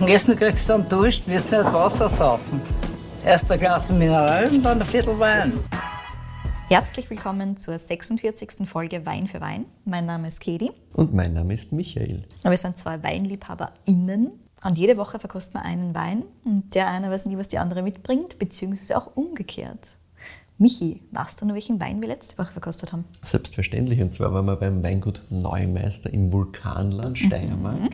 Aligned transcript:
Und 0.00 0.06
Essen 0.08 0.36
kriegst 0.36 0.68
du 0.68 0.74
dann 0.74 0.88
Dusch, 0.88 1.26
wirst 1.26 1.50
nicht 1.50 1.64
Wasser 1.72 2.08
saufen. 2.08 2.60
Erst 3.24 3.50
ein 3.50 3.58
Glas 3.58 3.88
Mineral 3.88 4.48
und 4.48 4.62
dann 4.62 4.80
ein 4.80 4.86
Viertel 4.86 5.18
Wein. 5.18 5.54
Herzlich 6.68 7.10
willkommen 7.10 7.56
zur 7.56 7.76
46. 7.76 8.68
Folge 8.68 9.04
Wein 9.06 9.26
für 9.26 9.40
Wein. 9.40 9.64
Mein 9.84 10.06
Name 10.06 10.28
ist 10.28 10.38
Kedi. 10.38 10.70
Und 10.92 11.14
mein 11.14 11.34
Name 11.34 11.52
ist 11.52 11.72
Michael. 11.72 12.22
Wir 12.44 12.56
sind 12.56 12.78
zwei 12.78 13.02
WeinliebhaberInnen. 13.02 14.30
Und 14.64 14.78
jede 14.78 14.96
Woche 14.98 15.18
verkosten 15.18 15.60
wir 15.60 15.64
einen 15.64 15.96
Wein 15.96 16.22
und 16.44 16.76
der 16.76 16.88
eine 16.88 17.10
weiß 17.10 17.26
nie, 17.26 17.36
was 17.36 17.48
die 17.48 17.58
andere 17.58 17.82
mitbringt, 17.82 18.38
beziehungsweise 18.38 18.96
auch 18.96 19.16
umgekehrt. 19.16 19.96
Michi, 20.58 21.02
weißt 21.12 21.40
du 21.40 21.46
noch, 21.46 21.54
welchen 21.54 21.80
Wein 21.80 22.00
wir 22.00 22.08
letzte 22.08 22.38
Woche 22.38 22.52
verkostet 22.52 22.92
haben? 22.92 23.04
Selbstverständlich. 23.22 24.00
Und 24.00 24.12
zwar 24.14 24.32
waren 24.32 24.46
wir 24.46 24.56
beim 24.56 24.82
Weingut 24.82 25.22
Neumeister 25.30 26.12
im 26.12 26.32
Vulkanland 26.32 27.18
Steiermark 27.18 27.80
mhm. 27.80 27.90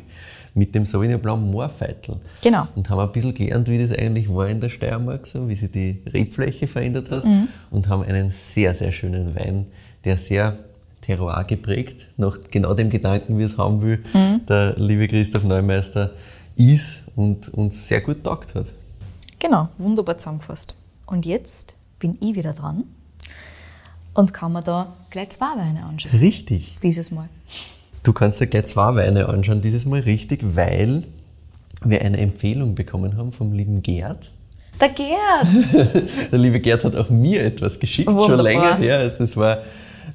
Mit 0.55 0.75
dem 0.75 0.87
Sauvignon 0.87 1.21
Blanc 1.21 1.43
Moorfeitel. 1.43 2.17
Genau. 2.43 2.69
Und 2.75 2.89
haben 2.89 3.01
ein 3.01 3.13
bisschen 3.13 3.35
gelernt, 3.35 3.69
wie 3.69 3.85
das 3.85 3.97
eigentlich 3.97 4.33
war 4.33 4.49
in 4.49 4.61
der 4.61 4.69
Steiermark, 4.69 5.27
so, 5.27 5.49
wie 5.49 5.57
sich 5.57 5.71
die 5.71 6.03
Rebfläche 6.07 6.67
verändert 6.67 7.11
hat. 7.11 7.25
Mhm. 7.25 7.49
Und 7.71 7.89
haben 7.89 8.03
einen 8.05 8.31
sehr, 8.31 8.75
sehr 8.75 8.93
schönen 8.93 9.35
Wein, 9.35 9.67
der 10.05 10.17
sehr 10.17 10.57
Terroir 11.01 11.45
geprägt, 11.45 12.09
nach 12.17 12.39
genau 12.51 12.73
dem 12.73 12.89
Gedanken, 12.89 13.39
wie 13.39 13.43
es 13.43 13.59
haben 13.59 13.83
will, 13.83 14.03
mhm. 14.15 14.47
der 14.47 14.75
liebe 14.79 15.07
Christoph 15.07 15.45
Neumeister 15.45 16.13
ist 16.57 17.03
und 17.15 17.49
uns 17.53 17.87
sehr 17.89 18.01
gut 18.01 18.25
taugt 18.25 18.55
hat. 18.55 18.73
Genau, 19.39 19.69
wunderbar 19.77 20.17
zusammengefasst. 20.17 20.81
Und 21.07 21.27
jetzt 21.27 21.77
bin 21.99 22.17
ich 22.21 22.35
wieder 22.35 22.55
dran 22.55 22.85
und 24.15 24.33
kann 24.33 24.53
mir 24.53 24.63
da 24.63 24.95
gleich 25.11 25.31
zwei 25.31 25.57
Weine 25.57 25.85
anschauen. 25.85 26.19
Richtig. 26.19 26.77
Dieses 26.83 27.11
Mal. 27.11 27.29
Du 28.05 28.13
kannst 28.13 28.39
dir 28.39 28.47
gleich 28.47 28.67
zwei 28.67 28.95
Weine 28.97 29.31
anschauen, 29.31 29.63
dieses 29.63 29.87
Mal 29.87 30.01
richtig, 30.01 30.41
weil 30.43 31.05
wir 31.83 32.03
eine 32.03 32.19
Empfehlung 32.19 32.75
bekommen 32.75 33.17
haben 33.17 33.33
vom 33.33 33.53
lieben 33.53 33.83
Gerd. 33.83 34.31
Der 34.79 34.91
Gerd! 34.91 36.03
Der 36.31 36.39
liebe 36.39 36.61
Gerd 36.61 36.85
hat 36.85 36.97
auch 36.97 37.09
mir 37.09 37.43
etwas 37.43 37.81
geschickt, 37.81 38.09
Wunderbar. 38.09 38.29
schon 38.29 38.45
länger 38.45 38.77
her. 38.77 38.99
Also 38.99 39.25
es 39.25 39.39
war, 39.39 39.59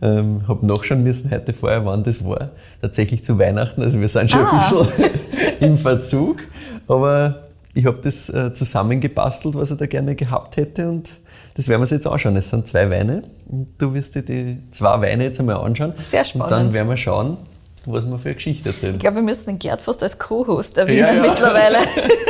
ähm, 0.03 0.47
habe 0.47 0.67
nachschauen 0.67 1.01
müssen 1.01 1.31
heute 1.31 1.51
vorher, 1.51 1.83
wann 1.83 2.03
das 2.03 2.23
war. 2.23 2.51
Tatsächlich 2.79 3.25
zu 3.25 3.39
Weihnachten, 3.39 3.81
also 3.81 3.99
wir 3.99 4.07
sind 4.07 4.29
schon 4.29 4.45
ah. 4.45 4.69
ein 4.69 4.85
bisschen 4.85 5.11
im 5.59 5.75
Verzug. 5.75 6.43
Aber 6.87 7.47
ich 7.73 7.87
habe 7.87 7.97
das 8.03 8.29
äh, 8.29 8.53
zusammengebastelt, 8.53 9.55
was 9.55 9.71
er 9.71 9.77
da 9.77 9.87
gerne 9.87 10.13
gehabt 10.13 10.57
hätte 10.57 10.89
und 10.89 11.19
das 11.55 11.67
werden 11.67 11.79
wir 11.79 11.83
uns 11.83 11.91
jetzt 11.91 12.05
anschauen. 12.05 12.35
Es 12.35 12.51
sind 12.51 12.67
zwei 12.67 12.91
Weine 12.91 13.23
und 13.47 13.67
du 13.79 13.95
wirst 13.95 14.13
dir 14.13 14.21
die 14.21 14.59
zwei 14.69 15.01
Weine 15.01 15.23
jetzt 15.23 15.39
einmal 15.39 15.55
anschauen. 15.55 15.93
Sehr 16.07 16.23
spannend. 16.23 16.51
Und 16.51 16.51
dann 16.51 16.73
werden 16.73 16.87
wir 16.87 16.97
schauen, 16.97 17.37
was 17.85 18.05
wir 18.05 18.19
für 18.19 18.29
eine 18.29 18.35
Geschichte 18.35 18.69
erzählen. 18.69 18.95
Ich 18.95 18.99
glaube, 18.99 19.17
wir 19.17 19.23
müssen 19.23 19.47
den 19.47 19.59
Gerd 19.59 19.81
fast 19.81 20.03
als 20.03 20.17
Co-Host 20.17 20.77
erwähnen 20.77 20.99
ja, 20.99 21.13
ja. 21.13 21.21
mittlerweile. 21.21 21.79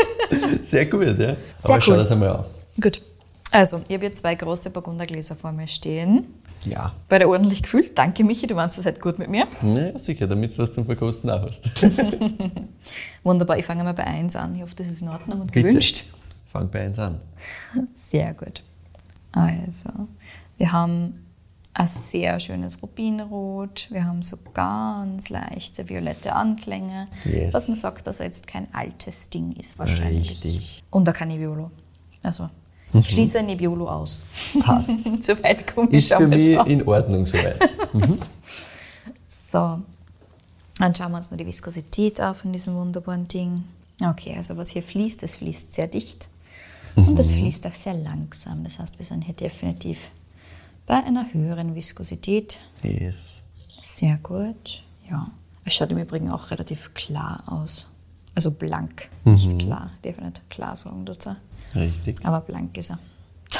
Sehr 0.63 0.85
gut, 0.85 1.05
ja. 1.05 1.15
Sehr 1.15 1.37
Aber 1.63 1.81
schau 1.81 1.95
das 1.95 2.11
einmal 2.11 2.29
an. 2.29 2.45
Gut. 2.81 3.01
Also, 3.51 3.81
ich 3.87 3.95
habe 3.95 4.05
hier 4.05 4.13
zwei 4.13 4.35
große 4.35 4.69
Burgundergläser 4.69 5.35
vor 5.35 5.51
mir 5.51 5.67
stehen. 5.67 6.27
Ja. 6.65 6.93
Bei 7.07 7.17
der 7.17 7.29
ordentlich 7.29 7.63
gefühlt. 7.63 7.97
Danke, 7.97 8.23
Michi, 8.23 8.45
du 8.45 8.53
meinst 8.53 8.77
das 8.77 8.85
halt 8.85 9.01
gut 9.01 9.17
mit 9.17 9.29
mir. 9.29 9.47
Ja, 9.63 9.97
sicher, 9.97 10.27
damit 10.27 10.55
du 10.55 10.61
was 10.61 10.73
zum 10.73 10.85
Verkosten 10.85 11.29
auch 11.29 11.47
hast. 11.47 11.61
Wunderbar, 13.23 13.57
ich 13.57 13.65
fange 13.65 13.83
mal 13.83 13.93
bei 13.93 14.05
1 14.05 14.35
an. 14.35 14.55
Ich 14.55 14.61
hoffe, 14.61 14.75
das 14.75 14.87
ist 14.87 15.01
in 15.01 15.07
Ordnung 15.07 15.41
und 15.41 15.51
Bitte. 15.51 15.67
gewünscht. 15.67 16.05
Fang 16.51 16.69
bei 16.69 16.81
1 16.81 16.99
an. 16.99 17.21
Sehr 17.95 18.33
gut. 18.33 18.61
Also, 19.31 19.89
wir 20.57 20.71
haben 20.71 21.25
ein 21.73 21.87
sehr 21.87 22.39
schönes 22.39 22.81
Rubinrot, 22.81 23.87
wir 23.91 24.05
haben 24.05 24.21
so 24.21 24.37
ganz 24.53 25.29
leichte 25.29 25.87
violette 25.87 26.33
Anklänge, 26.33 27.07
yes. 27.25 27.53
was 27.53 27.67
man 27.67 27.77
sagt, 27.77 28.07
dass 28.07 28.19
er 28.19 28.25
jetzt 28.25 28.47
kein 28.47 28.73
altes 28.73 29.29
Ding 29.29 29.53
ist 29.53 29.79
wahrscheinlich. 29.79 30.31
Richtig. 30.31 30.83
Und 30.89 31.07
ein 31.07 31.27
Nebbiolo. 31.27 31.71
Also 32.23 32.49
ich 32.93 33.09
schließe 33.09 33.43
Nebbiolo 33.43 33.87
aus. 33.87 34.23
Passt. 34.61 34.95
soweit 35.21 35.73
komme 35.73 35.89
ich 35.91 35.97
Ist 35.97 36.13
für 36.13 36.27
mich 36.27 36.55
drauf. 36.55 36.67
in 36.67 36.87
Ordnung 36.87 37.25
soweit. 37.25 37.59
Mhm. 37.93 38.19
So, 39.51 39.81
dann 40.77 40.95
schauen 40.95 41.11
wir 41.11 41.17
uns 41.17 41.31
noch 41.31 41.37
die 41.37 41.45
Viskosität 41.45 42.19
auf 42.21 42.37
von 42.37 42.51
diesem 42.51 42.75
wunderbaren 42.75 43.27
Ding. 43.27 43.63
Okay, 44.03 44.35
also 44.35 44.57
was 44.57 44.69
hier 44.69 44.83
fließt, 44.83 45.23
das 45.23 45.35
fließt 45.37 45.73
sehr 45.73 45.87
dicht. 45.87 46.29
Und 46.95 47.17
es 47.19 47.35
mhm. 47.35 47.39
fließt 47.39 47.67
auch 47.67 47.75
sehr 47.75 47.93
langsam. 47.93 48.63
Das 48.63 48.79
heißt, 48.79 48.97
wir 48.97 49.05
sind 49.05 49.23
hier 49.23 49.33
definitiv 49.33 50.09
bei 50.89 51.03
einer 51.03 51.31
höheren 51.31 51.75
Viskosität. 51.75 52.61
Yes. 52.81 53.41
Sehr 53.83 54.17
gut. 54.17 54.83
Ja. 55.07 55.27
Es 55.63 55.75
schaut 55.75 55.91
im 55.91 55.99
Übrigen 55.99 56.31
auch 56.31 56.49
relativ 56.49 56.95
klar 56.95 57.43
aus. 57.45 57.87
Also 58.33 58.49
blank, 58.49 59.07
mhm. 59.23 59.33
nicht 59.33 59.59
klar. 59.59 59.91
Definitiv 60.03 60.49
klar 60.49 60.75
sagen 60.75 61.05
dazu. 61.05 61.35
Richtig. 61.75 62.25
Aber 62.25 62.41
blank 62.41 62.75
ist 62.75 62.89
er. 62.89 62.97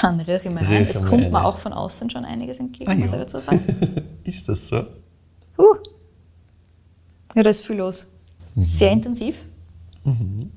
Dann 0.02 0.20
rühre 0.20 0.42
ich 0.44 0.52
mal 0.52 0.64
rein. 0.66 0.88
Es 0.88 1.06
kommt 1.06 1.32
mir 1.32 1.46
auch 1.46 1.60
von 1.60 1.72
außen 1.72 2.10
schon 2.10 2.26
einiges 2.26 2.60
entgegen, 2.60 2.90
ah, 2.90 2.96
muss 2.96 3.14
ich 3.14 3.20
dazu 3.20 3.40
sagen. 3.40 3.62
ist 4.24 4.50
das 4.50 4.68
so? 4.68 4.80
Uh. 5.58 5.76
Ja, 7.36 7.44
da 7.44 7.50
ist 7.52 7.66
viel 7.66 7.76
los. 7.76 8.08
Mhm. 8.56 8.62
Sehr 8.64 8.92
intensiv. 8.92 9.46
Mhm. 10.04 10.52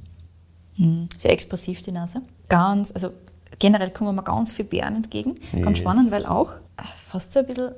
mhm. 0.78 1.08
Sehr 1.18 1.32
expressiv 1.32 1.82
die 1.82 1.92
Nase 1.92 2.22
ganz, 2.52 2.92
also 2.92 3.12
generell 3.58 3.90
kommen 3.90 4.14
mir 4.14 4.22
ganz 4.22 4.52
viele 4.52 4.68
Beeren 4.68 4.96
entgegen. 4.96 5.36
Yes. 5.54 5.64
Ganz 5.64 5.78
spannend, 5.78 6.10
weil 6.10 6.26
auch 6.26 6.52
fast 6.76 7.32
so 7.32 7.40
ein 7.40 7.46
bisschen, 7.46 7.72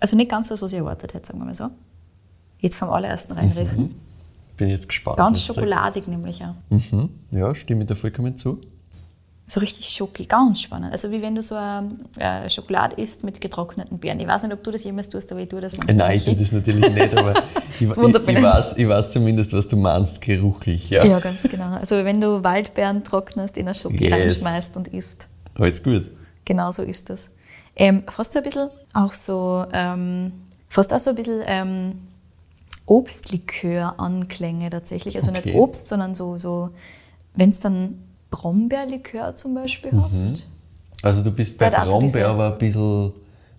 also 0.00 0.16
nicht 0.16 0.30
ganz 0.30 0.48
das, 0.48 0.62
was 0.62 0.72
ich 0.72 0.78
erwartet 0.78 1.14
hätte, 1.14 1.26
sagen 1.26 1.38
wir 1.40 1.46
mal 1.46 1.54
so. 1.54 1.68
Jetzt 2.60 2.78
vom 2.78 2.90
allerersten 2.90 3.32
reinriechen. 3.32 3.82
Mhm. 3.82 3.94
Bin 4.56 4.68
jetzt 4.70 4.88
gespannt. 4.88 5.18
Ganz 5.18 5.42
schokoladig 5.42 6.04
sagst. 6.04 6.08
nämlich 6.08 6.42
auch. 6.42 6.54
Mhm. 6.70 7.10
Ja, 7.30 7.54
stimme 7.54 7.82
ich 7.82 7.88
da 7.88 7.94
vollkommen 7.94 8.36
zu 8.36 8.60
so 9.48 9.60
richtig 9.60 9.88
schoki, 9.88 10.26
ganz 10.26 10.60
spannend. 10.60 10.92
Also 10.92 11.10
wie 11.12 11.22
wenn 11.22 11.36
du 11.36 11.42
so 11.42 11.54
eine, 11.54 11.88
eine 12.18 12.50
Schokolade 12.50 13.00
isst 13.00 13.22
mit 13.22 13.40
getrockneten 13.40 13.98
Beeren. 13.98 14.18
Ich 14.18 14.26
weiß 14.26 14.42
nicht, 14.42 14.52
ob 14.52 14.62
du 14.64 14.72
das 14.72 14.82
jemals 14.82 15.08
tust, 15.08 15.30
aber 15.30 15.40
ich 15.40 15.48
tue 15.48 15.60
das 15.60 15.76
manchmal. 15.76 15.96
Nein, 15.96 16.16
ich 16.16 16.24
tue 16.24 16.34
das 16.34 16.50
natürlich 16.50 16.92
nicht, 16.92 17.16
aber 17.16 17.34
ich, 17.70 17.82
ich, 17.82 17.88
ich, 17.88 18.42
weiß, 18.42 18.74
ich 18.76 18.88
weiß 18.88 19.10
zumindest, 19.12 19.52
was 19.52 19.68
du 19.68 19.76
meinst, 19.76 20.20
geruchlich. 20.20 20.90
Ja, 20.90 21.04
ja 21.04 21.20
ganz 21.20 21.44
genau. 21.44 21.76
Also 21.76 22.04
wenn 22.04 22.20
du 22.20 22.42
Waldbeeren 22.42 23.04
trocknest, 23.04 23.56
in 23.56 23.66
eine 23.66 23.74
Schoki 23.74 24.04
yes. 24.04 24.12
reinschmeißt 24.12 24.76
und 24.76 24.88
isst. 24.88 25.28
Alles 25.54 25.80
gut. 25.80 26.10
Genau 26.44 26.72
so 26.72 26.82
ist 26.82 27.08
das. 27.08 27.30
Ähm, 27.76 28.02
fast 28.08 28.32
so 28.32 28.38
ein 28.38 28.44
bisschen 28.44 28.68
auch 28.94 29.12
so, 29.12 29.64
ähm, 29.72 30.32
fast 30.68 30.92
auch 30.94 30.98
so 30.98 31.10
ein 31.10 31.16
bisschen 31.16 31.42
ähm, 31.46 31.92
Obstlikör-Anklänge 32.86 34.70
tatsächlich. 34.70 35.16
Also 35.16 35.30
okay. 35.30 35.42
nicht 35.44 35.56
Obst, 35.56 35.88
sondern 35.88 36.14
so, 36.14 36.38
so 36.38 36.70
wenn 37.34 37.50
es 37.50 37.60
dann 37.60 38.02
Brombeerlikör 38.30 39.36
zum 39.36 39.54
Beispiel 39.54 39.92
mhm. 39.92 40.04
hast. 40.04 40.42
Also 41.02 41.22
du 41.22 41.30
bist 41.30 41.58
bei 41.58 41.70
Brombeer 41.70 42.28
aber 42.28 42.52
ein 42.52 42.58
bisschen 42.58 43.12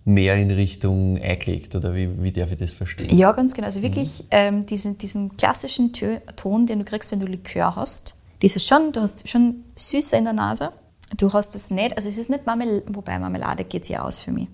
mehr 0.05 0.37
in 0.37 0.49
Richtung 0.51 1.21
eingelegt, 1.21 1.75
oder 1.75 1.93
wie, 1.93 2.21
wie 2.23 2.31
darf 2.31 2.51
ich 2.51 2.57
das 2.57 2.73
verstehen? 2.73 3.15
Ja, 3.15 3.31
ganz 3.33 3.53
genau. 3.53 3.67
Also 3.67 3.81
wirklich 3.81 4.23
mhm. 4.23 4.27
ähm, 4.31 4.65
diesen, 4.65 4.97
diesen 4.97 5.35
klassischen 5.37 5.91
Ton, 6.35 6.65
den 6.65 6.79
du 6.79 6.85
kriegst, 6.85 7.11
wenn 7.11 7.19
du 7.19 7.27
Likör 7.27 7.75
hast. 7.75 8.15
Dieses 8.41 8.65
schon, 8.65 8.91
du 8.93 9.01
hast 9.01 9.27
schon 9.27 9.63
Süße 9.75 10.15
in 10.15 10.23
der 10.23 10.33
Nase. 10.33 10.71
Du 11.15 11.31
hast 11.31 11.55
das 11.55 11.71
nicht, 11.71 11.95
also 11.95 12.09
es 12.09 12.17
ist 12.17 12.29
nicht 12.29 12.45
Marmelade, 12.45 12.83
wobei 12.87 13.17
Marmelade 13.17 13.63
geht 13.63 13.83
es 13.83 13.89
ja 13.89 14.03
aus 14.03 14.19
für 14.19 14.31
mich. 14.31 14.47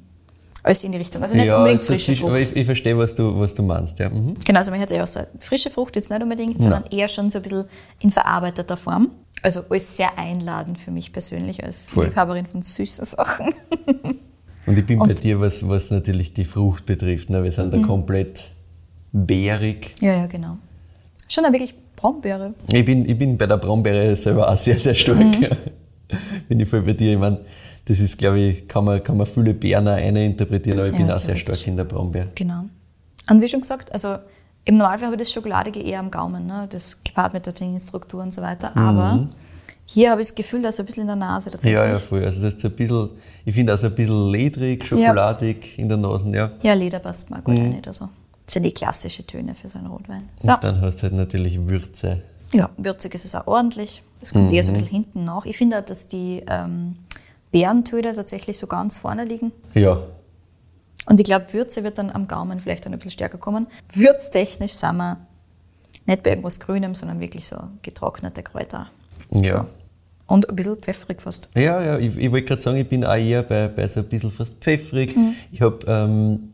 Alles 0.61 0.83
in 0.85 0.93
die 0.93 0.97
Richtung. 0.97 1.21
Also 1.21 1.35
nicht 1.35 1.45
ja, 1.45 1.57
unbedingt 1.57 1.81
frische 1.81 2.15
Frucht. 2.15 2.29
Aber 2.29 2.39
ich, 2.39 2.55
ich, 2.55 2.65
verstehe, 2.65 2.97
was 2.97 3.13
du, 3.13 3.37
was 3.37 3.53
du 3.53 3.63
meinst. 3.63 3.99
Ja. 3.99 4.09
Mhm. 4.09 4.35
Genau, 4.45 4.59
also 4.59 4.71
man 4.71 4.79
hat 4.79 4.91
ja 4.91 5.03
auch 5.03 5.07
so 5.07 5.19
frische 5.39 5.69
Frucht 5.69 5.95
jetzt 5.97 6.09
nicht 6.09 6.23
unbedingt, 6.23 6.61
sondern 6.61 6.85
ja. 6.89 6.99
eher 6.99 7.07
schon 7.09 7.29
so 7.29 7.39
ein 7.39 7.41
bisschen 7.41 7.65
in 7.99 8.11
verarbeiteter 8.11 8.77
Form. 8.77 9.11
Also 9.41 9.61
alles 9.69 9.97
sehr 9.97 10.17
einladend 10.17 10.77
für 10.77 10.91
mich 10.91 11.11
persönlich 11.11 11.61
als 11.63 11.89
Voll. 11.89 12.05
Liebhaberin 12.05 12.45
von 12.45 12.61
süßen 12.61 13.03
Sachen. 13.03 13.53
Und 14.65 14.79
ich 14.79 14.85
bin 14.85 15.01
Und 15.01 15.09
bei 15.09 15.13
dir, 15.15 15.41
was, 15.41 15.67
was 15.67 15.91
natürlich 15.91 16.33
die 16.33 16.45
Frucht 16.45 16.85
betrifft. 16.85 17.29
Ne? 17.29 17.43
Wir 17.43 17.51
sind 17.51 17.73
da 17.73 17.77
mhm. 17.77 17.83
komplett 17.85 18.51
bärig. 19.11 19.93
Ja, 19.99 20.13
ja, 20.13 20.27
genau. 20.27 20.57
Schon 21.27 21.43
eine 21.43 21.53
wirklich 21.53 21.75
Brombeere. 21.97 22.53
Ich 22.71 22.85
bin, 22.85 23.07
ich 23.07 23.17
bin 23.17 23.37
bei 23.37 23.47
der 23.47 23.57
Brombeere 23.57 24.15
selber 24.15 24.49
auch 24.49 24.57
sehr, 24.57 24.79
sehr 24.79 24.95
stark. 24.95 25.17
Mhm. 25.17 25.47
bin 26.47 26.59
ich 26.59 26.69
voll 26.69 26.81
bei 26.81 26.93
dir. 26.93 27.13
Ich 27.13 27.19
meine, 27.19 27.39
das 27.85 27.99
ist, 27.99 28.17
glaube 28.17 28.39
ich, 28.39 28.67
kann 28.67 28.85
man, 28.85 29.03
kann 29.03 29.17
man 29.17 29.27
viele 29.27 29.53
Beeren 29.53 29.87
auch 29.87 29.97
interpretieren, 29.97 30.79
aber 30.79 30.87
ich 30.87 30.93
ja, 30.93 30.99
bin 30.99 31.11
auch 31.11 31.19
sehr 31.19 31.37
stark 31.37 31.67
in 31.67 31.77
der 31.77 31.83
Brombeere. 31.83 32.29
Genau. 32.35 32.65
Und 33.29 33.41
wie 33.41 33.47
schon 33.47 33.61
gesagt, 33.61 33.91
also 33.91 34.17
im 34.65 34.77
Normalfall 34.77 35.07
habe 35.07 35.15
ich 35.15 35.21
das 35.21 35.31
Schokoladige 35.31 35.81
eher 35.81 35.99
am 35.99 36.09
Gaumen, 36.09 36.45
ne? 36.45 36.67
das 36.69 37.03
gepaart 37.03 37.33
mit 37.33 37.45
der 37.45 37.53
Trinkstruktur 37.53 38.21
und 38.21 38.33
so 38.33 38.41
weiter. 38.41 38.71
Mhm. 38.73 38.81
Aber 38.81 39.27
hier 39.85 40.11
habe 40.11 40.21
ich 40.21 40.27
das 40.27 40.35
Gefühl, 40.35 40.61
dass 40.61 40.77
so 40.77 40.83
ein 40.83 40.85
bisschen 40.85 41.01
in 41.01 41.07
der 41.07 41.15
Nase 41.17 41.49
tatsächlich. 41.49 41.77
Ja, 41.77 41.85
ja, 41.85 41.95
voll. 41.95 42.23
Also 42.23 42.41
das 42.41 42.53
ist 42.53 42.65
ein 42.65 42.71
bisschen, 42.71 43.09
ich 43.43 43.53
finde 43.53 43.73
auch 43.75 43.83
ein 43.83 43.95
bisschen 43.95 44.31
ledrig, 44.31 44.85
schokoladig 44.85 45.77
ja. 45.77 45.83
in 45.83 45.89
der 45.89 45.97
Nase. 45.97 46.29
Ja, 46.29 46.51
ja 46.61 46.73
Leder 46.73 46.99
passt 46.99 47.29
mir 47.29 47.41
gut 47.41 47.57
mhm. 47.57 47.69
nicht. 47.69 47.87
Also. 47.87 48.07
Das 48.45 48.53
sind 48.53 48.63
die 48.63 48.73
klassischen 48.73 49.25
Töne 49.27 49.55
für 49.55 49.69
so 49.69 49.79
einen 49.79 49.87
Rotwein. 49.87 50.29
So. 50.37 50.53
Und 50.53 50.63
dann 50.63 50.81
hast 50.81 50.97
du 50.97 51.03
halt 51.03 51.13
natürlich 51.13 51.59
Würze. 51.67 52.21
Ja, 52.53 52.69
würzig 52.77 53.13
ist 53.15 53.25
es 53.25 53.35
auch 53.35 53.47
ordentlich. 53.47 54.03
Das 54.19 54.33
kommt 54.33 54.49
mhm. 54.49 54.53
eher 54.53 54.63
so 54.63 54.71
ein 54.71 54.75
bisschen 54.77 54.89
hinten 54.89 55.25
nach. 55.25 55.45
Ich 55.45 55.57
finde 55.57 55.79
auch, 55.79 55.85
dass 55.85 56.07
die 56.07 56.43
ähm, 56.47 56.95
Beerentöne 57.51 58.13
tatsächlich 58.13 58.57
so 58.57 58.67
ganz 58.67 58.97
vorne 58.97 59.25
liegen. 59.25 59.51
Ja, 59.73 59.99
und 61.05 61.19
ich 61.19 61.25
glaube, 61.25 61.51
Würze 61.51 61.83
wird 61.83 61.97
dann 61.97 62.09
am 62.11 62.27
Gaumen 62.27 62.59
vielleicht 62.59 62.85
ein 62.85 62.93
bisschen 62.93 63.11
stärker 63.11 63.37
kommen. 63.37 63.67
Würztechnisch 63.93 64.73
sind 64.73 64.97
wir 64.97 65.17
Nicht 66.05 66.23
bei 66.23 66.31
irgendwas 66.31 66.59
Grünem, 66.59 66.95
sondern 66.95 67.19
wirklich 67.19 67.45
so 67.45 67.57
getrocknete 67.81 68.43
Kräuter. 68.43 68.87
Ja. 69.31 69.59
So. 69.59 69.65
Und 70.27 70.49
ein 70.49 70.55
bisschen 70.55 70.77
pfeffrig 70.77 71.21
fast. 71.21 71.49
Ja, 71.53 71.81
ja, 71.81 71.97
ich, 71.97 72.17
ich 72.17 72.31
wollte 72.31 72.47
gerade 72.47 72.61
sagen, 72.61 72.77
ich 72.77 72.87
bin 72.87 73.03
auch 73.03 73.15
eher 73.15 73.43
bei, 73.43 73.67
bei 73.67 73.87
so 73.87 73.99
ein 73.99 74.07
bisschen 74.07 74.31
fast 74.31 74.53
pfeffrig. 74.61 75.15
Mhm. 75.15 75.35
Ich 75.51 75.61
habe 75.61 75.79
ähm, 75.85 76.53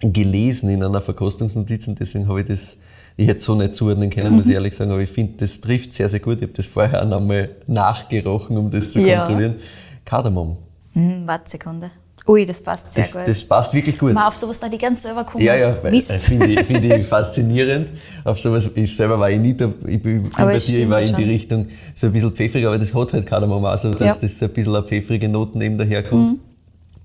gelesen 0.00 0.70
in 0.70 0.82
einer 0.82 1.02
Verkostungsnotiz 1.02 1.86
und 1.86 2.00
deswegen 2.00 2.26
habe 2.26 2.40
ich 2.40 2.46
das 2.46 2.78
ich 3.16 3.26
hätte 3.28 3.38
es 3.38 3.44
so 3.44 3.54
nicht 3.54 3.74
zuordnen 3.74 4.10
können, 4.10 4.30
Mhm. 4.30 4.36
muss 4.36 4.46
ich 4.46 4.54
ehrlich 4.54 4.74
sagen, 4.74 4.90
aber 4.90 5.00
ich 5.00 5.10
finde, 5.10 5.34
das 5.38 5.60
trifft 5.60 5.94
sehr, 5.94 6.08
sehr 6.08 6.20
gut. 6.20 6.36
Ich 6.38 6.42
habe 6.42 6.52
das 6.52 6.66
vorher 6.66 7.02
auch 7.02 7.08
nochmal 7.08 7.50
nachgerochen, 7.66 8.56
um 8.56 8.70
das 8.70 8.90
zu 8.92 9.00
Ja. 9.00 9.24
kontrollieren. 9.24 9.56
Kardamom. 10.04 10.56
Hm, 10.92 11.22
warte 11.26 11.50
Sekunde. 11.50 11.90
Ui, 12.26 12.46
das 12.46 12.62
passt 12.62 12.90
sehr 12.94 13.04
Das, 13.04 13.12
gut. 13.12 13.22
das 13.26 13.44
passt 13.44 13.74
wirklich 13.74 13.98
gut. 13.98 14.14
Mal 14.14 14.26
auf 14.26 14.34
sowas 14.34 14.58
da 14.58 14.66
die 14.68 14.78
ganz 14.78 15.02
selber 15.02 15.24
kommen. 15.24 15.44
Ja, 15.44 15.54
ja, 15.56 15.70
äh, 15.76 16.00
finde 16.00 16.46
ich, 16.46 16.60
find 16.66 16.82
ich 16.84 17.06
faszinierend. 17.06 17.88
Auf 18.24 18.38
sowas, 18.40 18.70
ich 18.74 18.96
selber 18.96 19.20
war 19.20 19.30
ich 19.30 19.38
nie 19.38 19.52
da, 19.54 19.70
ich 19.86 20.00
bin, 20.00 20.30
Aber 20.34 20.52
bei 20.52 20.58
dir, 20.58 20.78
ich 20.78 20.88
war 20.88 21.02
in 21.02 21.08
schon. 21.08 21.16
die 21.18 21.24
Richtung 21.24 21.66
so 21.92 22.06
ein 22.06 22.14
bisschen 22.14 22.32
pfeffrig, 22.32 22.66
aber 22.66 22.78
das 22.78 22.94
hat 22.94 23.12
halt 23.12 23.26
Kardamom 23.26 23.62
auch 23.66 23.76
so, 23.76 23.90
dass 23.90 24.00
Ja. 24.00 24.16
das 24.22 24.38
so 24.38 24.46
ein 24.46 24.52
bisschen 24.52 24.74
eine 24.74 24.86
pfeffrige 24.86 25.28
Noten 25.28 25.60
eben 25.60 25.76
daherkommt. 25.76 26.38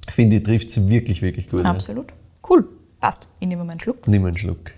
Finde 0.10 0.38
ich, 0.38 0.44
trifft 0.44 0.70
es 0.70 0.88
wirklich, 0.90 1.22
wirklich 1.22 1.50
gut. 1.50 1.64
Ja. 1.66 1.72
Absolut. 1.72 2.14
Cool. 2.50 2.66
Passt. 3.02 3.28
Ich 3.42 3.48
nehme 3.48 3.66
mal 3.66 3.72
einen 3.72 3.80
Schluck. 3.82 4.08
Nimm 4.08 4.24
einen 4.26 4.38
Schluck. 4.38 4.72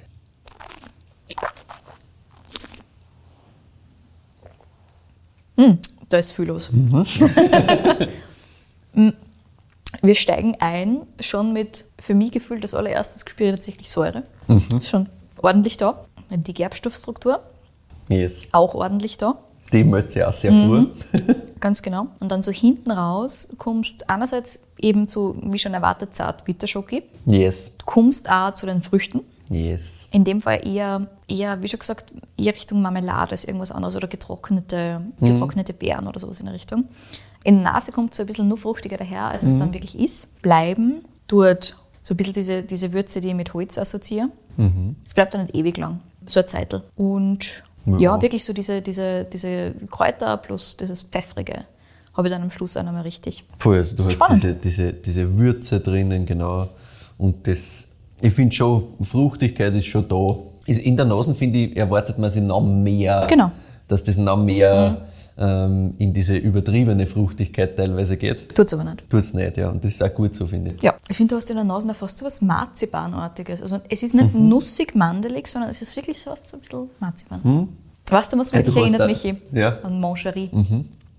Da 6.09 6.17
ist 6.17 6.31
viel 6.31 6.45
los. 6.45 6.71
Mhm. 6.71 7.05
Mm. 8.93 9.11
Wir 10.01 10.15
steigen 10.15 10.57
ein, 10.59 11.07
schon 11.21 11.53
mit, 11.53 11.85
für 11.97 12.13
mich 12.13 12.31
gefühlt, 12.31 12.61
das 12.61 12.73
allererstes 12.73 13.23
gespürt 13.23 13.51
tatsächlich 13.55 13.89
Säure. 13.89 14.23
Mhm. 14.47 14.61
Ist 14.77 14.89
schon 14.89 15.07
ordentlich 15.41 15.77
da. 15.77 16.05
Die 16.29 16.53
Gerbstoffstruktur 16.53 17.39
Yes. 18.09 18.49
auch 18.51 18.75
ordentlich 18.75 19.17
da. 19.17 19.35
Die 19.71 19.85
möchte 19.85 20.19
ich 20.19 20.25
auch 20.25 20.33
sehr 20.33 20.51
Mhm. 20.51 20.91
Ganz 21.61 21.81
genau. 21.81 22.07
Und 22.19 22.31
dann 22.31 22.43
so 22.43 22.51
hinten 22.51 22.91
raus 22.91 23.53
kommst 23.57 24.09
einerseits 24.09 24.63
eben 24.77 25.07
zu, 25.07 25.37
wie 25.43 25.59
schon 25.59 25.73
erwartet, 25.73 26.13
zart 26.13 26.43
Bitterschoki. 26.43 27.03
Yes. 27.25 27.71
Du 27.77 27.85
kommst 27.85 28.29
auch 28.29 28.53
zu 28.53 28.65
den 28.65 28.81
Früchten. 28.81 29.21
Yes. 29.51 30.07
In 30.11 30.23
dem 30.23 30.39
Fall 30.39 30.65
eher, 30.67 31.07
eher, 31.27 31.61
wie 31.61 31.67
schon 31.67 31.79
gesagt, 31.79 32.13
eher 32.37 32.53
Richtung 32.53 32.81
Marmelade 32.81 33.31
als 33.31 33.43
irgendwas 33.45 33.71
anderes 33.71 33.95
oder 33.95 34.07
getrocknete, 34.07 35.01
Mhm. 35.19 35.25
getrocknete 35.25 35.73
Beeren 35.73 36.07
oder 36.07 36.19
sowas 36.19 36.39
in 36.39 36.45
der 36.45 36.55
Richtung. 36.55 36.85
In 37.43 37.63
der 37.63 37.73
Nase 37.73 37.91
kommt 37.91 38.13
so 38.13 38.23
ein 38.23 38.27
bisschen 38.27 38.47
nur 38.47 38.57
fruchtiger 38.57 38.97
daher, 38.97 39.25
als 39.25 39.41
Mhm. 39.43 39.47
es 39.49 39.59
dann 39.59 39.73
wirklich 39.73 39.99
ist. 39.99 40.41
Bleiben 40.41 41.01
tut 41.27 41.75
so 42.01 42.13
ein 42.13 42.17
bisschen 42.17 42.33
diese, 42.33 42.63
diese 42.63 42.93
Würze, 42.93 43.19
die 43.21 43.29
ich 43.29 43.33
mit 43.35 43.53
Holz 43.53 43.77
assoziiere. 43.77 44.29
Es 45.07 45.13
bleibt 45.13 45.33
dann 45.33 45.41
nicht 45.43 45.55
ewig 45.55 45.77
lang, 45.77 45.99
so 46.25 46.39
eine 46.39 46.45
Zeitel. 46.47 46.81
Und 46.95 47.63
ja, 47.85 47.97
Ja. 47.99 48.21
wirklich 48.21 48.43
so 48.43 48.53
diese, 48.53 48.81
diese, 48.81 49.23
diese 49.25 49.71
Kräuter 49.89 50.37
plus 50.37 50.77
dieses 50.77 51.03
Pfeffrige 51.03 51.65
habe 52.13 52.27
ich 52.27 52.33
dann 52.33 52.43
am 52.43 52.51
Schluss 52.51 52.75
auch 52.77 52.83
nochmal 52.83 53.03
richtig. 53.03 53.43
Voll, 53.59 53.77
also 53.77 53.95
du 53.95 54.05
hast 54.05 54.13
Spannend. 54.13 54.43
diese, 54.43 54.53
diese, 54.55 54.93
diese 54.93 55.37
Würze 55.37 55.79
drinnen, 55.79 56.25
genau. 56.25 56.69
Und 57.17 57.47
das, 57.47 57.85
ich 58.21 58.33
finde 58.33 58.55
schon, 58.55 58.83
Fruchtigkeit 59.01 59.73
ist 59.75 59.85
schon 59.87 60.07
da. 60.07 60.35
In 60.65 60.95
der 60.95 61.05
Nase, 61.05 61.33
finde 61.33 61.59
ich, 61.59 61.75
erwartet 61.77 62.17
man 62.17 62.29
sich 62.29 62.43
noch 62.43 62.61
mehr. 62.61 63.25
Genau. 63.29 63.51
Dass 63.87 64.03
das 64.03 64.15
noch 64.17 64.37
mehr 64.37 65.01
ähm, 65.37 65.95
in 65.97 66.13
diese 66.13 66.37
übertriebene 66.37 67.07
Fruchtigkeit 67.07 67.75
teilweise 67.75 68.15
geht. 68.15 68.53
Tut 68.55 68.67
es 68.67 68.73
aber 68.73 68.83
nicht. 68.85 69.09
Tut 69.09 69.21
es 69.21 69.33
nicht, 69.33 69.57
ja. 69.57 69.69
Und 69.69 69.83
das 69.83 69.91
ist 69.91 70.03
auch 70.03 70.13
gut 70.13 70.35
so, 70.35 70.45
finde 70.47 70.73
ich. 70.75 70.83
Ja, 70.83 70.93
ich 71.09 71.17
finde, 71.17 71.31
du 71.31 71.35
hast 71.37 71.49
in 71.49 71.55
der 71.55 71.65
Nase 71.65 71.93
fast 71.93 72.17
so 72.17 72.25
was 72.25 72.41
Marzipanartiges. 72.41 73.61
Also 73.61 73.77
es 73.89 74.03
ist 74.03 74.13
nicht 74.13 74.33
Mhm. 74.33 74.49
nussig-mandelig, 74.49 75.47
sondern 75.47 75.69
es 75.71 75.81
ist 75.81 75.95
wirklich 75.95 76.19
so, 76.19 76.31
was, 76.31 76.41
so 76.47 76.57
ein 76.57 76.61
bisschen 76.61 76.89
Marzipan. 76.99 77.67
Weißt 78.09 78.31
du, 78.33 78.37
was 78.37 78.51
mich 78.51 78.63
du 78.63 78.71
hast 78.71 78.77
erinnert, 78.77 79.07
Michi? 79.07 79.35
ja. 79.51 79.77
An 79.83 79.99
Mangerie. 79.99 80.49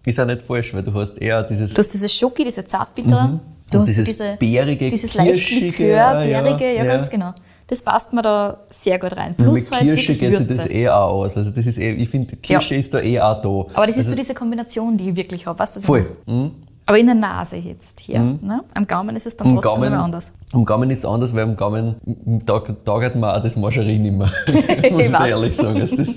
Ist 0.04 0.19
auch 0.20 0.26
nicht 0.26 0.43
falsch, 0.43 0.75
weil 0.75 0.82
du 0.82 0.93
hast 0.94 1.16
eher 1.19 1.43
dieses. 1.44 1.72
Du 1.75 1.78
hast 1.78 1.88
dieses 1.93 2.12
Schoki, 2.14 2.44
diese 2.44 2.64
Zartbittere. 2.64 3.40
Du 3.70 3.78
Und 3.78 3.82
hast 3.82 3.88
dieses 3.90 4.04
diese, 4.04 4.37
bärige, 4.38 4.90
dieses 4.90 5.14
leicht 5.14 5.46
kirschige, 5.46 5.66
Likör, 5.88 6.14
bärige, 6.14 6.64
ja, 6.64 6.84
ja. 6.84 6.84
ganz 6.84 7.08
genau. 7.08 7.32
Das 7.69 7.81
passt 7.81 8.12
mir 8.12 8.20
da 8.20 8.58
sehr 8.70 8.99
gut 8.99 9.16
rein. 9.16 9.34
Plus 9.34 9.70
mit 9.70 9.81
halt 9.81 9.88
Kirsche 9.88 10.14
geht 10.14 10.37
sich 10.37 10.46
das 10.46 10.69
eh 10.69 10.88
auch 10.88 11.12
aus. 11.12 11.37
Also 11.38 11.50
das 11.52 11.64
ist 11.64 11.78
eh, 11.78 11.93
ich 11.93 12.08
finde, 12.08 12.37
Kirsche 12.37 12.75
Ja. 12.75 12.81
ist 12.81 12.93
da 12.93 13.00
eh 13.00 13.19
auch 13.20 13.40
da. 13.40 13.49
Aber 13.49 13.87
das 13.87 13.96
ist 13.96 14.04
also, 14.04 14.10
so 14.10 14.16
diese 14.16 14.34
Kombination, 14.34 14.96
die 14.99 15.10
ich 15.10 15.16
wirklich 15.16 15.46
habe. 15.46 15.58
Weißt 15.58 15.76
du, 15.76 15.81
Voll. 15.81 16.06
meine? 16.26 16.50
Aber 16.84 16.99
in 16.99 17.06
der 17.06 17.14
Nase 17.14 17.56
jetzt 17.56 18.00
hier. 18.00 18.19
Ne? 18.20 18.62
Am 18.75 18.87
Gaumen 18.87 19.14
ist 19.16 19.25
es 19.26 19.37
dann 19.37 19.46
Am 19.49 19.54
trotzdem 19.54 19.81
Gaumen, 19.82 19.93
immer 19.93 20.02
anders. 20.04 20.34
am 20.52 20.64
Gaumen 20.64 20.90
ist 20.90 20.99
es 20.99 21.04
anders, 21.06 21.34
weil 21.34 21.44
am 21.44 21.56
Gaumen 21.56 21.94
taugt 22.44 23.14
mir 23.16 23.34
auch 23.37 23.43
das 23.43 23.56
Margarine 23.56 24.00
nicht 24.00 24.19
mehr. 24.19 24.31
Muss 24.90 25.02
ich 25.02 25.12
ehrlich 25.12 25.56
sagen. 25.56 25.81
Also 25.81 25.96
das 25.96 26.08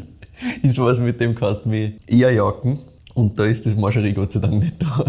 ist 0.64 0.80
was, 0.80 0.98
mit 0.98 1.22
dem 1.22 1.36
kannst 1.36 1.66
du 1.66 1.70
mich 1.70 1.94
eher 2.08 2.32
jagen. 2.34 2.80
Und 3.16 3.40
da 3.40 3.46
ist 3.46 3.66
das 3.66 3.76
Margarine 3.76 4.14
Gott 4.14 4.34
sei 4.34 4.42
Dank 4.42 4.62
nicht 4.62 4.76
da. 4.80 5.06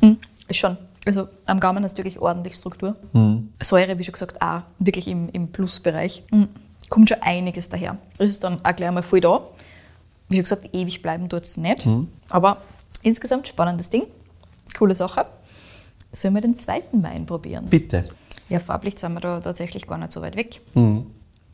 Ist 0.48 0.56
schon. 0.56 0.76
Also 1.06 1.28
am 1.46 1.60
Gaumen 1.60 1.84
hast 1.84 1.94
du 1.94 1.98
wirklich 1.98 2.18
ordentlich 2.18 2.54
Struktur. 2.56 2.96
Hm. 3.12 3.52
Säure, 3.60 3.98
wie 3.98 4.04
schon 4.04 4.12
gesagt, 4.12 4.42
auch 4.42 4.62
wirklich 4.78 5.06
im, 5.06 5.28
im 5.28 5.48
Plusbereich. 5.48 6.24
Mhm. 6.32 6.48
Kommt 6.88 7.08
schon 7.08 7.18
einiges 7.20 7.68
daher. 7.68 7.96
Das 8.18 8.28
ist 8.28 8.42
dann 8.42 8.58
auch 8.64 8.74
gleich 8.74 8.90
mal 8.90 9.02
voll 9.02 9.20
da. 9.20 9.46
Wie 10.28 10.36
schon 10.36 10.42
gesagt, 10.42 10.74
ewig 10.74 11.00
bleiben 11.02 11.28
tut 11.28 11.44
es 11.44 11.56
nicht. 11.56 11.84
Hm. 11.84 12.08
Aber 12.30 12.58
insgesamt 13.02 13.46
spannendes 13.46 13.90
Ding. 13.90 14.02
Coole 14.76 14.94
Sache. 14.94 15.26
Sollen 16.12 16.34
wir 16.34 16.40
den 16.40 16.56
zweiten 16.56 17.02
Wein 17.02 17.26
probieren? 17.26 17.66
Bitte. 17.66 18.08
Ja, 18.48 18.58
farblich 18.58 18.98
sind 18.98 19.12
wir 19.12 19.20
da 19.20 19.38
tatsächlich 19.38 19.86
gar 19.86 19.98
nicht 19.98 20.10
so 20.12 20.22
weit 20.22 20.36
weg. 20.36 20.60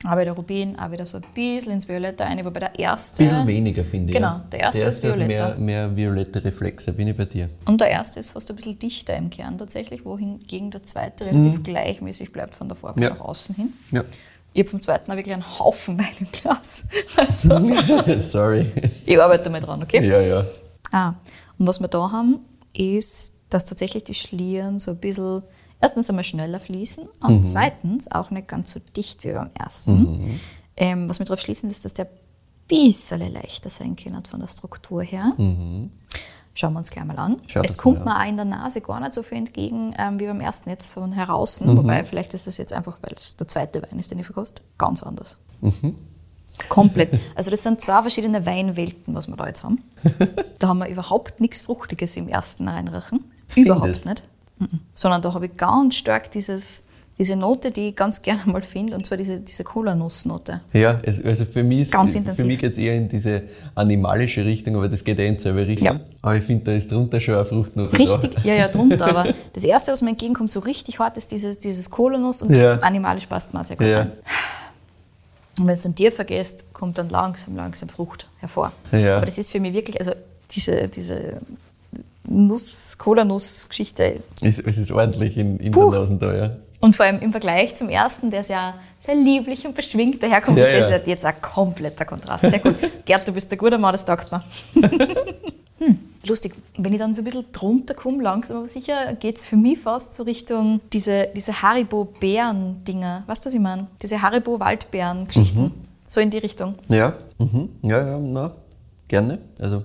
Mhm. 0.04 0.10
Aber 0.10 0.24
der 0.24 0.34
Rubin 0.34 0.78
auch 0.78 0.90
wieder 0.90 1.06
so 1.06 1.18
ein 1.18 1.24
bisschen 1.34 1.72
ins 1.72 1.88
Violette 1.88 2.24
ein, 2.24 2.44
wobei 2.44 2.60
der 2.60 2.78
erste. 2.78 3.22
Ein 3.22 3.28
bisschen 3.30 3.46
weniger, 3.46 3.84
finde 3.84 4.10
ich. 4.10 4.16
Genau, 4.16 4.28
ja. 4.28 4.44
der 4.52 4.60
erste 4.60 4.86
ist 4.86 5.02
hat 5.04 5.10
violetter. 5.10 5.48
Mehr, 5.56 5.88
mehr 5.88 5.96
violette 5.96 6.44
Reflexe, 6.44 6.92
bin 6.92 7.08
ich 7.08 7.16
bei 7.16 7.24
dir. 7.24 7.48
Und 7.68 7.80
der 7.80 7.90
erste 7.90 8.20
ist 8.20 8.30
fast 8.30 8.50
ein 8.50 8.56
bisschen 8.56 8.78
dichter 8.78 9.16
im 9.16 9.30
Kern 9.30 9.56
tatsächlich, 9.58 10.04
wohingegen 10.04 10.70
der 10.70 10.82
zweite 10.82 11.24
Mhm. 11.24 11.42
relativ 11.42 11.62
gleichmäßig 11.62 12.32
bleibt 12.32 12.54
von 12.54 12.68
der 12.68 12.76
Farbe 12.76 13.02
Ja. 13.02 13.10
nach 13.10 13.20
außen 13.20 13.54
hin. 13.56 13.72
Ja. 13.90 14.04
Ich 14.52 14.60
habe 14.60 14.70
vom 14.70 14.80
zweiten 14.82 15.10
auch 15.12 15.16
wirklich 15.16 15.34
einen 15.34 15.58
Haufen 15.58 15.98
Wein 15.98 16.06
im 16.20 16.28
Glas. 16.32 16.84
Also, 17.16 17.50
Sorry. 18.22 18.70
ich 19.04 19.20
arbeite 19.20 19.50
mal 19.50 19.60
dran, 19.60 19.82
okay? 19.82 20.06
Ja, 20.06 20.20
ja. 20.20 20.44
Ah, 20.92 21.14
und 21.58 21.66
was 21.66 21.80
wir 21.80 21.88
da 21.88 22.10
haben, 22.10 22.38
ist, 22.74 23.38
dass 23.50 23.64
tatsächlich 23.64 24.04
die 24.04 24.14
Schlieren 24.14 24.78
so 24.78 24.92
ein 24.92 24.96
bisschen 24.98 25.42
erstens 25.80 26.08
einmal 26.08 26.24
schneller 26.24 26.60
fließen 26.60 27.08
und 27.22 27.40
Mhm. 27.40 27.44
zweitens 27.44 28.10
auch 28.10 28.30
nicht 28.30 28.48
ganz 28.48 28.70
so 28.72 28.80
dicht 28.96 29.24
wie 29.24 29.32
beim 29.32 29.50
ersten. 29.54 30.40
Ähm, 30.76 31.08
was 31.08 31.18
wir 31.18 31.26
darauf 31.26 31.40
schließen, 31.40 31.70
ist, 31.70 31.84
dass 31.84 31.94
der 31.94 32.06
ein 32.06 32.10
bisschen 32.68 33.32
leichter 33.32 33.70
sein 33.70 33.96
kann 33.96 34.24
von 34.24 34.40
der 34.40 34.48
Struktur 34.48 35.02
her. 35.02 35.32
Schauen 36.54 36.72
wir 36.72 36.78
uns 36.78 36.90
gleich 36.90 37.04
mal 37.04 37.18
an. 37.18 37.32
Mhm. 37.32 37.40
Schaut 37.48 37.66
es 37.66 37.76
kommt 37.78 38.04
mal 38.04 38.14
mir 38.18 38.24
auch 38.24 38.28
in 38.28 38.36
der 38.36 38.46
Nase 38.46 38.80
gar 38.80 38.98
nicht 39.00 39.12
so 39.12 39.22
viel 39.22 39.38
entgegen 39.38 39.94
ähm, 39.98 40.18
wie 40.18 40.26
beim 40.26 40.40
ersten 40.40 40.70
jetzt 40.70 40.92
von 40.94 41.12
heraus. 41.12 41.60
Mhm. 41.60 41.76
Wobei, 41.76 42.04
vielleicht 42.04 42.32
ist 42.34 42.46
das 42.46 42.56
jetzt 42.56 42.72
einfach, 42.72 42.98
weil 43.02 43.12
es 43.14 43.36
der 43.36 43.46
zweite 43.48 43.82
Wein 43.82 43.98
ist, 43.98 44.10
den 44.10 44.18
ich 44.18 44.26
verkoste, 44.26 44.62
ganz 44.78 45.02
anders. 45.02 45.36
Mhm. 45.60 45.94
Komplett. 46.70 47.12
Also 47.34 47.50
das 47.50 47.62
sind 47.62 47.82
zwei 47.82 48.00
verschiedene 48.00 48.46
Weinwelten, 48.46 49.14
was 49.14 49.28
wir 49.28 49.36
da 49.36 49.46
jetzt 49.46 49.62
haben. 49.64 49.82
Da 50.58 50.68
haben 50.68 50.78
wir 50.78 50.88
überhaupt 50.88 51.40
nichts 51.42 51.60
Fruchtiges 51.60 52.16
im 52.16 52.28
ersten 52.28 52.66
reinrachen. 52.68 53.24
Überhaupt 53.54 53.82
Findest? 53.84 54.06
nicht. 54.06 54.22
Mhm. 54.58 54.80
Sondern 54.94 55.22
da 55.22 55.32
habe 55.34 55.46
ich 55.46 55.56
ganz 55.56 55.96
stark 55.96 56.30
dieses, 56.30 56.84
diese 57.18 57.34
Note, 57.36 57.70
die 57.70 57.88
ich 57.88 57.96
ganz 57.96 58.20
gerne 58.22 58.40
mal 58.46 58.62
finde, 58.62 58.94
und 58.94 59.04
zwar 59.06 59.16
diese, 59.18 59.40
diese 59.40 59.64
Cola-Nussnote. 59.64 60.60
Ja, 60.72 61.00
also 61.24 61.44
für 61.46 61.62
mich, 61.62 61.80
ist- 61.80 61.92
Ganz 61.92 62.12
für 62.12 62.18
intensiv. 62.18 62.46
mich 62.46 62.58
geht 62.58 62.72
es 62.72 62.78
eher 62.78 62.94
in 62.94 63.08
diese 63.08 63.42
animalische 63.74 64.44
Richtung, 64.44 64.76
aber 64.76 64.88
das 64.88 65.02
geht 65.04 65.18
eh 65.18 65.26
in 65.26 65.36
dieselbe 65.36 65.66
Richtung. 65.66 65.86
Ja. 65.96 66.00
Aber 66.22 66.36
ich 66.36 66.44
finde, 66.44 66.64
da 66.64 66.72
ist 66.72 66.90
drunter 66.90 67.18
schon 67.20 67.34
eine 67.34 67.44
Fruchtnote 67.44 67.92
Richtig, 67.98 68.36
ja, 68.44 68.54
ja, 68.54 68.68
drunter. 68.68 69.06
Aber 69.08 69.32
das 69.52 69.64
Erste, 69.64 69.92
was 69.92 70.02
mir 70.02 70.10
entgegenkommt, 70.10 70.50
so 70.50 70.60
richtig 70.60 70.98
hart, 70.98 71.16
ist 71.16 71.32
dieses, 71.32 71.58
dieses 71.58 71.88
Cola-Nuss 71.90 72.42
und 72.42 72.54
Ja. 72.54 72.78
animalisch 72.80 73.26
passt 73.26 73.54
auch 73.56 73.64
sehr 73.64 73.76
gut 73.76 73.86
Ja. 73.86 73.98
rein. 74.00 74.12
Und 75.58 75.66
wenn 75.68 75.72
es 75.74 75.82
dann 75.82 75.94
dir 75.94 76.12
vergisst, 76.12 76.70
kommt 76.74 76.98
dann 76.98 77.08
langsam, 77.08 77.56
langsam 77.56 77.88
Frucht 77.88 78.28
hervor. 78.40 78.72
Ja. 78.92 79.16
Aber 79.16 79.24
das 79.26 79.38
ist 79.38 79.50
für 79.52 79.60
mich 79.60 79.72
wirklich, 79.72 79.98
also 79.98 80.12
diese, 80.50 80.88
diese 80.88 81.40
Nuss, 82.28 82.96
Cola-Nuss-Geschichte. 82.98 84.20
Es, 84.42 84.58
es 84.58 84.78
ist 84.78 84.90
ordentlich 84.90 85.36
in, 85.36 85.58
in 85.58 85.72
Puh. 85.72 85.90
der 85.90 86.00
Nase 86.00 86.16
da, 86.16 86.34
ja. 86.34 86.56
Und 86.80 86.94
vor 86.94 87.06
allem 87.06 87.20
im 87.20 87.30
Vergleich 87.30 87.74
zum 87.74 87.88
ersten, 87.88 88.30
der 88.30 88.44
sehr, 88.44 88.74
sehr 89.04 89.14
lieblich 89.14 89.66
und 89.66 89.74
beschwingt 89.74 90.22
daherkommt, 90.22 90.58
Ja, 90.58 90.64
ist 90.66 90.90
das 90.90 90.90
ja. 90.90 91.06
jetzt 91.06 91.24
ein 91.24 91.40
kompletter 91.40 92.04
Kontrast. 92.04 92.50
Sehr 92.50 92.64
cool. 92.64 92.74
Gerd, 93.04 93.26
du 93.26 93.32
bist 93.32 93.50
der 93.50 93.58
gute 93.58 93.78
Mann, 93.78 93.92
das 93.92 94.04
taugt 94.04 94.30
mir. 94.30 94.42
hm, 95.78 95.98
lustig, 96.26 96.54
wenn 96.76 96.92
ich 96.92 96.98
dann 96.98 97.14
so 97.14 97.22
ein 97.22 97.24
bisschen 97.24 97.46
drunter 97.52 97.94
komme, 97.94 98.22
langsam 98.22 98.58
aber 98.58 98.66
sicher, 98.66 99.14
geht 99.14 99.38
es 99.38 99.46
für 99.46 99.56
mich 99.56 99.78
fast 99.78 100.14
so 100.14 100.24
Richtung 100.24 100.80
diese, 100.92 101.28
diese 101.34 101.62
Haribo-Bären-Dinger. 101.62 103.24
Weißt 103.26 103.44
du, 103.44 103.48
was 103.48 103.54
ich 103.54 103.60
meine? 103.60 103.86
Diese 104.02 104.20
Haribo-Waldbären-Geschichten. 104.20 105.62
Mhm. 105.62 105.72
So 106.06 106.20
in 106.20 106.30
die 106.30 106.38
Richtung. 106.38 106.74
Ja, 106.88 107.14
mhm. 107.38 107.70
ja, 107.82 108.06
ja, 108.06 108.18
na, 108.18 108.52
gerne. 109.08 109.38
Also 109.58 109.84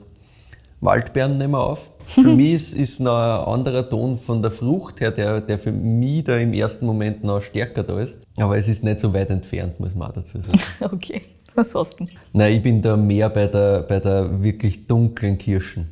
Waldbeeren 0.81 1.38
nehmen 1.38 1.53
wir 1.53 1.63
auf. 1.63 1.90
Für 2.08 2.24
mich 2.24 2.53
ist, 2.53 2.74
ist 2.74 3.00
noch 3.00 3.17
ein 3.17 3.53
anderer 3.53 3.89
Ton 3.89 4.17
von 4.17 4.41
der 4.41 4.51
Frucht 4.51 5.00
her, 5.00 5.12
der, 5.12 5.41
der 5.41 5.58
für 5.58 5.72
mich 5.72 6.24
da 6.24 6.38
im 6.38 6.53
ersten 6.53 6.86
Moment 6.86 7.24
noch 7.24 7.41
stärker 7.41 7.84
da 7.84 8.00
ist. 8.00 8.17
Aber 8.38 8.58
es 8.58 8.67
ist 8.67 8.84
nicht 8.84 9.00
so 9.00 9.13
weit 9.13 9.29
entfernt, 9.29 9.79
muss 9.79 9.96
man 9.96 10.10
auch 10.10 10.13
dazu 10.13 10.39
sagen. 10.39 10.60
Okay. 10.81 11.22
Was 11.53 11.75
hast 11.75 12.00
du 12.00 12.05
denn? 12.05 12.15
Nein, 12.34 12.53
ich 12.53 12.63
bin 12.63 12.81
da 12.81 12.96
mehr 12.96 13.29
bei 13.29 13.48
der, 13.48 13.81
bei 13.84 14.00
der 14.00 14.41
wirklich 14.41 14.88
dunklen 14.88 15.38
Kirschen. 15.38 15.88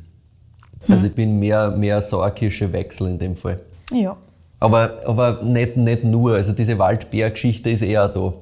Also 0.88 1.06
ich 1.06 1.14
bin 1.14 1.38
mehr, 1.38 1.70
mehr 1.70 2.00
Sauerkirsche-Wechsel 2.00 3.08
in 3.08 3.18
dem 3.18 3.36
Fall. 3.36 3.60
Ja. 3.92 4.16
Aber, 4.58 5.00
aber 5.06 5.42
nicht, 5.42 5.76
nicht 5.76 6.04
nur, 6.04 6.34
also 6.34 6.52
diese 6.52 6.78
Waldbeer-Geschichte 6.78 7.70
ist 7.70 7.82
eher 7.82 8.08
da. 8.08 8.32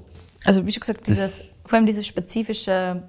Also 0.45 0.65
wie 0.67 0.73
schon 0.73 0.81
gesagt, 0.81 1.07
dieses, 1.07 1.53
vor 1.65 1.77
allem 1.77 1.87
dieses 1.87 2.07
spezifische 2.07 3.03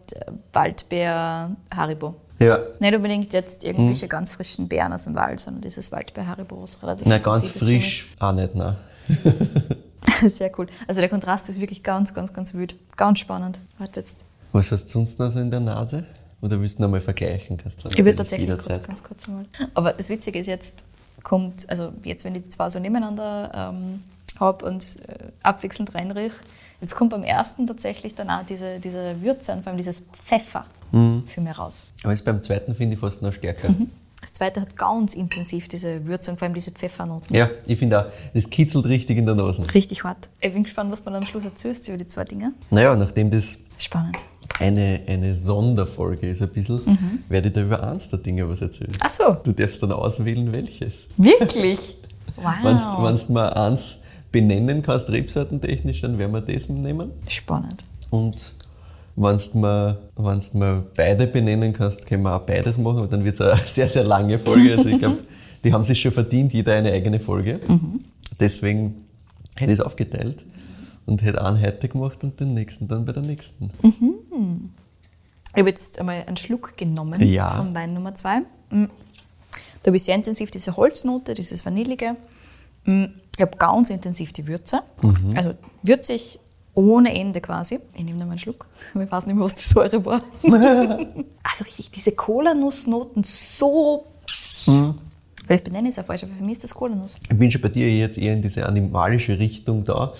Waldbeer-Haribo. 0.54 2.16
Ja. 2.40 2.60
Nicht 2.80 2.96
unbedingt 2.96 3.34
jetzt 3.34 3.64
irgendwelche 3.64 4.08
ganz 4.08 4.34
frischen 4.34 4.68
Beeren 4.68 4.94
aus 4.94 5.04
dem 5.04 5.16
Wald, 5.16 5.40
sondern 5.40 5.62
dieses 5.62 5.92
Waldbeer-Haribo 5.92 6.64
ist 6.64 6.82
relativ 6.82 7.06
Nein, 7.06 7.22
ganz 7.22 7.50
frisch 7.50 8.08
auch 8.20 8.32
nicht, 8.32 8.56
nein. 8.56 8.78
Sehr 10.28 10.52
cool. 10.58 10.68
Also 10.88 11.02
der 11.02 11.10
Kontrast 11.10 11.50
ist 11.50 11.60
wirklich 11.60 11.84
ganz, 11.84 12.14
ganz, 12.14 12.34
ganz 12.34 12.54
wild. 12.54 12.76
Ganz 12.96 13.20
spannend. 13.20 13.60
Warte 13.78 14.00
jetzt. 14.00 14.18
Was 14.54 14.72
hast 14.72 14.86
du 14.86 14.90
sonst 14.90 15.20
noch 15.20 15.32
so 15.32 15.40
in 15.40 15.52
der 15.52 15.60
Nase? 15.60 16.06
Oder 16.42 16.60
willst 16.62 16.80
du 16.80 16.84
noch 16.84 16.90
mal 16.90 17.02
vergleichen? 17.02 17.58
Kannst 17.58 17.84
du 17.84 17.90
Ich 17.90 17.98
würde 17.98 18.16
tatsächlich 18.16 18.50
kurz, 18.50 18.68
ganz 18.68 19.04
kurz 19.04 19.28
mal. 19.28 19.46
Aber 19.74 19.92
das 19.92 20.10
Witzige 20.10 20.40
ist 20.40 20.48
jetzt, 20.48 20.86
kommt, 21.24 21.70
also 21.70 21.92
jetzt, 22.04 22.24
wenn 22.24 22.36
ich 22.36 22.44
die 22.44 22.50
zwei 22.50 22.70
so 22.70 22.80
nebeneinander 22.80 23.74
ähm, 23.74 24.04
habe 24.40 24.66
und 24.66 25.00
äh, 25.08 25.32
abwechselnd 25.44 25.94
reinrieche, 25.94 26.36
jetzt 26.80 26.96
kommt 26.96 27.10
beim 27.10 27.24
ersten 27.24 27.68
tatsächlich 27.68 28.16
dann 28.16 28.30
auch 28.30 28.46
diese, 28.48 28.80
diese 28.80 29.22
Würze 29.22 29.52
und 29.52 29.64
vor 29.64 29.72
allem 29.72 29.78
dieses 29.78 30.06
Pfeffer 30.26 30.66
Mhm. 30.92 31.24
für 31.28 31.42
mich 31.42 31.58
raus. 31.58 31.88
Aber 32.04 32.12
jetzt 32.14 32.26
beim 32.26 32.42
zweiten 32.42 32.74
finde 32.76 32.96
ich 32.96 33.00
fast 33.00 33.22
noch 33.22 33.34
stärker. 33.34 33.70
Mhm. 33.70 33.90
Das 34.22 34.34
zweite 34.34 34.60
hat 34.60 34.76
ganz 34.76 35.14
intensiv 35.14 35.70
diese 35.70 36.06
Würze 36.06 36.32
und 36.32 36.38
vor 36.40 36.46
allem 36.46 36.54
diese 36.54 36.72
Pfeffernoten. 36.72 37.34
Ja, 37.34 37.50
ich 37.66 37.80
finde 37.80 38.02
auch, 38.08 38.12
das 38.34 38.50
kitzelt 38.50 38.86
richtig 38.86 39.18
in 39.18 39.26
der 39.26 39.34
Nase. 39.36 39.64
Richtig 39.74 40.04
hart. 40.04 40.28
Ich 40.42 40.52
bin 40.54 40.64
gespannt, 40.64 40.92
was 40.92 41.06
man 41.06 41.16
am 41.16 41.26
Schluss 41.26 41.46
erzählst 41.46 41.88
über 41.88 41.96
die 41.98 42.08
zwei 42.08 42.26
Dinge. 42.26 42.52
Naja, 42.70 42.96
nachdem 42.98 43.32
das 43.32 43.60
Spannend. 43.78 44.18
eine, 44.60 45.00
eine 45.08 45.38
Sonderfolge 45.38 46.30
ist 46.30 46.42
ein 46.42 46.50
bisschen, 46.50 46.82
Mhm. 46.86 47.20
werde 47.30 47.48
ich 47.48 47.54
da 47.54 47.62
über 47.62 47.82
eins 47.90 48.10
der 48.10 48.20
Dinge 48.20 48.48
was 48.50 48.60
erzählen. 48.62 48.92
Ach 49.00 49.10
so, 49.10 49.38
Du 49.42 49.54
darfst 49.54 49.82
dann 49.84 49.94
auswählen, 49.94 50.52
welches. 50.52 51.08
wirklich? 51.18 51.96
Wow. 52.36 52.54
Wenn 52.64 53.18
du 53.28 53.34
mal 53.34 53.50
eins 53.54 53.96
benennen 54.32 54.82
kannst, 54.82 55.10
rebsortentechnisch, 55.10 56.00
dann 56.02 56.18
werden 56.18 56.32
wir 56.32 56.40
das 56.42 56.70
nehmen. 56.70 57.12
Spannend. 57.28 57.84
Und 58.12 58.54
wenn 59.22 59.38
du 59.38 59.58
mal, 59.58 60.00
wenn's 60.16 60.54
mal 60.54 60.84
beide 60.96 61.28
benennen 61.28 61.74
kannst, 61.74 62.06
können 62.06 62.24
wir 62.24 62.36
auch 62.36 62.42
beides 62.46 62.78
machen. 62.78 63.00
Und 63.02 63.12
dann 63.14 63.24
wird 63.24 63.36
es 63.36 63.42
eine 63.42 63.60
sehr, 63.66 63.90
sehr 63.90 64.04
lange 64.04 64.40
Folge. 64.40 64.78
Also 64.78 64.90
ich 64.90 65.00
glaube, 65.00 65.18
die 65.64 65.74
haben 65.74 65.84
sich 65.84 66.00
schon 66.02 66.12
verdient, 66.12 66.54
jeder 66.54 66.74
eine 66.74 66.92
eigene 66.92 67.20
Folge. 67.20 67.60
Deswegen 68.40 69.06
hätte 69.56 69.72
ich 69.74 69.80
es 69.80 69.86
aufgeteilt 69.86 70.46
und 71.06 71.22
hätte 71.22 71.44
einen 71.44 71.60
heute 71.62 71.90
gemacht 71.90 72.24
und 72.24 72.40
den 72.40 72.54
nächsten 72.54 72.88
dann 72.88 73.04
bei 73.06 73.12
der 73.12 73.24
nächsten. 73.24 73.72
Ich 75.54 75.60
habe 75.60 75.70
jetzt 75.70 76.00
einmal 76.00 76.24
einen 76.26 76.38
Schluck 76.38 76.78
genommen 76.78 77.22
Ja. 77.22 77.50
vom 77.50 77.76
Wein 77.76 77.94
Nummer 77.94 78.16
2. 78.16 78.42
Da 78.72 78.88
habe 79.88 79.96
ich 79.98 80.04
sehr 80.04 80.16
intensiv 80.16 80.52
diese 80.52 80.78
Holznote, 80.78 81.34
dieses 81.34 81.66
Vanillige. 81.66 82.16
Mm, 82.86 83.06
Ich 83.36 83.42
habe 83.42 83.58
ganz 83.58 83.90
intensiv 83.90 84.32
die 84.34 84.46
Würze. 84.48 84.82
Mhm. 85.02 85.32
Also 85.36 85.54
würzig 85.84 86.40
ohne 86.74 87.16
Ende 87.16 87.42
quasi. 87.42 87.80
Ich 87.96 88.04
nehme 88.04 88.18
nochmal 88.18 88.32
einen 88.32 88.40
Schluck, 88.40 88.66
ich 88.94 89.12
weiß 89.12 89.26
nicht 89.26 89.36
mehr, 89.36 89.46
was 89.46 89.56
die 89.56 89.64
Säure 89.64 90.06
war. 90.06 90.22
also 90.44 91.64
richtig, 91.66 91.92
diese 91.92 92.12
Cola-Nussnoten 92.12 93.24
so. 93.24 94.06
Mhm. 94.68 94.96
Vielleicht 95.46 95.64
benenne 95.64 95.90
ich 95.90 95.96
es 95.96 96.00
auch 96.00 96.06
falsch, 96.06 96.24
aber 96.24 96.34
für 96.34 96.44
mich 96.44 96.58
ist 96.58 96.64
das 96.64 96.76
Cola-Nuss. 96.76 97.16
Ich 97.30 97.38
bin 97.38 97.50
schon 97.50 97.62
bei 97.62 97.70
dir 97.70 97.90
jetzt 97.90 98.18
eher 98.18 98.34
in 98.34 98.42
diese 98.42 98.66
animalische 98.68 99.40
Richtung 99.40 99.84
da. 99.84 100.14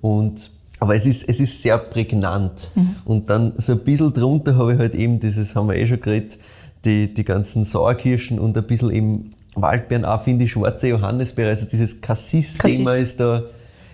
Und, 0.00 0.50
aber 0.80 0.96
es 0.96 1.06
ist, 1.06 1.28
es 1.28 1.38
ist 1.38 1.62
sehr 1.62 1.78
prägnant. 1.78 2.72
Und 3.04 3.30
dann 3.30 3.52
so 3.58 3.74
ein 3.74 3.78
bisschen 3.78 4.12
drunter 4.12 4.56
habe 4.56 4.72
ich 4.72 4.78
halt 4.80 4.96
eben 4.96 5.20
dieses, 5.20 5.54
haben 5.54 5.68
wir 5.68 5.76
eh 5.76 5.86
schon 5.86 6.00
geredet, 6.00 6.36
die, 6.84 7.14
die 7.14 7.24
ganzen 7.24 7.64
Sauerkirschen 7.64 8.40
und 8.40 8.56
ein 8.58 8.66
bisschen 8.66 8.90
eben 8.90 9.34
Waldbeeren, 9.54 10.04
auch 10.04 10.24
finde 10.24 10.46
ich 10.46 10.52
schwarze 10.52 10.88
Johannisbeere. 10.88 11.50
Also 11.50 11.66
dieses 11.66 12.00
Cassis-Thema 12.00 12.90
Cassis. 12.90 13.02
ist 13.02 13.20
da, 13.20 13.42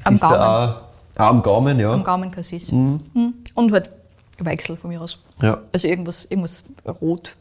Am 0.05 0.15
ist 0.15 0.23
da 0.23 0.71
auch, 0.71 0.88
auch 1.18 1.30
am 1.30 1.42
Gaumen, 1.42 1.78
ja. 1.78 1.92
Am 1.92 2.02
Gaumen 2.04 2.30
Cassis. 2.30 2.72
Mhm. 2.72 3.00
Und 3.54 3.72
halt 3.72 3.90
Weichsel 4.38 4.76
von 4.76 4.90
mir 4.90 5.00
aus. 5.02 5.18
ja. 5.42 5.60
Also 5.72 5.88
irgendwas, 5.88 6.25
irgendwas 6.26 6.64
rot. 7.00 7.37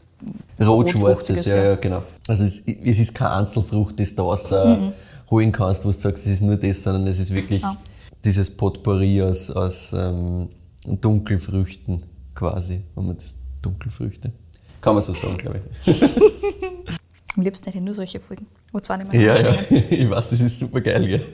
Rot-schwarzes, 0.60 1.46
ja, 1.50 1.62
ja. 1.64 1.74
genau. 1.76 2.02
Also 2.26 2.44
es, 2.44 2.60
es 2.66 2.98
ist 2.98 3.14
keine 3.14 3.30
Einzelfrucht, 3.34 4.00
das 4.00 4.10
du 4.10 4.16
daraus 4.16 4.50
äh, 4.50 4.90
holen 5.30 5.52
kannst, 5.52 5.84
wo 5.84 5.92
du 5.92 5.98
sagst, 5.98 6.26
es 6.26 6.32
ist 6.32 6.42
nur 6.42 6.56
das, 6.56 6.82
sondern 6.82 7.06
es 7.06 7.20
ist 7.20 7.32
wirklich 7.32 7.62
Ja. 7.62 7.76
dieses 8.24 8.50
Potpourri 8.50 9.22
aus, 9.22 9.48
aus 9.50 9.92
ähm, 9.92 10.48
Dunkelfrüchten 10.86 12.02
quasi. 12.34 12.80
Wenn 12.96 13.06
man 13.06 13.16
das, 13.16 13.34
Dunkelfrüchte? 13.62 14.32
Kann 14.80 14.94
man 14.94 15.02
so 15.04 15.12
sagen, 15.12 15.36
glaube 15.36 15.60
ich. 15.86 16.02
Am 17.36 17.42
liebsten 17.44 17.66
hätte 17.66 17.78
ich 17.78 17.84
nur 17.84 17.94
solche 17.94 18.18
Folgen. 18.18 18.46
Wo 18.72 18.80
zwar 18.80 18.96
nicht 18.96 19.12
mehr 19.12 19.20
Ja, 19.20 19.36
ja, 19.36 19.54
ich 19.90 20.10
weiß, 20.10 20.30
das 20.30 20.40
ist 20.40 20.58
super 20.58 20.80
geil, 20.80 21.06
gell? 21.06 21.24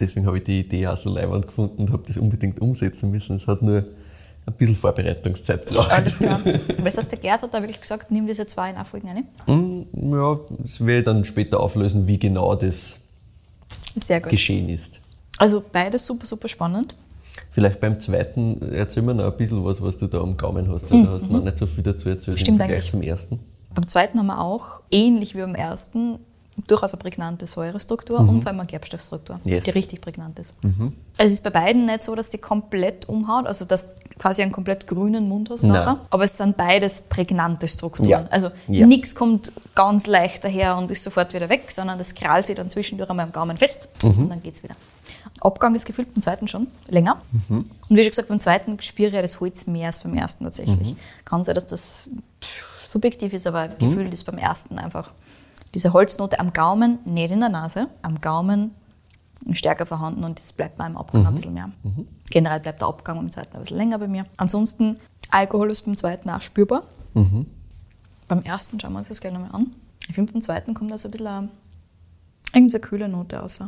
Deswegen 0.00 0.26
habe 0.26 0.38
ich 0.38 0.44
die 0.44 0.60
Idee 0.60 0.86
auch 0.86 0.96
so 0.98 1.10
leibend 1.10 1.46
gefunden 1.46 1.82
und 1.82 1.92
habe 1.92 2.02
das 2.06 2.16
unbedingt 2.16 2.60
umsetzen 2.60 3.10
müssen. 3.10 3.36
Es 3.36 3.46
hat 3.46 3.62
nur 3.62 3.84
ein 4.46 4.54
bisschen 4.56 4.74
Vorbereitungszeit 4.76 5.66
gebraucht. 5.66 5.90
Alles 5.92 6.18
klar. 6.18 6.40
Was 6.82 6.96
heißt, 6.98 7.12
der 7.12 7.18
Gerd 7.18 7.42
hat 7.42 7.52
da 7.54 7.60
wirklich 7.60 7.80
gesagt, 7.80 8.10
nimm 8.10 8.26
diese 8.26 8.46
zwei 8.46 8.70
in 8.70 8.76
eine 8.76 8.84
Folge 8.84 9.06
rein. 9.08 9.26
Mm, 9.46 10.12
Ja, 10.14 10.38
das 10.58 10.80
werde 10.84 10.98
ich 11.00 11.04
dann 11.04 11.24
später 11.24 11.60
auflösen, 11.60 12.06
wie 12.06 12.18
genau 12.18 12.54
das 12.54 13.00
Sehr 14.02 14.20
gut. 14.20 14.30
geschehen 14.30 14.68
ist. 14.68 15.00
Also 15.38 15.62
beides 15.72 16.06
super, 16.06 16.26
super 16.26 16.48
spannend. 16.48 16.94
Vielleicht 17.52 17.80
beim 17.80 17.98
zweiten 18.00 18.60
erzähl 18.72 19.02
mir 19.02 19.14
noch 19.14 19.24
ein 19.30 19.36
bisschen 19.36 19.64
was, 19.64 19.80
was 19.82 19.96
du 19.98 20.06
da 20.06 20.20
am 20.20 20.36
Gaumen 20.36 20.70
hast. 20.72 20.90
weil 20.90 21.04
Da 21.04 21.10
hast 21.12 21.22
du 21.26 21.32
noch 21.32 21.42
nicht 21.44 21.58
so 21.58 21.66
viel 21.66 21.82
dazu 21.84 22.08
erzählt 22.08 22.36
Mhm. 22.36 22.40
Stimmt 22.40 22.48
im 22.56 22.58
Vergleich 22.58 22.78
eigentlich. 22.78 22.90
zum 22.90 23.02
ersten. 23.02 23.40
Beim 23.74 23.86
zweiten 23.88 24.18
haben 24.18 24.26
wir 24.26 24.40
auch, 24.40 24.80
ähnlich 24.90 25.34
wie 25.34 25.40
beim 25.40 25.54
ersten, 25.54 26.18
durchaus 26.66 26.92
eine 26.94 27.00
prägnante 27.02 27.46
Säurestruktur 27.46 28.18
und 28.20 28.42
vor 28.42 28.48
allem 28.48 28.60
eine 28.60 28.66
Gerbstoffstruktur, 28.66 29.36
Mhm. 29.36 29.42
Yes. 29.50 29.60
Mhm. 29.60 29.64
die 29.64 29.70
richtig 29.78 30.00
prägnant 30.00 30.38
ist. 30.38 30.54
Also 30.62 30.92
es 31.18 31.32
ist 31.32 31.44
bei 31.44 31.50
beiden 31.50 31.86
nicht 31.86 32.02
so, 32.02 32.14
dass 32.14 32.28
die 32.30 32.38
komplett 32.38 33.08
umhaut, 33.08 33.46
also 33.46 33.64
dass 33.64 33.90
du 33.90 33.96
quasi 34.18 34.42
einen 34.42 34.52
komplett 34.52 34.86
grünen 34.86 35.28
Mund 35.28 35.50
hast 35.50 35.62
Nein. 35.62 35.72
nachher, 35.72 36.00
aber 36.10 36.24
es 36.24 36.36
sind 36.36 36.56
beides 36.56 37.02
prägnante 37.02 37.68
Strukturen. 37.68 38.08
Ja. 38.08 38.24
Also 38.30 38.50
Ja. 38.68 38.86
nichts 38.86 39.14
kommt 39.14 39.52
ganz 39.74 40.06
leicht 40.06 40.44
daher 40.44 40.76
und 40.76 40.90
ist 40.90 41.02
sofort 41.02 41.32
wieder 41.34 41.48
weg, 41.48 41.70
sondern 41.70 41.98
das 41.98 42.14
krallt 42.14 42.46
sich 42.46 42.56
dann 42.56 42.70
zwischendurch 42.70 43.08
einmal 43.10 43.26
am 43.26 43.32
Gaumen 43.32 43.56
fest 43.56 43.88
Mhm. 44.02 44.08
und 44.18 44.28
dann 44.30 44.42
geht's 44.42 44.62
wieder. 44.62 44.74
Abgang 45.42 45.74
ist 45.74 45.86
gefühlt 45.86 46.12
beim 46.12 46.22
zweiten 46.22 46.48
schon 46.48 46.66
länger. 46.88 47.20
Mhm. 47.48 47.58
Und 47.88 47.96
wie 47.96 48.02
schon 48.02 48.10
gesagt, 48.10 48.28
beim 48.28 48.40
zweiten 48.40 48.78
spüre 48.82 49.16
ich 49.16 49.22
das 49.22 49.40
Holz 49.40 49.66
mehr 49.66 49.86
als 49.86 50.00
beim 50.00 50.14
ersten 50.14 50.44
Mhm. 50.44 50.48
tatsächlich. 50.48 50.94
Kann 51.24 51.44
sein, 51.44 51.54
dass 51.54 51.66
das 51.66 52.08
subjektiv 52.86 53.32
ist, 53.32 53.46
aber 53.46 53.68
gefühlt 53.68 54.12
ist 54.12 54.24
beim 54.24 54.36
ersten 54.38 54.78
einfach 54.78 55.10
diese 55.74 55.92
Holznote 55.92 56.38
am 56.40 56.52
Gaumen, 56.52 56.98
nicht 57.04 57.30
in 57.30 57.40
der 57.40 57.48
Nase, 57.48 57.88
am 58.02 58.20
Gaumen 58.20 58.72
stärker 59.52 59.86
vorhanden 59.86 60.24
und 60.24 60.38
das 60.38 60.52
bleibt 60.52 60.76
beim 60.76 60.96
Abgang 60.96 61.26
ein 61.26 61.34
bisschen 61.34 61.54
mehr. 61.54 61.70
Generell 62.30 62.60
bleibt 62.60 62.80
der 62.80 62.88
Abgang 62.88 63.16
beim 63.16 63.30
zweiten 63.30 63.54
ein 63.56 63.60
bisschen 63.60 63.76
länger 63.78 63.98
bei 63.98 64.08
mir. 64.08 64.26
Ansonsten, 64.36 64.96
Alkohol 65.30 65.70
ist 65.70 65.82
beim 65.82 65.96
zweiten 65.96 66.28
auch 66.30 66.40
spürbar. 66.40 66.82
Beim 68.28 68.42
ersten 68.42 68.78
schauen 68.78 68.92
wir 68.92 68.98
uns 69.00 69.08
das 69.08 69.20
gleich 69.20 69.32
nochmal 69.32 69.50
an. 69.52 69.72
Ich 70.08 70.14
finde, 70.14 70.32
beim 70.32 70.42
zweiten 70.42 70.74
kommt 70.74 70.90
da 70.90 70.98
so 70.98 71.08
ein 71.08 71.10
bisschen 71.12 71.26
eine, 71.26 71.48
irgendeine 72.52 72.80
kühle 72.80 73.08
Note 73.08 73.36
raus. 73.36 73.60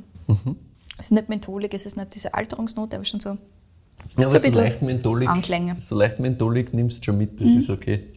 Es 0.98 1.06
ist 1.06 1.12
nicht 1.12 1.28
mentholig, 1.28 1.72
es 1.74 1.86
ist 1.86 1.96
nicht 1.96 2.14
diese 2.14 2.34
Alterungsnote, 2.34 2.96
aber 2.96 3.04
schon 3.04 3.20
so 3.20 3.30
Ja, 3.30 3.36
So 4.16 4.20
aber 4.22 4.30
so 4.38 4.42
bisschen 4.42 4.60
leicht 4.60 4.82
mentolig, 4.82 5.28
Anklänge. 5.28 5.76
so 5.80 5.96
leicht 5.96 6.18
mentolig 6.20 6.72
nimmst 6.74 7.00
du 7.00 7.04
schon 7.06 7.18
mit, 7.18 7.40
das 7.40 7.48
ist 7.50 7.70
okay. 7.70 8.08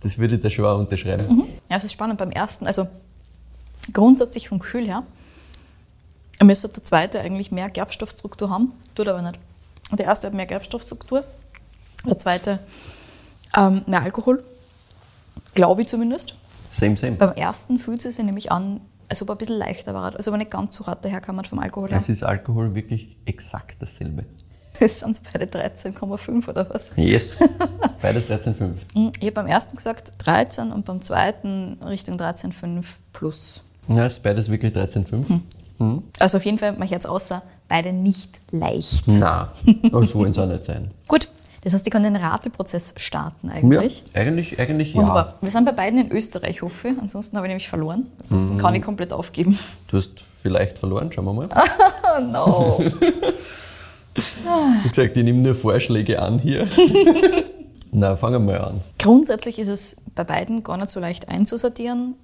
Das 0.00 0.16
würde 0.18 0.36
ich 0.36 0.40
da 0.40 0.48
schon 0.48 0.64
auch 0.64 0.78
unterschreiben. 0.78 1.42
Ja, 1.68 1.76
es 1.76 1.84
ist 1.84 1.92
spannend 1.92 2.18
beim 2.18 2.30
ersten. 2.30 2.66
Also 2.66 2.86
grundsätzlich 3.92 4.48
vom 4.48 4.58
Gefühl 4.58 4.86
her 4.86 5.02
müsste 6.42 6.68
der 6.68 6.82
zweite 6.82 7.20
eigentlich 7.20 7.50
mehr 7.50 7.68
Gerbstoffstruktur 7.68 8.50
haben, 8.50 8.72
tut 8.94 9.08
aber 9.08 9.22
nicht. 9.22 9.38
Der 9.92 10.06
erste 10.06 10.26
hat 10.26 10.34
mehr 10.34 10.46
Gerbstoffstruktur, 10.46 11.24
der 12.06 12.18
zweite 12.18 12.58
ähm, 13.56 13.82
mehr 13.86 14.02
Alkohol, 14.02 14.42
glaube 15.54 15.82
ich 15.82 15.88
zumindest. 15.88 16.34
Same, 16.70 16.96
same. 16.96 17.16
Beim 17.16 17.32
ersten 17.32 17.78
fühlt 17.78 18.04
es 18.04 18.16
sich 18.16 18.24
nämlich 18.24 18.52
an, 18.52 18.80
als 19.08 19.22
ob 19.22 19.30
er 19.30 19.34
ein 19.34 19.38
bisschen 19.38 19.58
leichter 19.58 19.94
war, 19.94 20.14
also 20.14 20.30
aber 20.30 20.38
nicht 20.38 20.50
ganz 20.50 20.74
so 20.76 20.86
hart 20.86 21.04
daherkommt 21.04 21.48
vom 21.48 21.58
Alkohol 21.58 21.90
her. 21.90 21.98
Es 21.98 22.08
ist 22.08 22.22
Alkohol 22.22 22.74
wirklich 22.74 23.16
exakt 23.24 23.76
dasselbe. 23.80 24.24
Das 24.80 25.00
sind 25.00 25.20
beide 25.32 25.46
13,5 25.46 26.48
oder 26.48 26.70
was? 26.70 26.92
Yes. 26.94 27.38
Beides 28.00 28.26
13,5. 28.26 28.76
Ich 29.18 29.22
habe 29.22 29.32
beim 29.32 29.48
ersten 29.48 29.76
gesagt 29.76 30.12
13 30.18 30.70
und 30.70 30.84
beim 30.84 31.00
zweiten 31.00 31.82
Richtung 31.82 32.16
13,5 32.16 32.94
plus. 33.12 33.64
Ja, 33.88 34.06
ist 34.06 34.22
beides 34.22 34.50
wirklich 34.50 34.74
13,5. 34.74 35.40
Hm. 35.78 36.02
Also 36.18 36.38
auf 36.38 36.44
jeden 36.44 36.58
Fall 36.58 36.72
mache 36.72 36.84
ich 36.86 36.90
jetzt 36.90 37.08
außer 37.08 37.42
beide 37.68 37.92
nicht 37.92 38.40
leicht. 38.50 39.04
Na, 39.06 39.52
das 39.92 40.14
wollen 40.14 40.32
es 40.32 40.38
auch 40.38 40.46
nicht 40.46 40.64
sein. 40.64 40.90
Gut, 41.06 41.28
das 41.62 41.74
heißt, 41.74 41.86
ich 41.86 41.92
kann 41.92 42.02
den 42.02 42.16
Rateprozess 42.16 42.94
starten 42.96 43.48
Ja, 43.48 43.54
eigentlich. 43.54 44.02
eigentlich, 44.14 44.58
eigentlich 44.58 44.92
ja. 44.94 45.00
Wunderbar. 45.00 45.34
Wir 45.40 45.50
sind 45.50 45.64
bei 45.64 45.72
beiden 45.72 45.98
in 46.00 46.10
Österreich, 46.12 46.62
hoffe 46.62 46.88
ich. 46.88 46.98
Ansonsten 46.98 47.36
habe 47.36 47.46
ich 47.46 47.50
nämlich 47.50 47.68
verloren. 47.68 48.06
Das 48.20 48.30
Mhm. 48.32 48.58
kann 48.58 48.74
ich 48.74 48.82
komplett 48.82 49.12
aufgeben. 49.12 49.58
Du 49.90 49.98
hast 49.98 50.10
vielleicht 50.42 50.78
verloren, 50.78 51.10
schauen 51.12 51.24
wir 51.26 51.32
mal. 51.34 51.48
Oh 51.52 52.20
no. 52.32 52.78
Wie 54.14 54.88
gesagt, 54.88 55.16
ich 55.16 55.24
nehme 55.24 55.38
nur 55.40 55.54
Vorschläge 55.54 56.20
an 56.20 56.38
hier. 56.38 56.68
Na, 57.92 58.16
fangen 58.16 58.46
wir 58.46 58.58
mal 58.58 58.64
an. 58.64 58.80
Grundsätzlich 58.98 59.58
ist 59.58 59.68
es 59.68 59.96
bei 60.14 60.24
beiden 60.24 60.62
gar 60.62 60.76
nicht 60.76 60.90
so 60.90 61.00
leicht 61.00 61.28
einzusortieren. 61.28 62.14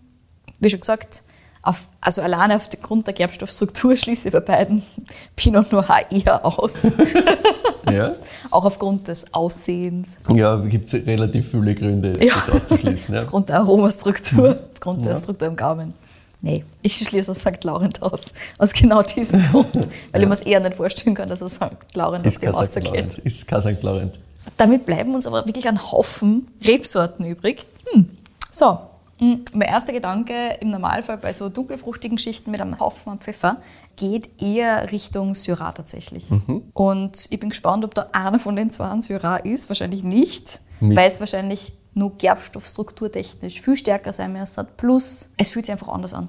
Wie 0.60 0.68
schon 0.70 0.80
gesagt, 0.80 1.22
auf, 1.64 1.88
also 2.00 2.22
alleine 2.22 2.56
aufgrund 2.56 3.06
der 3.06 3.14
Gerbstoffstruktur 3.14 3.96
schließe 3.96 4.28
ich 4.28 4.32
bei 4.32 4.40
beiden 4.40 4.82
Pinot 5.36 5.72
Noir 5.72 6.00
eher 6.10 6.44
aus. 6.44 6.84
ja. 7.90 8.14
Auch 8.50 8.64
aufgrund 8.64 9.08
des 9.08 9.32
Aussehens. 9.34 10.16
Ja, 10.28 10.56
gibt 10.56 10.92
es 10.92 11.06
relativ 11.06 11.50
viele 11.50 11.74
Gründe, 11.74 12.12
Ja. 12.24 12.34
das 12.34 12.50
auszuschließen. 12.50 13.14
Ja. 13.14 13.22
Aufgrund 13.22 13.48
der 13.48 13.56
Aromastruktur, 13.58 14.58
aufgrund 14.74 15.04
der 15.04 15.12
Ja. 15.12 15.18
Struktur 15.18 15.48
im 15.48 15.56
Gaumen. 15.56 15.94
Nee, 16.40 16.62
ich 16.82 16.94
schließe 16.96 17.30
aus 17.30 17.38
St. 17.38 17.64
Laurent 17.64 18.02
aus. 18.02 18.26
Aus 18.58 18.72
genau 18.74 19.00
diesem 19.00 19.42
Grund. 19.50 19.88
Weil 20.12 20.20
ich 20.22 20.28
mir 20.28 20.34
es 20.34 20.42
eher 20.42 20.60
nicht 20.60 20.74
vorstellen 20.74 21.14
kann, 21.14 21.26
dass 21.28 21.40
aus 21.42 21.54
St. 21.54 21.70
Laurent 21.94 22.26
aus 22.26 22.34
Ist 22.34 22.42
dem 22.42 22.50
rausgeht. 22.50 22.84
Laurent. 22.84 23.18
Ist 23.18 23.46
kein 23.48 23.62
St. 23.62 23.82
Laurent. 23.82 24.12
Damit 24.58 24.84
bleiben 24.84 25.14
uns 25.14 25.26
aber 25.26 25.46
wirklich 25.46 25.66
ein 25.68 25.80
Haufen 25.90 26.46
Rebsorten 26.62 27.24
übrig. 27.24 27.64
Hm. 27.92 28.10
So, 28.50 28.78
mein 29.20 29.68
erster 29.68 29.92
Gedanke 29.92 30.56
im 30.60 30.68
Normalfall 30.68 31.18
bei 31.18 31.32
so 31.32 31.48
dunkelfruchtigen 31.48 32.18
Schichten 32.18 32.50
mit 32.50 32.60
einem 32.60 32.78
Haufen 32.80 33.12
an 33.12 33.18
Pfeffer 33.20 33.58
geht 33.96 34.42
eher 34.42 34.90
Richtung 34.92 35.34
Syrah 35.34 35.72
tatsächlich. 35.72 36.26
Und 36.72 37.26
ich 37.30 37.38
bin 37.40 37.50
gespannt, 37.50 37.84
ob 37.84 37.94
da 37.94 38.08
einer 38.12 38.38
von 38.38 38.56
den 38.56 38.70
zwei 38.70 38.88
ein 38.88 39.02
Syrah 39.02 39.36
ist. 39.36 39.68
Wahrscheinlich 39.68 40.02
nicht, 40.02 40.60
Nicht. 40.80 40.96
weil 40.96 41.06
es 41.06 41.20
wahrscheinlich 41.20 41.72
nur 41.94 42.16
gerbstoffstrukturtechnisch 42.16 43.60
viel 43.60 43.76
stärker 43.76 44.12
sein 44.12 44.32
müsste. 44.32 44.64
Plus, 44.76 45.30
es 45.36 45.50
fühlt 45.50 45.66
sich 45.66 45.72
einfach 45.72 45.88
anders 45.88 46.12
an. 46.14 46.28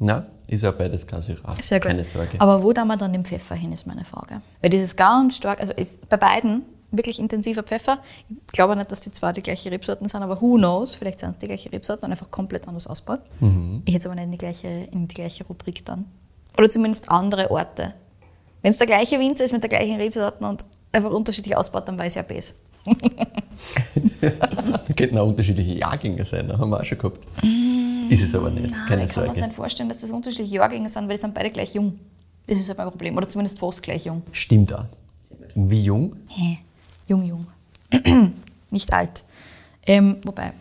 Na, 0.00 0.26
ist 0.48 0.62
ja 0.62 0.72
beides 0.72 1.06
kein 1.06 1.20
Syrah. 1.20 1.54
Sehr 1.60 1.78
gut. 1.78 1.88
Keine 1.88 2.04
Sorge. 2.04 2.40
Aber 2.40 2.62
wo 2.62 2.72
da 2.72 2.84
man 2.84 2.98
dann 2.98 3.12
den 3.12 3.22
Pfeffer 3.22 3.54
hin, 3.54 3.70
ist 3.70 3.86
meine 3.86 4.04
Frage. 4.04 4.40
Weil 4.60 4.70
dieses 4.70 4.96
ganz 4.96 5.36
stark, 5.36 5.60
also 5.60 5.72
ist 5.74 6.08
bei 6.08 6.16
beiden 6.16 6.62
wirklich 6.90 7.18
intensiver 7.18 7.62
Pfeffer. 7.62 7.98
Ich 8.28 8.52
glaube 8.52 8.76
nicht, 8.76 8.90
dass 8.90 9.00
die 9.00 9.10
zwei 9.10 9.32
die 9.32 9.42
gleiche 9.42 9.70
Rebsorten 9.70 10.08
sind, 10.08 10.22
aber 10.22 10.40
who 10.40 10.56
knows, 10.56 10.94
vielleicht 10.94 11.20
sind 11.20 11.32
es 11.32 11.38
die 11.38 11.46
gleiche 11.46 11.72
Rebsorten 11.72 12.04
und 12.06 12.10
einfach 12.12 12.30
komplett 12.30 12.66
anders 12.68 12.86
ausbaut. 12.86 13.20
Ich 13.84 13.94
hätte 13.94 13.98
es 13.98 14.06
aber 14.06 14.14
nicht 14.16 14.24
in 14.24 14.32
die, 14.32 14.38
gleiche, 14.38 14.68
in 14.68 15.08
die 15.08 15.14
gleiche 15.14 15.44
Rubrik 15.44 15.84
dann. 15.84 16.06
Oder 16.58 16.68
zumindest 16.68 17.10
andere 17.10 17.50
Orte. 17.50 17.94
Wenn 18.62 18.72
es 18.72 18.78
der 18.78 18.86
gleiche 18.86 19.18
Winzer 19.18 19.44
ist 19.44 19.52
mit 19.52 19.62
der 19.62 19.70
gleichen 19.70 19.96
Rebsorten 19.96 20.46
und 20.46 20.66
einfach 20.92 21.10
unterschiedlich 21.10 21.56
ausbaut, 21.56 21.88
dann 21.88 21.98
weiß 21.98 22.12
ich 22.12 22.16
ja 22.16 22.22
besser. 22.22 22.54
Da 24.20 24.94
könnten 24.96 25.18
auch 25.18 25.26
unterschiedliche 25.26 25.78
Jahrgänge 25.78 26.24
sein, 26.24 26.48
da 26.48 26.58
haben 26.58 26.70
wir 26.70 26.80
auch 26.80 26.84
schon 26.84 26.98
gehabt. 26.98 27.20
ist 28.08 28.22
es 28.22 28.34
aber 28.34 28.50
nicht, 28.50 28.72
keine 28.72 28.72
ich 28.72 28.86
kann 28.86 28.98
mir 28.98 29.08
Sorge. 29.08 29.40
nicht 29.40 29.54
vorstellen, 29.54 29.88
dass 29.88 30.00
das 30.00 30.10
unterschiedliche 30.10 30.56
Jahrgänge 30.56 30.88
sind, 30.88 31.08
weil 31.08 31.16
die 31.16 31.20
sind 31.20 31.34
beide 31.34 31.50
gleich 31.50 31.74
jung. 31.74 31.98
Das 32.46 32.58
ist 32.58 32.68
halt 32.68 32.78
mein 32.78 32.88
Problem. 32.88 33.16
Oder 33.16 33.28
zumindest 33.28 33.58
fast 33.58 33.82
gleich 33.82 34.06
jung. 34.06 34.22
Stimmt 34.32 34.74
auch. 34.74 34.84
Wie 35.54 35.82
jung? 35.82 36.16
Hä? 36.28 36.58
Jung, 37.10 37.24
jung. 37.24 37.46
Nicht 38.70 38.92
alt. 38.92 39.24
Ähm, 39.84 40.18
wobei, 40.24 40.52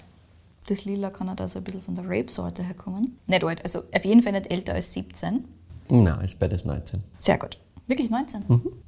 das 0.67 0.83
Lila 0.83 1.11
kann 1.11 1.29
halt 1.29 1.39
also 1.41 1.59
ein 1.59 1.63
bisschen 1.63 1.81
von 1.81 1.93
der 1.93 2.05
Rape-Sorte 2.05 2.63
herkommen. 2.63 3.19
Nicht 3.27 3.43
alt, 3.43 3.61
also 3.61 3.81
auf 3.93 4.03
jeden 4.03 4.23
Fall 4.23 4.31
nicht 4.31 4.51
älter 4.51 4.73
als 4.73 4.91
17. 4.93 5.45
Nein, 5.89 6.21
ist 6.21 6.39
beides 6.39 6.65
19. 6.65 7.03
Sehr 7.19 7.37
gut. 7.37 7.59
Wirklich 7.85 8.09
19? 8.09 8.45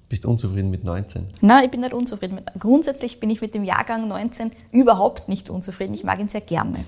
Bist 0.09 0.25
unzufrieden 0.25 0.71
mit 0.71 0.83
19? 0.83 1.27
Nein, 1.41 1.65
ich 1.65 1.69
bin 1.69 1.81
nicht 1.81 1.93
unzufrieden. 1.93 2.33
Mit, 2.33 2.45
grundsätzlich 2.57 3.19
bin 3.19 3.29
ich 3.29 3.41
mit 3.41 3.53
dem 3.53 3.63
Jahrgang 3.63 4.07
19 4.07 4.51
überhaupt 4.71 5.29
nicht 5.29 5.51
unzufrieden. 5.51 5.93
Ich 5.93 6.03
mag 6.03 6.19
ihn 6.19 6.29
sehr 6.29 6.41
gerne. 6.41 6.79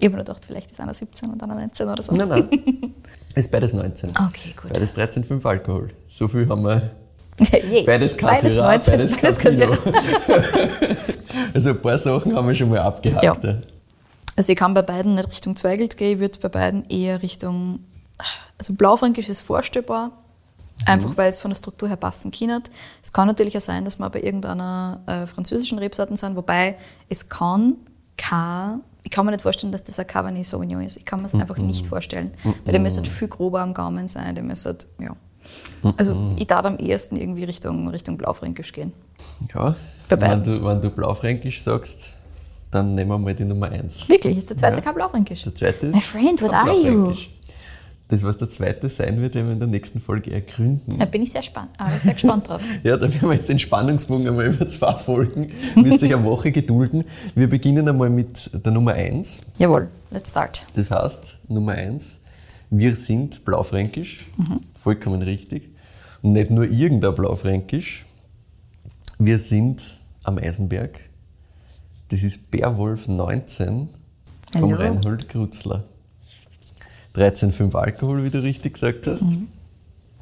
Ich 0.00 0.06
habe 0.06 0.16
mir 0.16 0.24
gedacht, 0.24 0.44
vielleicht 0.44 0.72
ist 0.72 0.80
einer 0.80 0.94
17 0.94 1.30
und 1.30 1.40
einer 1.40 1.54
19 1.54 1.88
oder 1.88 2.02
so. 2.02 2.12
Nein, 2.14 2.28
nein. 2.28 2.94
ist 3.36 3.52
beides 3.52 3.74
19. 3.74 4.10
Okay, 4.10 4.54
gut. 4.60 4.72
Beides 4.72 4.96
13,5 4.96 5.46
Alkohol. 5.46 5.90
So 6.08 6.26
viel 6.26 6.48
haben 6.48 6.64
wir. 6.64 6.90
Beides 7.86 8.16
kein 8.16 8.30
Beides 8.30 8.52
Syrah, 8.52 8.72
19, 8.72 8.96
beides 8.98 9.16
beides 9.20 9.38
Pinot. 9.38 9.78
Also 11.54 11.70
ein 11.70 11.80
paar 11.80 11.98
Sachen 11.98 12.34
haben 12.34 12.48
wir 12.48 12.54
schon 12.54 12.68
mal 12.68 12.80
abgehakt. 12.80 13.24
Ja. 13.24 13.36
Also 14.36 14.52
ich 14.52 14.58
kann 14.58 14.74
bei 14.74 14.82
beiden 14.82 15.14
nicht 15.14 15.30
Richtung 15.30 15.56
Zweigelt 15.56 15.96
gehen, 15.96 16.14
ich 16.14 16.20
würde 16.20 16.38
bei 16.40 16.48
beiden 16.48 16.88
eher 16.88 17.22
Richtung, 17.22 17.80
also 18.56 18.74
Blaufränkisch 18.74 19.28
ist 19.28 19.40
vorstellbar, 19.40 20.12
einfach 20.86 21.16
weil 21.16 21.30
es 21.30 21.40
von 21.40 21.50
der 21.50 21.56
Struktur 21.56 21.88
her 21.88 21.96
passen 21.96 22.30
kann. 22.30 22.62
Es 23.02 23.12
kann 23.12 23.26
natürlich 23.26 23.56
auch 23.56 23.60
sein, 23.60 23.84
dass 23.84 23.98
wir 23.98 24.08
bei 24.10 24.22
irgendeiner 24.22 25.00
äh, 25.06 25.26
französischen 25.26 25.78
Rebsorten 25.78 26.16
sind, 26.16 26.36
wobei 26.36 26.76
es 27.08 27.28
kann 27.28 27.76
kein, 28.16 28.80
ich 29.02 29.10
kann 29.10 29.24
mir 29.24 29.32
nicht 29.32 29.42
vorstellen, 29.42 29.72
dass 29.72 29.84
das 29.84 29.98
ein 29.98 30.06
Cabernet 30.06 30.46
Sauvignon 30.46 30.82
ist. 30.82 30.96
Ich 30.96 31.04
kann 31.04 31.20
mir 31.20 31.26
es 31.26 31.34
einfach 31.34 31.56
nicht 31.56 31.86
vorstellen, 31.86 32.32
weil 32.64 32.72
der 32.72 32.80
müsste 32.80 33.04
viel 33.04 33.28
grober 33.28 33.60
am 33.60 33.74
Gaumen 33.74 34.06
sein, 34.06 34.34
der 34.34 34.44
müsste, 34.44 34.76
ja. 35.00 35.16
Also 35.96 36.16
ich 36.36 36.46
darf 36.46 36.66
am 36.66 36.76
ehesten 36.78 37.16
irgendwie 37.16 37.44
Richtung, 37.44 37.88
Richtung 37.88 38.16
Blaufränkisch 38.18 38.72
gehen. 38.72 38.92
ja. 39.54 39.74
Wenn 40.10 40.42
du, 40.42 40.64
wenn 40.64 40.80
du 40.80 40.88
Blaufränkisch 40.90 41.60
sagst, 41.62 42.14
dann 42.70 42.94
nehmen 42.94 43.10
wir 43.10 43.18
mal 43.18 43.34
die 43.34 43.44
Nummer 43.44 43.70
1. 43.70 44.08
Wirklich, 44.08 44.38
ist 44.38 44.48
der 44.50 44.56
zweite 44.56 44.76
Ja. 44.76 44.80
kein 44.82 44.94
Blaufränkisch? 44.94 45.42
Der 45.44 45.54
zweite 45.54 45.86
ist. 45.88 45.94
My 45.94 46.00
friend, 46.00 46.42
what 46.42 46.52
are 46.54 46.72
you? 46.74 47.14
Das, 48.08 48.24
was 48.24 48.38
der 48.38 48.48
zweite 48.48 48.88
sein 48.88 49.20
wird, 49.20 49.34
werden 49.34 49.48
wir 49.48 49.52
in 49.52 49.58
der 49.58 49.68
nächsten 49.68 50.00
Folge 50.00 50.32
ergründen. 50.32 50.98
Da 50.98 51.04
bin 51.04 51.22
ich 51.22 51.30
sehr, 51.30 51.42
spann 51.42 51.68
ah, 51.76 51.90
sehr 51.90 52.14
gespannt 52.14 52.48
drauf. 52.48 52.62
Ja, 52.82 52.96
da 52.96 53.02
werden 53.12 53.28
wir 53.28 53.34
jetzt 53.36 53.50
den 53.50 53.58
Spannungsbogen 53.58 54.26
einmal 54.28 54.46
über 54.46 54.66
zwei 54.66 54.94
Folgen. 54.94 55.52
Müsst 55.74 56.02
euch 56.02 56.14
eine 56.14 56.24
Woche 56.24 56.50
gedulden. 56.50 57.04
Wir 57.34 57.50
beginnen 57.50 57.86
einmal 57.86 58.08
mit 58.08 58.50
der 58.64 58.72
Nummer 58.72 58.94
1. 58.94 59.42
Jawohl, 59.58 59.88
let's 60.10 60.30
start. 60.30 60.64
Das 60.74 60.90
heißt, 60.90 61.36
Nummer 61.48 61.72
1, 61.72 62.18
wir 62.70 62.96
sind 62.96 63.44
Blaufränkisch. 63.44 64.24
Vollkommen 64.88 65.20
richtig. 65.20 65.68
Und 66.22 66.32
nicht 66.32 66.50
nur 66.50 66.64
irgendein 66.64 67.14
Blaufränkisch. 67.14 68.06
Wir 69.18 69.38
sind 69.38 69.98
am 70.24 70.38
Eisenberg. 70.38 71.00
Das 72.08 72.22
ist 72.22 72.50
Bärwolf 72.50 73.06
19 73.06 73.90
vom 74.50 74.62
Hallo. 74.62 74.76
Reinhold 74.76 75.28
Krutzler. 75.28 75.84
13,5 77.14 77.74
Alkohol, 77.74 78.24
wie 78.24 78.30
du 78.30 78.42
richtig 78.42 78.72
gesagt 78.72 79.06
hast. 79.06 79.26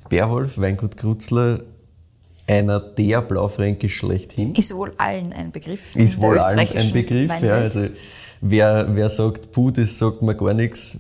Bärwolf, 0.08 0.58
Weingut 0.58 0.96
Krutzler, 0.96 1.60
einer 2.48 2.80
der 2.80 3.22
Blaufränkisch 3.22 3.94
schlechthin. 3.94 4.52
Ist 4.56 4.74
wohl 4.74 4.92
allen 4.96 5.32
ein 5.32 5.52
Begriff. 5.52 5.94
Ist 5.94 6.20
wohl 6.20 6.40
allen 6.40 6.58
ein 6.58 6.92
Begriff. 6.92 7.28
Ja, 7.28 7.34
Weinwelt. 7.36 7.52
also 7.52 7.86
wer, 8.40 8.88
wer 8.96 9.10
sagt, 9.10 9.52
puh, 9.52 9.70
das 9.70 9.96
sagt 9.96 10.22
mir 10.22 10.34
gar 10.34 10.54
nichts, 10.54 10.98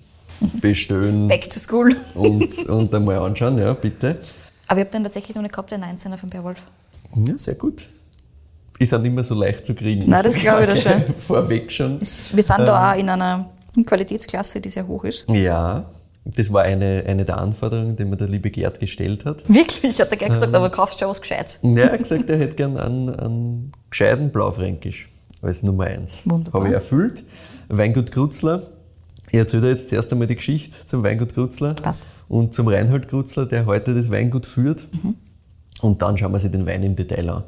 bestellen 0.60 1.28
Back 1.28 1.48
to 1.50 1.58
school. 1.58 1.94
und, 2.14 2.58
und 2.68 2.94
einmal 2.94 3.18
anschauen, 3.18 3.58
ja, 3.58 3.72
bitte. 3.74 4.18
Aber 4.68 4.80
ich 4.80 4.84
habe 4.86 4.90
den 4.92 5.04
tatsächlich 5.04 5.34
noch 5.34 5.42
nicht 5.42 5.52
gehabt, 5.52 5.70
den 5.70 5.82
19er 5.84 6.16
von 6.16 6.28
Bärwolf. 6.28 6.64
Ja, 7.14 7.36
sehr 7.38 7.54
gut. 7.54 7.86
Ist 8.78 8.92
auch 8.92 9.00
nicht 9.00 9.14
mehr 9.14 9.24
so 9.24 9.34
leicht 9.34 9.64
zu 9.64 9.74
kriegen. 9.74 10.10
Nein, 10.10 10.22
das 10.22 10.34
glaube 10.34 10.66
ich 10.72 10.82
sag 10.82 11.06
dir 11.06 11.12
Vorweg 11.14 11.72
schon. 11.72 11.98
Es- 12.00 12.34
Wir 12.36 12.42
sind 12.42 12.58
Ähm. 12.60 12.66
da 12.66 12.92
auch 12.92 12.96
in 12.98 13.08
einer 13.08 13.48
Qualitätsklasse, 13.86 14.60
die 14.60 14.68
sehr 14.68 14.86
hoch 14.86 15.04
ist. 15.04 15.26
Ja, 15.30 15.84
das 16.24 16.52
war 16.52 16.62
eine, 16.62 17.04
eine 17.06 17.24
der 17.24 17.38
Anforderungen, 17.38 17.96
die 17.96 18.04
mir 18.04 18.16
der 18.16 18.28
liebe 18.28 18.50
Gerd 18.50 18.80
gestellt 18.80 19.24
hat. 19.24 19.48
Wirklich, 19.48 20.00
hat 20.00 20.10
er 20.10 20.16
gleich 20.16 20.28
Ähm. 20.28 20.34
gesagt, 20.34 20.54
aber 20.54 20.68
kaufst 20.70 20.98
schon 20.98 21.08
was 21.08 21.20
Gescheites. 21.20 21.58
Und 21.62 21.78
er 21.78 21.92
hat 21.92 21.98
gesagt, 22.00 22.28
er 22.28 22.38
hätte 22.38 22.54
gern 22.56 22.76
einen, 22.76 23.08
einen 23.14 23.72
gescheiten 23.90 24.30
Blaufränkisch 24.30 25.08
als 25.40 25.62
Nummer 25.62 25.84
eins. 25.84 26.28
Wunderbar. 26.28 26.60
Habe 26.60 26.68
ich 26.70 26.74
erfüllt. 26.74 27.22
Weingut 27.68 28.10
Krutzler. 28.10 28.62
Ich 29.30 29.38
erzähle 29.38 29.70
jetzt 29.70 29.90
zuerst 29.90 30.12
einmal 30.12 30.28
die 30.28 30.36
Geschichte 30.36 30.86
zum 30.86 31.02
Weingut 31.02 31.34
Krutzler 31.34 31.74
Passt. 31.74 32.06
und 32.28 32.54
zum 32.54 32.68
Reinhold 32.68 33.08
Krutzler, 33.08 33.46
der 33.46 33.66
heute 33.66 33.94
das 33.94 34.10
Weingut 34.10 34.46
führt. 34.46 34.86
Und 35.82 36.00
dann 36.02 36.16
schauen 36.16 36.32
wir 36.32 36.38
sich 36.38 36.52
den 36.52 36.66
Wein 36.66 36.82
im 36.82 36.94
Detail 36.94 37.28
an. 37.30 37.42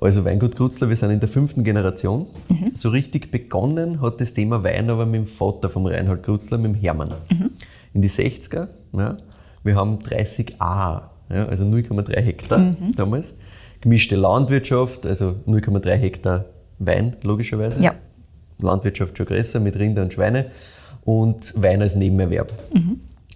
Also 0.00 0.24
Weingut 0.24 0.56
Krutzler, 0.56 0.88
wir 0.88 0.96
sind 0.96 1.10
in 1.10 1.20
der 1.20 1.28
fünften 1.28 1.64
Generation. 1.64 2.26
So 2.74 2.90
richtig 2.90 3.30
begonnen 3.30 4.00
hat 4.00 4.20
das 4.20 4.34
Thema 4.34 4.62
Wein 4.64 4.90
aber 4.90 5.06
mit 5.06 5.20
dem 5.20 5.26
Vater 5.26 5.70
vom 5.70 5.86
Reinhold 5.86 6.22
Krutzler, 6.22 6.58
mit 6.58 6.74
dem 6.74 6.80
Hermann. 6.80 7.12
In 7.94 8.02
die 8.02 8.10
60er. 8.10 8.68
Ja, 8.92 9.16
wir 9.64 9.76
haben 9.76 9.98
30 9.98 10.60
A, 10.60 11.10
ja, 11.32 11.46
also 11.46 11.64
0,3 11.64 12.20
Hektar 12.20 12.76
damals. 12.96 13.34
Gemischte 13.80 14.16
Landwirtschaft, 14.16 15.06
also 15.06 15.36
0,3 15.46 15.94
Hektar 15.94 16.44
Wein, 16.78 17.16
logischerweise. 17.22 17.80
Ja. 17.80 17.94
Landwirtschaft 18.60 19.16
schon 19.16 19.26
größer 19.26 19.60
mit 19.60 19.76
Rinder 19.76 20.02
und 20.02 20.12
Schweine 20.12 20.50
und 21.04 21.54
Wein 21.62 21.82
als 21.82 21.94
Nebenerwerb. 21.94 22.52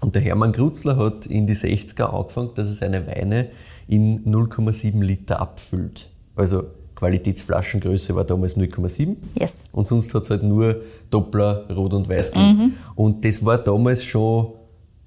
Und 0.01 0.15
der 0.15 0.23
Hermann 0.23 0.53
Krutzler 0.53 0.97
hat 0.97 1.27
in 1.27 1.47
die 1.47 1.55
60er 1.55 2.05
angefangen, 2.05 2.51
dass 2.55 2.69
er 2.69 2.75
seine 2.75 3.07
Weine 3.07 3.49
in 3.89 4.25
0,7 4.25 5.03
Liter 5.03 5.41
abfüllt. 5.41 6.11
Also 6.35 6.65
Qualitätsflaschengröße 6.97 8.15
war 8.15 8.25
damals 8.25 8.57
0,7. 8.57 9.17
Yes. 9.39 9.65
Und 9.73 9.87
sonst 9.87 10.13
hat 10.15 10.25
es 10.25 10.31
halt 10.31 10.43
nur 10.43 10.83
Doppler, 11.11 11.67
Rot 11.71 11.93
und 11.93 12.09
Weiß 12.09 12.33
gegeben. 12.33 12.77
Und 12.95 13.25
das 13.25 13.45
war 13.45 13.59
damals 13.59 14.05
schon 14.05 14.53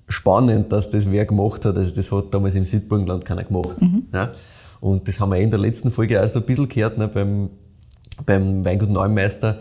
spannend, 0.08 0.72
dass 0.72 0.90
das 0.92 1.10
wer 1.10 1.26
gemacht 1.26 1.66
hat. 1.66 1.78
Also 1.78 1.96
das 1.96 2.12
hat 2.12 2.34
damals 2.34 2.56
im 2.56 2.66
Südburgenland 2.66 3.26
keiner 3.26 3.44
gemacht. 3.44 3.78
Ja? 4.14 4.32
Und 4.80 5.08
das 5.08 5.20
haben 5.20 5.32
wir 5.32 5.38
eh 5.38 5.44
in 5.44 5.50
der 5.50 5.60
letzten 5.60 5.92
Folge 5.92 6.24
auch 6.24 6.30
so 6.30 6.40
ein 6.40 6.46
bisschen 6.46 6.70
gehört, 6.70 6.98
ne, 6.98 7.08
beim, 7.08 7.50
beim 8.26 8.64
Weingut 8.64 8.90
Neumeister, 8.90 9.60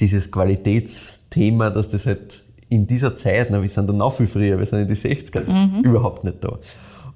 dieses 0.00 0.30
Qualitätsthema, 0.30 1.70
dass 1.70 1.88
das 1.88 2.06
halt 2.06 2.42
in 2.68 2.86
dieser 2.86 3.16
Zeit, 3.16 3.50
ne, 3.50 3.62
wir 3.62 3.68
sind 3.68 3.88
da 3.88 3.92
noch 3.92 4.14
viel 4.14 4.26
früher, 4.26 4.58
wir 4.58 4.66
sind 4.66 4.80
in 4.80 4.88
die 4.88 4.94
60er, 4.94 5.40
das 5.40 5.54
ist 5.54 5.84
überhaupt 5.84 6.24
nicht 6.24 6.42
da. 6.42 6.58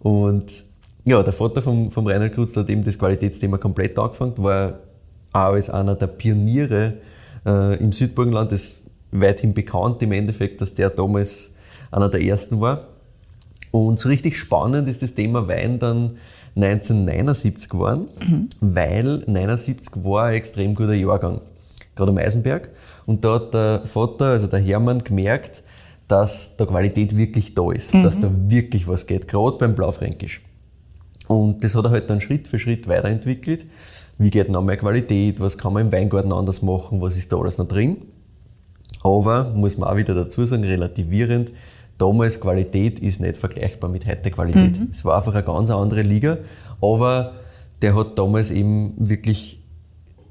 Und 0.01 0.65
ja, 1.05 1.23
der 1.23 1.33
Vater 1.33 1.63
vom, 1.63 1.91
vom 1.91 2.07
Reinhard 2.07 2.35
Kruzler 2.35 2.63
hat 2.63 2.71
eben 2.71 2.85
das 2.85 2.99
Qualitätsthema 2.99 3.59
komplett 3.59 3.99
angefangen, 3.99 4.35
war 4.39 4.81
auch 5.33 5.53
als 5.53 5.71
einer 5.71 5.95
der 5.95 6.09
Pioniere 6.09 6.95
äh, 7.47 7.77
im 7.77 7.93
Südburgenland, 7.93 8.53
das 8.53 8.63
ist 8.63 8.83
weithin 9.13 9.55
bekannt 9.55 10.03
im 10.03 10.13
Endeffekt, 10.13 10.61
dass 10.61 10.75
der 10.75 10.91
damals 10.91 11.53
einer 11.91 12.09
der 12.09 12.23
ersten 12.23 12.61
war. 12.61 12.89
Und 13.71 13.99
so 13.99 14.09
richtig 14.09 14.39
spannend 14.39 14.89
ist 14.89 15.03
das 15.03 15.15
Thema 15.15 15.49
Wein 15.49 15.79
dann 15.79 16.19
1979 16.57 17.69
geworden, 17.69 18.09
mhm. 18.21 18.49
weil 18.61 19.25
79 19.27 20.05
war 20.05 20.27
ein 20.27 20.35
extrem 20.35 20.75
guter 20.75 20.95
Jahrgang, 20.95 21.41
gerade 21.95 22.11
am 22.11 22.19
Eisenberg. 22.19 22.71
Und 23.07 23.25
da 23.25 23.35
hat 23.35 23.55
der 23.55 23.83
Vater, 23.85 24.27
also 24.27 24.47
der 24.47 24.61
Hermann, 24.61 25.05
gemerkt, 25.05 25.63
dass 26.09 26.57
da 26.57 26.67
Qualität 26.67 27.17
wirklich 27.17 27.55
da 27.55 27.71
ist, 27.73 27.95
mhm. 27.95 28.03
dass 28.03 28.21
da 28.21 28.31
wirklich 28.49 28.87
was 28.87 29.07
geht, 29.07 29.29
gerade 29.29 29.57
beim 29.57 29.75
Blaufränkisch. 29.75 30.43
Und 31.29 31.65
das 31.65 31.75
hat 31.75 31.85
er 31.87 31.91
halt 31.91 32.11
dann 32.11 32.21
Schritt 32.21 32.49
für 32.49 32.59
Schritt 32.59 32.87
weiterentwickelt. 32.87 33.65
Wie 34.19 34.31
geht 34.31 34.51
noch 34.51 34.63
mehr 34.63 34.77
Qualität? 34.77 35.41
Was 35.41 35.57
kann 35.57 35.73
man 35.73 35.87
im 35.87 35.93
Weingarten 35.93 36.33
anders 36.33 36.63
machen? 36.63 37.01
Was 37.01 37.17
ist 37.17 37.33
da 37.33 37.39
alles 37.39 37.59
noch 37.59 37.67
drin? 37.67 37.97
Aber, 39.03 39.53
muss 39.55 39.79
man 39.79 39.89
auch 39.89 39.97
wieder 39.97 40.15
dazu 40.15 40.45
sagen, 40.45 40.65
relativierend, 40.65 41.51
damals 41.99 42.41
Qualität 42.41 42.99
ist 42.99 43.21
nicht 43.21 43.37
vergleichbar 43.37 43.91
mit 43.91 44.07
heute 44.07 44.31
Qualität. 44.31 44.79
Mhm. 44.79 44.89
Es 44.93 45.05
war 45.05 45.17
einfach 45.17 45.35
eine 45.35 45.43
ganz 45.43 45.71
andere 45.71 46.03
Liga, 46.03 46.39
aber 46.81 47.33
der 47.83 47.97
hat 47.97 48.19
damals 48.19 48.51
eben 48.51 48.95
wirklich 48.97 49.64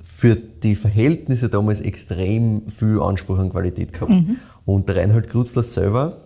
für 0.04 0.36
die 0.36 0.76
Verhältnisse 0.76 1.50
damals 1.50 1.82
extrem 1.82 2.70
viel 2.70 3.02
Anspruch 3.02 3.40
an 3.40 3.50
Qualität 3.50 3.94
gehabt. 3.94 4.12
Mhm. 4.12 4.38
Und 4.66 4.90
der 4.90 4.98
Reinhold 4.98 5.30
Krutzler 5.30 5.64
selber 5.64 6.18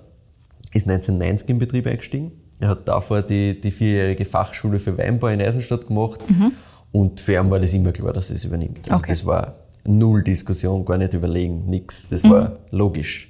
ist 0.73 0.89
1990 0.89 1.49
im 1.49 1.59
Betrieb 1.59 1.87
eingestiegen 1.87 2.31
er 2.59 2.69
hat 2.69 2.87
davor 2.87 3.21
die, 3.21 3.59
die 3.59 3.71
vierjährige 3.71 4.25
Fachschule 4.25 4.79
für 4.79 4.97
Weinbau 4.97 5.27
in 5.27 5.41
Eisenstadt 5.41 5.87
gemacht 5.87 6.19
mhm. 6.27 6.51
und 6.91 7.19
für 7.19 7.33
ihn 7.33 7.51
war 7.51 7.59
das 7.59 7.73
immer 7.73 7.91
klar, 7.91 8.13
dass 8.13 8.29
er 8.29 8.37
es 8.37 8.45
übernimmt. 8.45 8.79
Also 8.83 8.95
okay. 8.95 9.11
Das 9.11 9.25
war 9.25 9.53
null 9.85 10.23
Diskussion, 10.23 10.83
gar 10.83 10.97
nicht 10.97 11.13
überlegen, 11.13 11.65
nichts. 11.65 12.09
Das 12.09 12.23
mhm. 12.23 12.29
war 12.31 12.51
logisch. 12.71 13.29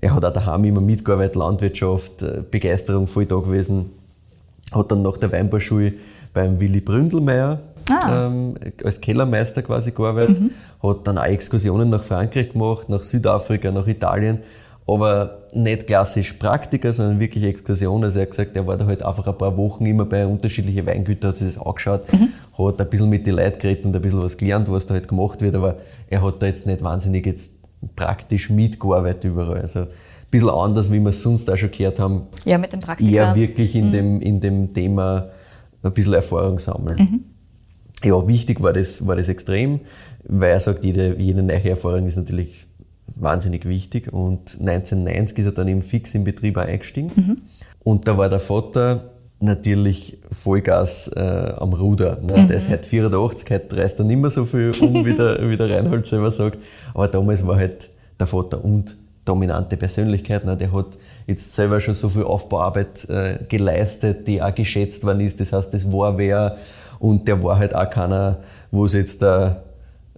Er 0.00 0.14
hat 0.14 0.24
auch 0.24 0.32
daheim 0.32 0.64
immer 0.64 0.80
mitgearbeitet, 0.80 1.36
Landwirtschaft, 1.36 2.22
äh, 2.22 2.42
Begeisterung 2.50 3.06
voll 3.06 3.26
da 3.26 3.36
gewesen. 3.36 3.90
Hat 4.72 4.90
dann 4.90 5.02
nach 5.02 5.16
der 5.18 5.30
Weinbauschule 5.30 5.94
beim 6.32 6.58
Willy 6.58 6.80
Bründelmeier 6.80 7.60
ah. 7.90 8.26
ähm, 8.26 8.54
als 8.84 9.00
Kellermeister 9.00 9.62
quasi 9.62 9.92
gearbeitet, 9.92 10.40
mhm. 10.40 10.50
hat 10.82 11.06
dann 11.06 11.18
auch 11.18 11.24
Exkursionen 11.24 11.90
nach 11.90 12.02
Frankreich 12.02 12.50
gemacht, 12.50 12.88
nach 12.88 13.02
Südafrika, 13.02 13.70
nach 13.70 13.86
Italien 13.86 14.40
aber 14.86 15.44
nicht 15.54 15.86
klassisch 15.86 16.34
Praktiker, 16.34 16.92
sondern 16.92 17.18
wirklich 17.18 17.44
Exkursion. 17.44 18.04
Also 18.04 18.18
er 18.18 18.22
hat 18.22 18.30
gesagt, 18.30 18.54
er 18.54 18.66
war 18.66 18.76
da 18.76 18.86
halt 18.86 19.02
einfach 19.02 19.26
ein 19.26 19.38
paar 19.38 19.56
Wochen 19.56 19.86
immer 19.86 20.04
bei 20.04 20.26
unterschiedlichen 20.26 20.86
Weingütern, 20.86 21.30
hat 21.30 21.36
sich 21.36 21.54
das 21.54 21.64
angeschaut, 21.64 22.12
mhm. 22.12 22.28
hat 22.58 22.80
ein 22.80 22.90
bisschen 22.90 23.08
mit 23.08 23.26
den 23.26 23.36
Leuten 23.36 23.58
geredet 23.58 23.84
und 23.86 23.96
ein 23.96 24.02
bisschen 24.02 24.22
was 24.22 24.36
gelernt, 24.36 24.70
was 24.70 24.86
da 24.86 24.94
halt 24.94 25.08
gemacht 25.08 25.40
wird, 25.40 25.54
aber 25.54 25.76
er 26.08 26.22
hat 26.22 26.42
da 26.42 26.46
jetzt 26.46 26.66
nicht 26.66 26.82
wahnsinnig 26.82 27.24
jetzt 27.24 27.52
praktisch 27.96 28.50
mitgearbeitet 28.50 29.24
überall. 29.24 29.60
Also 29.60 29.80
ein 29.80 29.88
bisschen 30.30 30.50
anders, 30.50 30.92
wie 30.92 31.00
wir 31.00 31.10
es 31.10 31.22
sonst 31.22 31.48
auch 31.48 31.56
schon 31.56 31.70
gehört 31.70 31.98
haben. 31.98 32.22
Ja, 32.44 32.58
mit 32.58 32.72
dem 32.72 32.80
Praktiker. 32.80 33.10
Eher 33.10 33.34
wirklich 33.34 33.74
in, 33.74 33.88
mhm. 33.88 33.92
dem, 33.92 34.20
in 34.20 34.40
dem 34.40 34.74
Thema 34.74 35.28
ein 35.82 35.92
bisschen 35.92 36.14
Erfahrung 36.14 36.58
sammeln. 36.58 36.98
Mhm. 36.98 37.24
Ja, 38.04 38.28
wichtig 38.28 38.62
war 38.62 38.72
das, 38.72 39.06
war 39.06 39.16
das 39.16 39.28
extrem, 39.28 39.80
weil 40.24 40.52
er 40.52 40.60
sagt, 40.60 40.84
jede, 40.84 41.16
jede 41.18 41.42
neue 41.42 41.70
Erfahrung 41.70 42.06
ist 42.06 42.16
natürlich 42.16 42.66
wahnsinnig 43.16 43.66
wichtig. 43.66 44.12
Und 44.12 44.58
1990 44.60 45.38
ist 45.38 45.44
er 45.46 45.52
dann 45.52 45.68
eben 45.68 45.82
fix 45.82 46.14
im 46.14 46.24
Betrieb 46.24 46.58
eingestiegen. 46.58 47.10
Mhm. 47.14 47.36
Und 47.82 48.08
da 48.08 48.16
war 48.16 48.28
der 48.28 48.40
Vater 48.40 49.04
natürlich 49.40 50.18
Vollgas 50.32 51.08
äh, 51.08 51.52
am 51.58 51.72
Ruder. 51.72 52.18
Ne? 52.22 52.42
Mhm. 52.42 52.48
Der 52.48 52.56
ist 52.56 52.70
heute 52.70 52.84
84, 52.84 53.50
heute 53.50 53.76
reißt 53.76 53.98
er 53.98 54.04
nicht 54.04 54.20
mehr 54.20 54.30
so 54.30 54.44
viel 54.44 54.72
um, 54.80 55.04
wie 55.04 55.14
der, 55.14 55.38
wie 55.48 55.56
der 55.56 55.70
Reinhold 55.70 56.06
selber 56.06 56.30
sagt. 56.30 56.58
Aber 56.94 57.08
damals 57.08 57.46
war 57.46 57.56
halt 57.56 57.90
der 58.18 58.26
Vater 58.26 58.64
und 58.64 58.96
dominante 59.24 59.76
Persönlichkeit. 59.76 60.44
Ne? 60.44 60.56
Der 60.56 60.72
hat 60.72 60.98
jetzt 61.26 61.54
selber 61.54 61.80
schon 61.80 61.94
so 61.94 62.08
viel 62.08 62.24
Aufbauarbeit 62.24 63.08
äh, 63.08 63.38
geleistet, 63.48 64.26
die 64.26 64.42
auch 64.42 64.54
geschätzt 64.54 65.04
worden 65.04 65.20
ist. 65.20 65.40
Das 65.40 65.52
heißt, 65.52 65.72
das 65.72 65.90
war 65.92 66.16
wer. 66.18 66.56
Und 67.04 67.28
der 67.28 67.42
war 67.42 67.58
halt 67.58 67.74
auch 67.74 67.90
keiner, 67.90 68.38
wo 68.70 68.86
es 68.86 68.94
jetzt 68.94 69.20
der, 69.20 69.62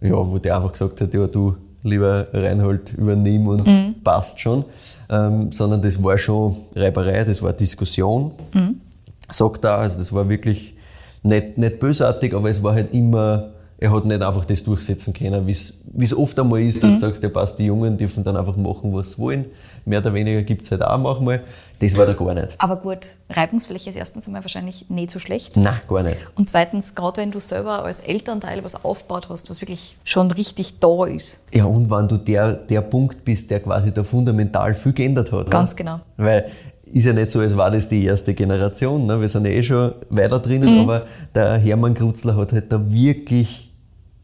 ja, 0.01 0.15
wo 0.15 0.39
der 0.39 0.55
einfach 0.55 0.71
gesagt 0.71 1.01
hat, 1.01 1.13
ja, 1.13 1.27
du, 1.27 1.57
lieber 1.83 2.29
Reinhold, 2.33 2.93
übernimm 2.93 3.49
und 3.49 3.67
mhm. 3.67 3.97
passt 4.05 4.39
schon. 4.39 4.65
Ähm, 5.11 5.51
sondern 5.51 5.83
das 5.83 6.01
war 6.01 6.17
schon 6.17 6.55
Reiberei, 6.77 7.25
das 7.25 7.43
war 7.43 7.53
Diskussion. 7.53 8.31
Mhm. 8.55 8.81
Sagt 9.29 9.65
er, 9.65 9.79
also 9.79 9.99
das 9.99 10.13
war 10.13 10.29
wirklich 10.29 10.77
nicht, 11.25 11.59
nicht 11.59 11.81
bösartig, 11.81 12.33
aber 12.33 12.51
es 12.51 12.63
war 12.63 12.75
halt 12.75 12.95
immer, 12.95 13.49
er 13.79 13.93
hat 13.93 14.07
nicht 14.07 14.23
einfach 14.23 14.45
das 14.45 14.65
durchsetzen 14.65 15.13
können, 15.13 15.47
wie 15.47 15.53
es 15.53 16.17
oft 16.17 16.39
einmal 16.39 16.63
ist, 16.63 16.83
dass 16.83 16.93
mhm. 16.93 16.95
du 16.95 17.01
sagst, 17.01 17.23
ja 17.23 17.29
passt, 17.29 17.59
die 17.59 17.67
Jungen 17.67 17.99
dürfen 17.99 18.25
dann 18.25 18.37
einfach 18.37 18.57
machen, 18.57 18.95
was 18.95 19.13
sie 19.13 19.19
wollen. 19.19 19.47
Mehr 19.85 20.01
oder 20.01 20.15
weniger 20.15 20.43
gibt 20.43 20.63
es 20.63 20.71
halt 20.71 20.83
auch 20.83 20.99
manchmal. 20.99 21.43
Das 21.79 21.97
war 21.97 22.07
da 22.07 22.15
gar 22.15 22.33
nicht. 22.33 22.57
Aber 22.59 22.77
gut, 22.77 23.17
Reibungsfläche 23.29 23.91
ist 23.91 23.97
erstens 23.97 24.27
einmal 24.27 24.43
wahrscheinlich 24.43 24.89
nicht 24.89 25.11
so 25.11 25.19
schlecht. 25.19 25.57
Nein, 25.59 25.79
gar 25.87 26.03
nicht. 26.03 26.27
Und 26.35 26.49
zweitens, 26.49 26.95
gerade 26.95 27.19
wenn 27.19 27.31
du 27.31 27.39
selber 27.39 27.85
als 27.85 28.01
Elternteil 28.01 28.65
was 28.65 28.83
aufgebaut 28.83 29.29
hast, 29.29 29.51
was 29.51 29.61
wirklich 29.61 29.97
schon 30.03 30.31
richtig 30.31 30.81
da 30.81 31.05
ist. 31.05 31.45
Ja, 31.53 31.67
und 31.67 31.91
wenn 31.91 32.09
du 32.09 32.17
der, 32.17 32.55
der 32.55 32.81
Punkt 32.81 33.25
bist, 33.25 33.51
der 33.51 33.61
quasi 33.61 33.93
da 33.93 34.05
fundamental 34.05 34.75
viel 34.75 34.95
geändert 34.95 35.31
hat. 35.33 35.51
Ganz 35.51 35.73
ne? 35.73 35.77
genau. 35.77 36.01
Weil 36.17 36.51
ist 36.93 37.05
ja 37.05 37.13
nicht 37.13 37.31
so, 37.31 37.41
als 37.41 37.57
war 37.57 37.71
das 37.71 37.89
die 37.89 38.05
erste 38.05 38.33
Generation. 38.33 39.07
Ne? 39.07 39.21
Wir 39.21 39.29
sind 39.29 39.47
ja 39.47 39.53
eh 39.53 39.63
schon 39.63 39.93
weiter 40.09 40.39
drinnen, 40.39 40.75
mhm. 40.75 40.81
aber 40.81 41.03
der 41.35 41.59
Hermann 41.59 41.95
Krutzler 41.95 42.37
hat 42.37 42.53
halt 42.53 42.73
da 42.73 42.81
wirklich 42.91 43.66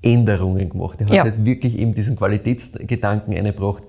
Änderungen 0.02 0.68
gemacht. 0.68 1.00
Er 1.00 1.06
hat 1.06 1.14
ja. 1.14 1.22
halt 1.22 1.44
wirklich 1.44 1.78
eben 1.78 1.94
diesen 1.94 2.16
Qualitätsgedanken 2.16 3.34
eingebracht 3.34 3.84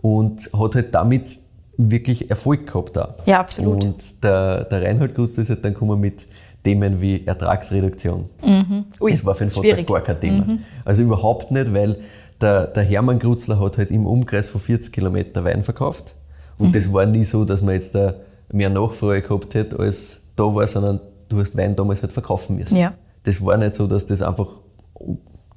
und 0.00 0.50
hat 0.52 0.74
halt 0.74 0.94
damit 0.94 1.38
wirklich 1.76 2.30
Erfolg 2.30 2.66
gehabt 2.66 2.96
da. 2.96 3.14
Ja, 3.24 3.40
absolut. 3.40 3.84
Und 3.84 4.24
der, 4.24 4.64
der 4.64 4.82
Reinhold 4.82 5.14
Kruz 5.14 5.38
ist 5.38 5.50
halt 5.50 5.64
dann 5.64 5.74
gekommen 5.74 6.00
mit 6.00 6.26
Themen 6.62 7.00
wie 7.00 7.26
Ertragsreduktion. 7.26 8.26
Mhm. 8.44 8.84
Ui, 9.00 9.12
das 9.12 9.24
war 9.24 9.34
für 9.34 9.46
den 9.46 9.50
Vater 9.50 9.82
gar 9.82 10.00
kein 10.00 10.20
Thema. 10.20 10.44
Mhm. 10.44 10.58
Also 10.84 11.02
überhaupt 11.02 11.50
nicht, 11.50 11.72
weil 11.72 11.96
der, 12.40 12.66
der 12.66 12.82
Hermann 12.82 13.18
Krutzler 13.18 13.58
hat 13.60 13.78
halt 13.78 13.90
im 13.90 14.06
Umkreis 14.06 14.48
von 14.48 14.60
40 14.60 14.92
Kilometer 14.92 15.44
Wein 15.44 15.62
verkauft. 15.62 16.14
Und 16.58 16.68
mhm. 16.68 16.72
das 16.72 16.92
war 16.92 17.06
nie 17.06 17.24
so, 17.24 17.44
dass 17.44 17.62
man 17.62 17.74
jetzt 17.74 17.94
da 17.94 18.14
mehr 18.52 18.70
Nachfrage 18.70 19.22
gehabt 19.22 19.54
hätte, 19.54 19.78
als 19.78 20.22
da 20.36 20.44
war, 20.44 20.66
sondern 20.66 21.00
du 21.28 21.40
hast 21.40 21.56
Wein 21.56 21.74
damals 21.74 22.02
halt 22.02 22.12
verkaufen 22.12 22.56
müssen. 22.56 22.76
Ja. 22.76 22.94
Das 23.24 23.44
war 23.44 23.56
nicht 23.56 23.74
so, 23.74 23.86
dass 23.86 24.06
das 24.06 24.22
einfach 24.22 24.48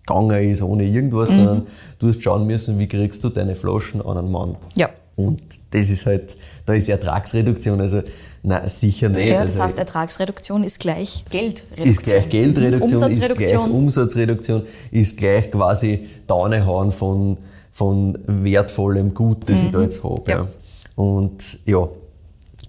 gegangen 0.06 0.50
ist 0.50 0.62
ohne 0.62 0.84
irgendwas, 0.86 1.30
mhm. 1.32 1.36
sondern 1.36 1.68
du 2.00 2.08
hast 2.08 2.22
schauen 2.22 2.46
müssen, 2.46 2.78
wie 2.80 2.88
kriegst 2.88 3.24
du 3.24 3.30
deine 3.30 3.56
Flaschen 3.56 4.02
an 4.02 4.18
einen 4.18 4.32
Mann. 4.32 4.56
Ja. 4.76 4.89
Und 5.15 5.41
das 5.72 5.89
ist 5.89 6.06
halt, 6.06 6.36
da 6.65 6.74
ist 6.74 6.89
Ertragsreduktion, 6.89 7.80
also 7.80 8.02
nein, 8.44 8.68
sicher 8.68 9.10
nicht. 9.10 9.30
Ja, 9.30 9.41
das 9.41 9.52
also, 9.52 9.63
heißt, 9.63 9.80
Ertragsreduktion 9.80 10.63
ist 10.63 10.80
gleich 10.80 11.24
Geldreduktion. 11.30 11.88
Ist 11.88 12.04
gleich 12.04 12.30
Geldreduktion, 12.30 13.12
ist 13.12 13.36
gleich 13.36 13.58
Umsatzreduktion, 13.58 14.63
ist 14.91 15.18
gleich 15.18 15.52
quasi 15.52 16.08
Daunehauen 16.28 16.91
von, 16.91 17.38
von 17.72 18.18
wertvollem 18.26 19.13
Gut, 19.13 19.50
das 19.50 19.62
mhm. 19.62 19.65
ich 19.65 19.72
da 19.72 19.82
jetzt 19.82 20.04
habe. 20.04 20.32
Ja. 20.32 20.38
ja. 20.38 20.48
Und 20.96 21.60
ja, 21.65 21.88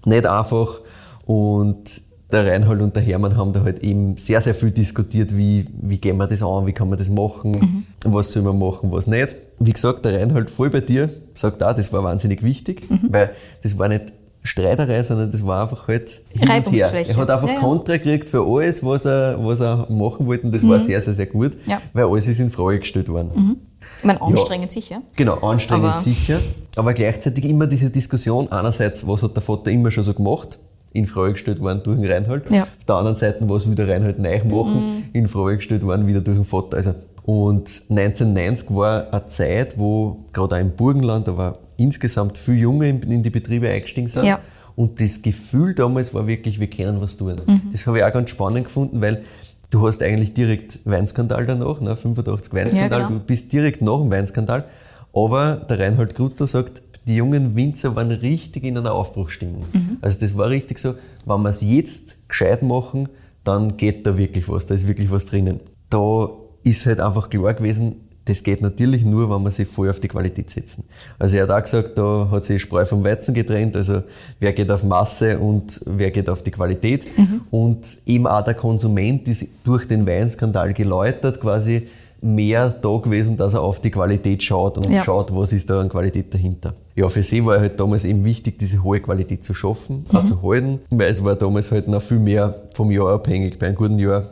nicht 0.05 0.25
einfach. 0.25 0.79
Und 1.25 2.01
der 2.31 2.45
Reinhold 2.45 2.81
und 2.81 2.95
der 2.95 3.03
Hermann 3.03 3.37
haben 3.37 3.53
da 3.53 3.63
halt 3.63 3.79
eben 3.79 4.17
sehr, 4.17 4.41
sehr 4.41 4.53
viel 4.53 4.71
diskutiert, 4.71 5.35
wie, 5.35 5.65
wie 5.81 5.97
gehen 5.97 6.17
wir 6.17 6.27
das 6.27 6.43
an, 6.43 6.65
wie 6.65 6.73
kann 6.73 6.89
man 6.89 6.99
das 6.99 7.09
machen, 7.09 7.51
mhm. 7.51 7.85
was 8.13 8.31
soll 8.31 8.43
man 8.43 8.59
machen, 8.59 8.91
was 8.91 9.07
nicht. 9.07 9.35
Wie 9.59 9.71
gesagt, 9.71 10.03
der 10.03 10.19
Reinhold 10.19 10.51
voll 10.51 10.69
bei 10.69 10.81
dir, 10.81 11.09
sagt 11.33 11.63
auch, 11.63 11.73
das 11.73 11.93
war 11.93 12.03
wahnsinnig 12.03 12.43
wichtig, 12.43 12.89
mhm. 12.89 13.07
weil 13.09 13.31
das 13.63 13.77
war 13.77 13.87
nicht 13.87 14.11
Streiterei, 14.43 15.03
sondern 15.03 15.31
das 15.31 15.45
war 15.45 15.63
einfach 15.63 15.87
halt 15.87 16.21
hin 16.29 16.49
und 16.49 16.71
her. 16.71 16.93
Er 16.93 17.15
hat 17.17 17.29
einfach 17.29 17.47
ja, 17.49 17.59
Kontra 17.59 17.97
gekriegt 17.97 18.29
für 18.29 18.45
alles, 18.45 18.83
was 18.83 19.05
er, 19.05 19.37
was 19.43 19.59
er 19.59 19.87
machen 19.89 20.25
wollte 20.25 20.45
und 20.45 20.55
das 20.55 20.63
mhm. 20.63 20.69
war 20.69 20.79
sehr, 20.79 21.01
sehr, 21.01 21.13
sehr 21.13 21.25
gut, 21.25 21.53
ja. 21.65 21.81
weil 21.93 22.05
alles 22.05 22.27
ist 22.27 22.39
in 22.39 22.49
Frage 22.49 22.79
gestellt 22.79 23.09
worden. 23.09 23.31
Mhm. 23.35 23.57
Ich 23.99 24.03
meine, 24.03 24.21
anstrengend 24.21 24.73
ja, 24.73 24.81
sicher. 24.81 25.01
Genau, 25.15 25.35
anstrengend 25.39 25.87
aber 25.87 25.99
sicher, 25.99 26.39
aber 26.75 26.93
gleichzeitig 26.93 27.45
immer 27.45 27.67
diese 27.67 27.89
Diskussion, 27.89 28.51
einerseits, 28.51 29.07
was 29.07 29.23
hat 29.23 29.35
der 29.35 29.43
Vater 29.43 29.71
immer 29.71 29.91
schon 29.91 30.03
so 30.03 30.13
gemacht, 30.13 30.59
in 30.97 31.07
Frage 31.07 31.33
gestellt 31.33 31.61
worden 31.61 31.81
durch 31.83 31.99
den 31.99 32.11
Reinhold. 32.11 32.49
Ja. 32.49 32.63
Auf 32.63 32.85
der 32.87 32.95
anderen 32.95 33.17
Seite, 33.17 33.39
was 33.41 33.69
wieder 33.69 33.87
Reinhold 33.87 34.19
neu 34.19 34.43
machen, 34.45 34.97
mhm. 34.97 35.03
in 35.13 35.27
Frage 35.27 35.57
gestellt 35.57 35.83
worden 35.83 36.07
wieder 36.07 36.21
durch 36.21 36.37
den 36.37 36.43
Vater. 36.43 36.77
Also, 36.77 36.95
und 37.23 37.83
1990 37.89 38.73
war 38.75 39.11
eine 39.11 39.27
Zeit, 39.27 39.77
wo 39.77 40.25
gerade 40.33 40.55
auch 40.55 40.59
im 40.59 40.71
Burgenland, 40.71 41.27
da 41.27 41.37
war 41.37 41.57
insgesamt 41.77 42.37
viele 42.37 42.57
Junge 42.57 42.89
in 42.89 43.21
die 43.21 43.29
Betriebe 43.29 43.69
eingestiegen 43.69 44.07
sind. 44.07 44.25
Ja. 44.25 44.39
Und 44.75 45.01
das 45.01 45.21
Gefühl 45.21 45.75
damals 45.75 46.13
war 46.13 46.27
wirklich, 46.27 46.59
wir 46.59 46.69
können 46.69 47.01
was 47.01 47.17
tun. 47.17 47.35
Mhm. 47.45 47.61
Das 47.71 47.85
habe 47.85 47.97
ich 47.97 48.03
auch 48.03 48.13
ganz 48.13 48.29
spannend 48.29 48.65
gefunden, 48.65 49.01
weil 49.01 49.23
du 49.69 49.85
hast 49.85 50.01
eigentlich 50.01 50.33
direkt 50.33 50.79
Weinskandal 50.85 51.45
danach, 51.45 51.81
ne, 51.81 51.95
85 51.95 52.53
Weinskandal, 52.53 53.01
ja, 53.01 53.07
genau. 53.07 53.19
du 53.19 53.25
bist 53.25 53.51
direkt 53.51 53.81
nach 53.81 53.99
dem 53.99 54.11
Weinskandal. 54.11 54.65
Aber 55.13 55.55
der 55.69 55.79
Reinhold 55.79 56.15
Kruzler 56.15 56.47
sagt, 56.47 56.81
die 57.07 57.15
jungen 57.15 57.55
Winzer 57.55 57.95
waren 57.95 58.11
richtig 58.11 58.63
in 58.63 58.77
einer 58.77 58.93
Aufbruchsstimmung. 58.93 59.63
Mhm. 59.73 59.97
Also 60.01 60.19
das 60.19 60.37
war 60.37 60.49
richtig 60.49 60.79
so, 60.79 60.95
wenn 61.25 61.41
wir 61.41 61.49
es 61.49 61.61
jetzt 61.61 62.15
gescheit 62.27 62.61
machen, 62.63 63.09
dann 63.43 63.77
geht 63.77 64.05
da 64.05 64.17
wirklich 64.17 64.49
was, 64.49 64.65
da 64.65 64.75
ist 64.75 64.87
wirklich 64.87 65.09
was 65.09 65.25
drinnen. 65.25 65.61
Da 65.89 66.29
ist 66.63 66.85
halt 66.85 66.99
einfach 66.99 67.29
klar 67.29 67.53
gewesen, 67.53 68.07
das 68.25 68.43
geht 68.43 68.61
natürlich 68.61 69.05
nur, 69.05 69.29
wenn 69.33 69.41
wir 69.43 69.51
sich 69.51 69.69
voll 69.69 69.89
auf 69.89 70.01
die 70.01 70.09
Qualität 70.09 70.49
setzen. 70.49 70.83
Also 71.17 71.37
er 71.37 71.43
hat 71.43 71.51
auch 71.51 71.61
gesagt, 71.61 71.97
da 71.97 72.27
hat 72.29 72.43
sich 72.43 72.61
Spreu 72.61 72.83
vom 72.83 73.05
Weizen 73.05 73.33
getrennt, 73.33 73.77
also 73.77 74.03
wer 74.41 74.51
geht 74.51 74.69
auf 74.69 74.83
Masse 74.83 75.39
und 75.39 75.81
wer 75.85 76.11
geht 76.11 76.29
auf 76.29 76.43
die 76.43 76.51
Qualität. 76.51 77.07
Mhm. 77.17 77.41
Und 77.51 77.97
eben 78.05 78.27
auch 78.27 78.43
der 78.43 78.53
Konsument 78.53 79.29
ist 79.29 79.47
durch 79.63 79.87
den 79.87 80.05
Weinskandal 80.05 80.73
geläutert 80.73 81.39
quasi 81.39 81.87
mehr 82.21 82.69
da 82.69 82.97
gewesen, 82.97 83.37
dass 83.37 83.53
er 83.53 83.61
auf 83.61 83.79
die 83.79 83.91
Qualität 83.91 84.41
schaut 84.41 84.77
und 84.77 84.89
ja. 84.89 85.03
schaut, 85.03 85.35
was 85.35 85.53
ist 85.53 85.69
da 85.69 85.81
an 85.81 85.89
Qualität 85.89 86.33
dahinter. 86.33 86.73
Ja, 86.95 87.09
für 87.09 87.21
sie 87.21 87.45
war 87.45 87.59
halt 87.59 87.79
damals 87.79 88.05
eben 88.05 88.25
wichtig, 88.25 88.57
diese 88.57 88.83
hohe 88.83 88.99
Qualität 88.99 89.43
zu 89.43 89.53
schaffen, 89.53 90.05
mhm. 90.09 90.17
auch 90.17 90.23
zu 90.23 90.41
halten, 90.41 90.79
weil 90.89 91.11
es 91.11 91.23
war 91.23 91.35
damals 91.35 91.71
halt 91.71 91.87
noch 91.87 92.01
viel 92.01 92.19
mehr 92.19 92.63
vom 92.73 92.91
Jahr 92.91 93.13
abhängig. 93.13 93.59
Bei 93.59 93.67
einem 93.67 93.75
guten 93.75 93.99
Jahr 93.99 94.23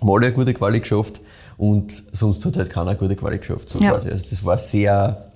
mal 0.00 0.22
eine 0.22 0.32
gute 0.32 0.54
Qualität 0.54 0.82
geschafft 0.82 1.20
und 1.56 1.92
sonst 2.12 2.44
hat 2.44 2.56
halt 2.56 2.70
keiner 2.70 2.94
gute 2.96 3.14
Qualität 3.14 3.42
geschafft. 3.42 3.70
So 3.70 3.78
ja. 3.78 3.92
quasi. 3.92 4.10
Also 4.10 4.24
das 4.28 4.44
war 4.44 4.58
sehr 4.58 5.30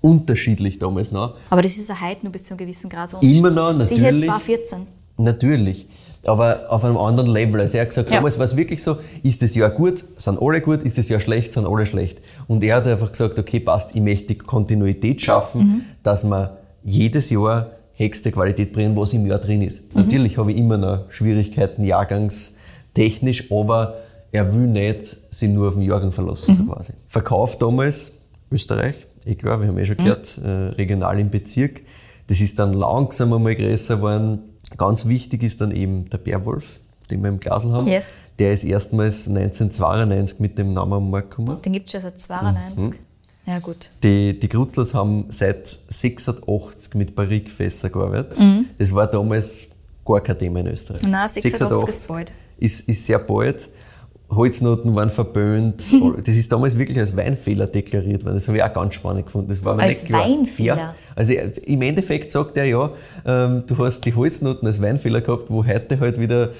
unterschiedlich 0.00 0.78
damals 0.78 1.12
noch. 1.12 1.34
Aber 1.50 1.62
das 1.62 1.76
ist 1.76 1.88
ja 1.88 2.00
heute 2.00 2.24
nur 2.24 2.32
bis 2.32 2.44
zu 2.44 2.54
einem 2.54 2.58
gewissen 2.58 2.90
Grad 2.90 3.10
so 3.10 3.18
Immer 3.18 3.50
noch, 3.50 3.72
natürlich. 3.72 3.88
Sie 3.88 4.04
hat 4.04 4.20
2014. 4.20 4.86
Natürlich 5.16 5.86
aber 6.26 6.66
auf 6.68 6.84
einem 6.84 6.96
anderen 6.96 7.30
Level. 7.30 7.60
Also 7.60 7.78
er 7.78 7.82
hat 7.82 7.90
gesagt, 7.90 8.10
ja. 8.10 8.16
damals 8.16 8.38
war 8.38 8.46
es 8.46 8.56
wirklich 8.56 8.82
so, 8.82 8.98
ist 9.22 9.42
das 9.42 9.54
Jahr 9.54 9.70
gut, 9.70 10.04
sind 10.16 10.40
alle 10.40 10.60
gut, 10.60 10.82
ist 10.82 10.98
das 10.98 11.08
Jahr 11.08 11.20
schlecht, 11.20 11.52
sind 11.52 11.66
alle 11.66 11.86
schlecht. 11.86 12.18
Und 12.46 12.64
er 12.64 12.76
hat 12.76 12.86
einfach 12.86 13.10
gesagt, 13.10 13.38
okay, 13.38 13.60
passt, 13.60 13.94
ich 13.94 14.02
möchte 14.02 14.28
die 14.28 14.38
Kontinuität 14.38 15.20
schaffen, 15.20 15.60
mhm. 15.60 15.82
dass 16.02 16.24
man 16.24 16.50
jedes 16.82 17.30
Jahr 17.30 17.70
höchste 17.94 18.30
Qualität 18.30 18.72
bringen, 18.72 18.96
was 18.96 19.12
im 19.12 19.26
Jahr 19.26 19.38
drin 19.38 19.62
ist. 19.62 19.94
Mhm. 19.94 20.02
Natürlich 20.02 20.38
habe 20.38 20.52
ich 20.52 20.58
immer 20.58 20.78
noch 20.78 21.10
Schwierigkeiten, 21.10 21.84
jahrgangstechnisch, 21.84 23.50
aber 23.50 23.96
er 24.30 24.52
will 24.54 24.66
nicht 24.66 25.16
sich 25.30 25.48
nur 25.48 25.68
auf 25.68 25.74
den 25.74 25.82
Jahrgang 25.82 26.12
verlassen, 26.12 26.52
mhm. 26.52 26.56
so 26.56 26.64
quasi. 26.64 26.92
Verkauf 27.08 27.58
damals, 27.58 28.12
Österreich, 28.50 28.94
eh 29.24 29.34
klar, 29.34 29.60
wir 29.60 29.68
haben 29.68 29.78
eh 29.78 29.84
schon 29.84 29.96
mhm. 29.98 30.04
gehört, 30.04 30.38
äh, 30.38 30.48
regional 30.76 31.18
im 31.18 31.30
Bezirk. 31.30 31.82
Das 32.28 32.40
ist 32.40 32.58
dann 32.58 32.74
langsam 32.74 33.32
einmal 33.32 33.54
größer 33.54 33.96
geworden. 33.96 34.40
Ganz 34.76 35.06
wichtig 35.06 35.42
ist 35.42 35.60
dann 35.60 35.70
eben 35.70 36.08
der 36.10 36.18
Bärwolf, 36.18 36.80
den 37.10 37.22
wir 37.22 37.30
im 37.30 37.40
Glasl 37.40 37.72
haben. 37.72 37.86
Yes. 37.86 38.18
Der 38.38 38.52
ist 38.52 38.64
erstmals 38.64 39.28
1992 39.28 40.40
mit 40.40 40.58
dem 40.58 40.72
Namen 40.72 40.92
am 40.92 41.10
Markt 41.10 41.30
gekommen. 41.30 41.60
Den 41.62 41.72
gibt 41.72 41.86
es 41.86 41.92
schon 41.92 42.02
seit 42.02 42.20
92. 42.20 42.90
Mhm. 42.90 42.94
Ja, 43.46 43.58
gut. 43.60 43.90
Die, 44.02 44.38
die 44.38 44.48
Grutzlers 44.48 44.92
haben 44.92 45.24
seit 45.30 45.66
86 45.66 46.94
mit 46.94 47.14
Barrikfässer 47.14 47.88
gearbeitet. 47.88 48.38
Mhm. 48.38 48.66
Das 48.76 48.94
war 48.94 49.06
damals 49.06 49.68
gar 50.04 50.20
kein 50.20 50.38
Thema 50.38 50.60
in 50.60 50.66
Österreich. 50.66 51.02
Nein, 51.02 51.28
86, 51.28 51.58
86 51.58 51.88
ist 51.88 52.08
bald. 52.08 52.32
Ist, 52.58 52.88
ist 52.88 53.06
sehr 53.06 53.18
bald. 53.18 53.70
Holznoten 54.30 54.94
waren 54.94 55.10
verböhnt. 55.10 55.84
Das 56.24 56.36
ist 56.36 56.52
damals 56.52 56.76
wirklich 56.76 56.98
als 56.98 57.16
Weinfehler 57.16 57.66
deklariert 57.66 58.24
worden. 58.24 58.34
Das 58.34 58.48
habe 58.48 58.58
ich 58.58 58.64
auch 58.64 58.72
ganz 58.72 58.94
spannend 58.94 59.26
gefunden. 59.26 59.48
Das 59.48 59.64
war 59.64 59.74
mir 59.74 59.84
als 59.84 60.02
nicht 60.02 60.06
klar. 60.06 60.28
Weinfehler? 60.28 60.76
Ja. 60.76 60.94
Also 61.14 61.32
im 61.32 61.82
Endeffekt 61.82 62.30
sagt 62.30 62.56
er 62.56 62.64
ja, 62.64 62.90
ähm, 63.24 63.64
du 63.66 63.78
hast 63.78 64.04
die 64.04 64.14
Holznoten 64.14 64.66
als 64.66 64.82
Weinfehler 64.82 65.20
gehabt, 65.20 65.48
wo 65.48 65.64
heute 65.64 66.00
halt 66.00 66.20
wieder 66.20 66.50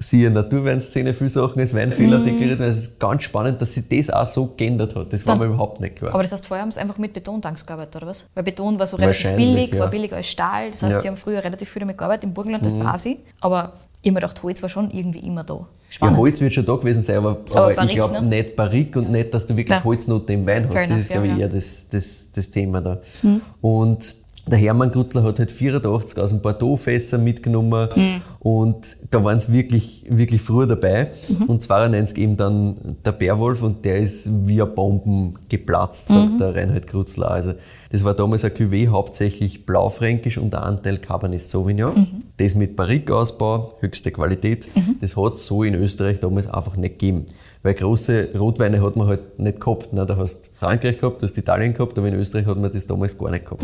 siehe 0.00 0.30
Naturweinszene 0.30 1.12
viele 1.12 1.28
Sachen 1.28 1.60
als 1.60 1.74
Weinfehler 1.74 2.20
mm. 2.20 2.24
deklariert 2.24 2.58
werden. 2.58 2.72
Es 2.72 2.78
ist 2.78 3.00
ganz 3.00 3.22
spannend, 3.24 3.60
dass 3.60 3.74
sich 3.74 3.84
das 3.86 4.08
auch 4.08 4.26
so 4.26 4.54
geändert 4.56 4.96
hat. 4.96 5.12
Das 5.12 5.26
war 5.26 5.36
Dann, 5.36 5.46
mir 5.46 5.54
überhaupt 5.54 5.80
nicht 5.80 5.96
klar. 5.96 6.14
Aber 6.14 6.22
das 6.22 6.32
heißt, 6.32 6.46
vorher 6.46 6.62
haben 6.62 6.70
sie 6.70 6.80
einfach 6.80 6.96
mit 6.96 7.12
Betontanks 7.12 7.66
gearbeitet, 7.66 7.96
oder 7.96 8.06
was? 8.06 8.26
Weil 8.34 8.44
Beton 8.44 8.78
war 8.78 8.86
so 8.86 8.96
relativ 8.96 9.36
billig, 9.36 9.74
ja. 9.74 9.80
war 9.80 9.88
billig 9.88 10.12
als 10.14 10.28
Stahl. 10.28 10.70
Das 10.70 10.82
heißt, 10.82 10.92
ja. 10.94 11.00
sie 11.00 11.08
haben 11.08 11.18
früher 11.18 11.44
relativ 11.44 11.68
viel 11.68 11.80
damit 11.80 11.98
gearbeitet, 11.98 12.24
im 12.24 12.32
Burgenland, 12.32 12.64
das 12.64 12.78
mhm. 12.78 12.84
weiß 12.84 13.06
ich. 13.06 13.18
Aber 13.40 13.74
ich 14.02 14.08
habe 14.08 14.14
mir 14.14 14.20
gedacht, 14.20 14.42
Holz 14.42 14.62
war 14.62 14.68
schon 14.68 14.90
irgendwie 14.90 15.18
immer 15.20 15.44
da. 15.44 15.66
Spannend. 15.90 16.16
Ja, 16.16 16.20
Holz 16.20 16.40
wird 16.40 16.52
schon 16.54 16.64
da 16.64 16.76
gewesen 16.76 17.02
sein, 17.02 17.18
aber, 17.18 17.30
aber, 17.50 17.56
aber 17.56 17.74
Barrique, 17.74 17.90
ich 17.90 17.96
glaube 17.96 18.12
ne? 18.14 18.22
nicht 18.22 18.56
Barrique 18.56 18.98
und 18.98 19.10
nicht, 19.10 19.34
dass 19.34 19.46
du 19.46 19.56
wirklich 19.56 19.76
ja. 19.76 19.84
Holznote 19.84 20.32
im 20.32 20.46
Wein 20.46 20.64
hast. 20.64 20.72
Fair 20.72 20.86
das 20.86 20.98
ist, 20.98 21.10
glaube 21.10 21.26
ich, 21.26 21.38
eher 21.38 21.48
das, 21.48 21.86
das, 21.90 22.28
das 22.34 22.50
Thema 22.50 22.80
da. 22.80 23.00
Mhm. 23.22 23.42
Und 23.60 24.14
der 24.50 24.58
Hermann 24.58 24.90
Grutzler 24.90 25.22
hat 25.22 25.38
halt 25.38 25.50
84 25.50 26.18
aus 26.18 26.30
dem 26.30 26.40
Bordeaux-Fässer 26.40 27.18
mitgenommen 27.18 27.88
mhm. 27.94 28.22
und 28.40 28.96
da 29.10 29.22
waren 29.24 29.38
es 29.38 29.52
wirklich, 29.52 30.04
wirklich 30.08 30.42
früh 30.42 30.66
dabei. 30.66 31.10
Mhm. 31.28 31.44
Und 31.44 31.62
92 31.62 32.18
eben 32.18 32.36
dann 32.36 32.96
der 33.04 33.12
Bärwolf 33.12 33.62
und 33.62 33.84
der 33.84 33.98
ist 33.98 34.28
wie 34.46 34.60
ein 34.60 34.74
Bomben 34.74 35.38
geplatzt, 35.48 36.08
sagt 36.08 36.34
mhm. 36.34 36.38
der 36.38 36.54
Reinhard 36.54 36.86
Grutzler. 36.86 37.30
Also 37.30 37.52
das 37.90 38.04
war 38.04 38.14
damals 38.14 38.44
ein 38.44 38.52
Cuvée, 38.52 38.88
hauptsächlich 38.88 39.66
blaufränkisch 39.66 40.38
und 40.38 40.52
der 40.52 40.62
Anteil 40.62 40.98
Cabernet 40.98 41.40
Sauvignon. 41.40 41.94
Mhm. 41.94 42.22
Das 42.36 42.54
mit 42.54 42.76
Barrique-Ausbau, 42.76 43.78
höchste 43.80 44.12
Qualität. 44.12 44.68
Mhm. 44.74 44.96
Das 45.00 45.16
hat 45.16 45.38
so 45.38 45.62
in 45.64 45.74
Österreich 45.74 46.20
damals 46.20 46.48
einfach 46.48 46.76
nicht 46.76 46.98
gegeben. 46.98 47.26
Weil 47.62 47.74
große 47.74 48.30
Rotweine 48.38 48.82
hat 48.82 48.96
man 48.96 49.08
halt 49.08 49.38
nicht 49.38 49.60
gehabt. 49.60 49.92
Ne? 49.92 50.06
Da 50.06 50.16
hast 50.16 50.50
Frankreich 50.54 50.98
gehabt, 50.98 51.20
du 51.20 51.26
hast 51.26 51.36
Italien 51.36 51.74
gehabt, 51.74 51.98
aber 51.98 52.08
in 52.08 52.14
Österreich 52.14 52.46
hat 52.46 52.58
man 52.58 52.72
das 52.72 52.86
damals 52.86 53.18
gar 53.18 53.30
nicht 53.30 53.44
gehabt. 53.44 53.62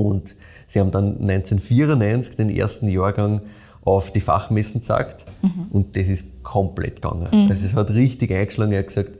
Und 0.00 0.36
sie 0.66 0.80
haben 0.80 0.90
dann 0.90 1.20
1994 1.20 2.36
den 2.36 2.50
ersten 2.50 2.88
Jahrgang 2.88 3.42
auf 3.82 4.12
die 4.12 4.20
Fachmessen 4.20 4.80
gezeigt 4.80 5.24
mhm. 5.42 5.66
und 5.70 5.96
das 5.96 6.08
ist 6.08 6.42
komplett 6.42 7.02
gegangen. 7.02 7.28
Mhm. 7.32 7.48
Also 7.48 7.66
es 7.66 7.74
hat 7.74 7.90
richtig 7.90 8.32
eingeschlagen. 8.32 8.72
Er 8.72 8.80
hat 8.80 8.88
gesagt, 8.88 9.18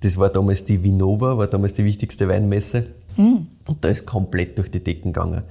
das 0.00 0.18
war 0.18 0.30
damals 0.30 0.64
die 0.64 0.82
Vinova, 0.82 1.38
war 1.38 1.46
damals 1.46 1.74
die 1.74 1.84
wichtigste 1.84 2.28
Weinmesse 2.28 2.86
mhm. 3.16 3.46
und 3.66 3.84
da 3.84 3.88
ist 3.88 4.06
komplett 4.06 4.58
durch 4.58 4.70
die 4.70 4.82
Decken 4.82 5.12
gegangen. 5.12 5.42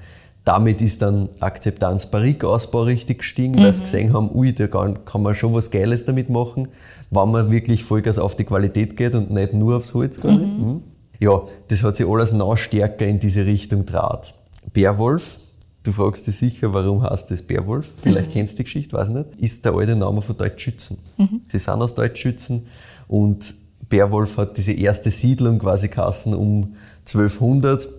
Damit 0.45 0.81
ist 0.81 1.01
dann 1.01 1.29
Akzeptanz 1.41 2.07
Barrique-Ausbau 2.07 2.83
richtig 2.83 3.19
gestiegen, 3.19 3.55
weil 3.57 3.71
sie 3.71 3.81
mhm. 3.81 3.85
gesehen 3.85 4.13
haben, 4.13 4.31
ui, 4.33 4.53
da 4.53 4.67
kann 4.67 5.21
man 5.21 5.35
schon 5.35 5.53
was 5.53 5.69
Geiles 5.69 6.05
damit 6.05 6.29
machen, 6.29 6.69
wenn 7.11 7.31
man 7.31 7.51
wirklich 7.51 7.83
Vollgas 7.83 8.17
auf 8.17 8.35
die 8.35 8.45
Qualität 8.45 8.97
geht 8.97 9.15
und 9.15 9.31
nicht 9.31 9.53
nur 9.53 9.77
aufs 9.77 9.93
Holz. 9.93 10.23
Mhm. 10.23 10.31
mhm. 10.31 10.81
Ja, 11.21 11.41
das 11.67 11.83
hat 11.83 11.97
sich 11.97 12.07
alles 12.07 12.31
noch 12.31 12.55
stärker 12.55 13.05
in 13.05 13.19
diese 13.19 13.45
Richtung 13.45 13.85
draht. 13.85 14.33
Bärwolf, 14.73 15.39
du 15.84 15.91
fragst 15.91 16.27
dich 16.27 16.38
sicher, 16.38 16.73
warum 16.73 17.03
heißt 17.03 17.32
das 17.32 17.41
Bärwolf? 17.41 17.91
Vielleicht 18.01 18.29
mhm. 18.29 18.34
kennst 18.34 18.53
du 18.53 18.58
die 18.58 18.63
Geschichte, 18.63 18.95
weiß 18.95 19.10
ich 19.10 19.13
nicht. 19.13 19.29
Ist 19.39 19.65
der 19.65 19.73
alte 19.73 19.95
Name 19.95 20.21
von 20.21 20.38
Deutschschützen. 20.38 20.97
Mhm. 21.17 21.41
Sie 21.47 21.60
sind 21.60 21.82
aus 21.82 21.95
Deutschschützen 21.95 22.67
und 23.08 23.55
Bärwolf 23.88 24.38
hat 24.38 24.58
diese 24.58 24.73
erste 24.73 25.10
Siedlung 25.10 25.60
quasi 25.60 25.88
kassen 25.88 26.34
um 26.34 26.75
1200 26.99 27.89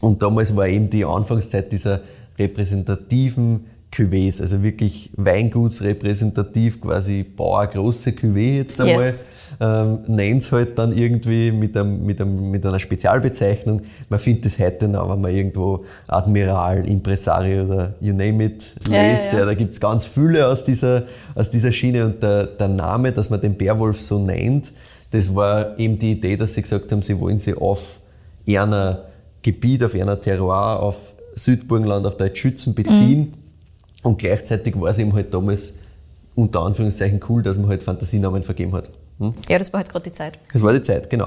und 0.00 0.22
damals 0.22 0.54
war 0.54 0.68
eben 0.68 0.90
die 0.90 1.04
Anfangszeit 1.04 1.72
dieser 1.72 2.02
repräsentativen 2.38 3.64
Cuvées, 3.96 4.42
also 4.42 4.62
wirklich 4.62 5.10
weingutsrepräsentativ, 5.16 6.80
quasi 6.82 7.22
Bauer 7.22 7.66
große 7.66 8.10
Cuvée 8.10 8.58
jetzt 8.58 8.78
einmal, 8.78 9.06
yes. 9.06 9.28
ähm, 9.58 10.00
nennt 10.06 10.42
es 10.42 10.52
halt 10.52 10.78
dann 10.78 10.96
irgendwie 10.96 11.50
mit, 11.50 11.74
einem, 11.76 12.04
mit, 12.04 12.20
einem, 12.20 12.50
mit 12.50 12.66
einer 12.66 12.78
Spezialbezeichnung. 12.78 13.80
Man 14.10 14.20
findet 14.20 14.44
das 14.44 14.58
heute 14.58 14.86
noch, 14.88 15.10
wenn 15.10 15.20
man 15.22 15.34
irgendwo 15.34 15.86
Admiral, 16.08 16.86
Impresario 16.86 17.64
oder 17.64 17.94
you 18.00 18.12
name 18.12 18.44
it 18.44 18.74
lest. 18.86 19.32
Ja, 19.32 19.32
ja. 19.32 19.38
Ja, 19.38 19.46
da 19.46 19.54
gibt 19.54 19.72
es 19.72 19.80
ganz 19.80 20.04
viele 20.04 20.46
aus 20.46 20.62
dieser, 20.62 21.04
aus 21.34 21.50
dieser 21.50 21.72
Schiene 21.72 22.04
und 22.04 22.22
der, 22.22 22.46
der 22.46 22.68
Name, 22.68 23.12
dass 23.12 23.30
man 23.30 23.40
den 23.40 23.56
Bärwolf 23.56 23.98
so 23.98 24.18
nennt, 24.18 24.72
das 25.10 25.34
war 25.34 25.78
eben 25.78 25.98
die 25.98 26.12
Idee, 26.12 26.36
dass 26.36 26.52
sie 26.52 26.60
gesagt 26.60 26.92
haben, 26.92 27.00
sie 27.00 27.18
wollen 27.18 27.38
sich 27.38 27.56
auf 27.56 28.00
einer 28.46 29.04
Gebiet, 29.40 29.82
auf 29.84 29.94
einer 29.94 30.20
Terroir, 30.20 30.80
auf 30.80 31.14
Südburgenland, 31.34 32.06
auf 32.06 32.18
Deutschschützen 32.18 32.74
beziehen. 32.74 33.20
Mhm 33.20 33.45
und 34.06 34.18
gleichzeitig 34.18 34.80
war 34.80 34.90
es 34.90 34.98
eben 34.98 35.12
halt 35.14 35.34
damals 35.34 35.74
unter 36.36 36.60
Anführungszeichen 36.60 37.20
cool, 37.28 37.42
dass 37.42 37.58
man 37.58 37.68
halt 37.68 37.82
Fantasienamen 37.82 38.44
vergeben 38.44 38.72
hat. 38.72 38.88
Hm? 39.18 39.34
Ja, 39.48 39.58
das 39.58 39.72
war 39.72 39.78
halt 39.78 39.88
gerade 39.88 40.04
die 40.04 40.12
Zeit. 40.12 40.38
Das 40.52 40.62
war 40.62 40.72
die 40.72 40.80
Zeit, 40.80 41.10
genau. 41.10 41.26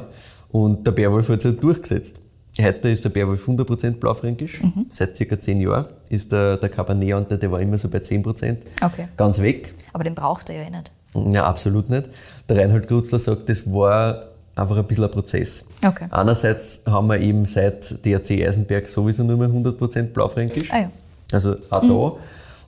Und 0.49 0.87
der 0.87 0.91
Bärwolf 0.93 1.27
hat 1.27 1.41
sich 1.41 1.51
halt 1.51 1.61
durchgesetzt. 1.61 2.15
Heute 2.57 2.87
ist 2.87 3.03
der 3.03 3.09
Bärwolf 3.09 3.45
100% 3.45 3.99
blaufränkisch. 3.99 4.63
Mhm. 4.63 4.85
Seit 4.87 5.17
circa 5.17 5.37
10 5.37 5.59
Jahren 5.59 5.87
ist 6.07 6.31
der, 6.31 6.55
der 6.55 6.69
Cabernet, 6.69 7.41
der 7.41 7.51
war 7.51 7.59
immer 7.59 7.77
so 7.77 7.89
bei 7.89 7.97
10%. 7.97 8.57
Okay. 8.81 9.09
Ganz 9.17 9.41
weg. 9.41 9.73
Aber 9.91 10.05
den 10.05 10.15
braucht 10.15 10.49
er 10.49 10.55
ja 10.55 10.61
eh 10.63 10.69
nicht. 10.69 10.91
Ja, 11.33 11.45
absolut 11.47 11.89
nicht. 11.89 12.09
Der 12.47 12.57
Reinhold 12.57 12.87
Grutzler 12.87 13.19
sagt, 13.19 13.49
das 13.49 13.69
war 13.69 14.23
einfach 14.55 14.77
ein 14.77 14.85
bisschen 14.85 15.03
ein 15.03 15.11
Prozess. 15.11 15.65
Okay. 15.85 16.07
Einerseits 16.11 16.83
haben 16.85 17.07
wir 17.07 17.19
eben 17.19 17.45
seit 17.45 18.05
DRC 18.05 18.47
Eisenberg 18.47 18.87
sowieso 18.87 19.23
nur 19.23 19.35
mehr 19.35 19.49
100% 19.49 20.03
blaufränkisch. 20.13 20.71
Ah, 20.71 20.79
ja. 20.79 20.91
Also 21.33 21.57
auch 21.69 21.83
mhm. 21.83 21.87
da. 21.89 22.13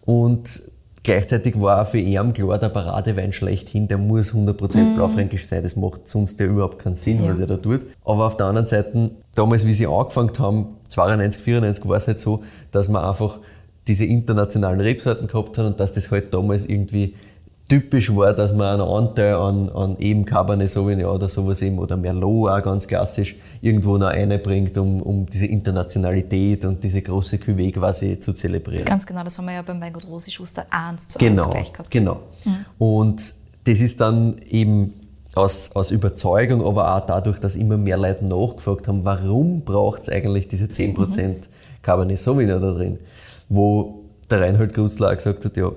Und 0.05 0.63
gleichzeitig 1.03 1.59
war 1.59 1.81
auch 1.81 1.87
für 1.87 1.97
ihn 1.97 2.33
klar, 2.33 2.57
der 2.57 2.69
Paradewein 2.69 3.33
schlechthin, 3.33 3.87
der 3.87 3.97
muss 3.97 4.33
100% 4.33 4.77
mhm. 4.77 4.95
blaufränkisch 4.95 5.45
sein. 5.45 5.63
Das 5.63 5.75
macht 5.75 6.07
sonst 6.07 6.39
ja 6.39 6.45
überhaupt 6.45 6.79
keinen 6.79 6.95
Sinn, 6.95 7.23
ja. 7.23 7.29
was 7.29 7.39
er 7.39 7.47
da 7.47 7.57
tut. 7.57 7.81
Aber 8.03 8.25
auf 8.25 8.37
der 8.37 8.47
anderen 8.47 8.67
Seite, 8.67 9.11
damals, 9.35 9.65
wie 9.65 9.73
sie 9.73 9.87
angefangen 9.87 10.31
haben, 10.37 10.77
92, 10.89 11.43
94, 11.43 11.87
war 11.87 11.97
es 11.97 12.07
halt 12.07 12.19
so, 12.19 12.43
dass 12.71 12.89
man 12.89 13.03
einfach 13.03 13.39
diese 13.87 14.05
internationalen 14.05 14.79
Rebsorten 14.79 15.27
gehabt 15.27 15.57
hat 15.57 15.65
und 15.65 15.79
dass 15.79 15.93
das 15.93 16.11
halt 16.11 16.33
damals 16.33 16.65
irgendwie 16.65 17.15
typisch 17.71 18.13
war, 18.13 18.33
dass 18.33 18.53
man 18.53 18.81
einen 18.81 18.89
Anteil 18.89 19.33
an, 19.35 19.69
an 19.69 19.97
eben 19.97 20.25
Cabernet 20.25 20.69
Sauvignon 20.69 21.05
oder 21.05 21.29
sowas 21.29 21.61
eben 21.61 21.79
oder 21.79 21.95
Merlot 21.95 22.49
auch 22.49 22.61
ganz 22.61 22.85
klassisch 22.85 23.37
irgendwo 23.61 23.97
noch 23.97 24.09
einbringt, 24.09 24.77
um, 24.77 25.01
um 25.01 25.25
diese 25.25 25.45
Internationalität 25.45 26.65
und 26.65 26.83
diese 26.83 27.01
große 27.01 27.37
Cuvée 27.37 27.71
quasi 27.71 28.19
zu 28.19 28.33
zelebrieren. 28.33 28.83
Ganz 28.83 29.05
genau, 29.05 29.23
das 29.23 29.37
haben 29.37 29.45
wir 29.45 29.53
ja 29.53 29.61
beim 29.61 29.79
Weingut 29.79 30.05
Rosi 30.05 30.31
Schuster 30.31 30.65
1 30.69 31.07
zu 31.07 31.19
genau, 31.19 31.43
1 31.43 31.51
gleich 31.51 31.71
gehabt. 31.71 31.91
Genau. 31.91 32.19
Mhm. 32.43 32.65
Und 32.77 33.33
das 33.63 33.79
ist 33.79 34.01
dann 34.01 34.35
eben 34.49 34.91
aus, 35.35 35.71
aus 35.73 35.91
Überzeugung, 35.91 36.65
aber 36.65 36.93
auch 36.93 37.05
dadurch, 37.05 37.39
dass 37.39 37.55
immer 37.55 37.77
mehr 37.77 37.95
Leute 37.95 38.25
nachgefragt 38.25 38.89
haben, 38.89 39.05
warum 39.05 39.61
braucht 39.61 40.01
es 40.01 40.09
eigentlich 40.09 40.49
diese 40.49 40.65
10% 40.65 40.97
mhm. 40.97 41.35
Cabernet 41.81 42.19
Sauvignon 42.19 42.61
da 42.61 42.73
drin? 42.73 42.99
Wo 43.47 44.03
der 44.29 44.41
Reinhold 44.41 44.73
Grutzler 44.73 45.11
auch 45.11 45.15
gesagt 45.15 45.45
hat, 45.45 45.55
ja, 45.55 45.71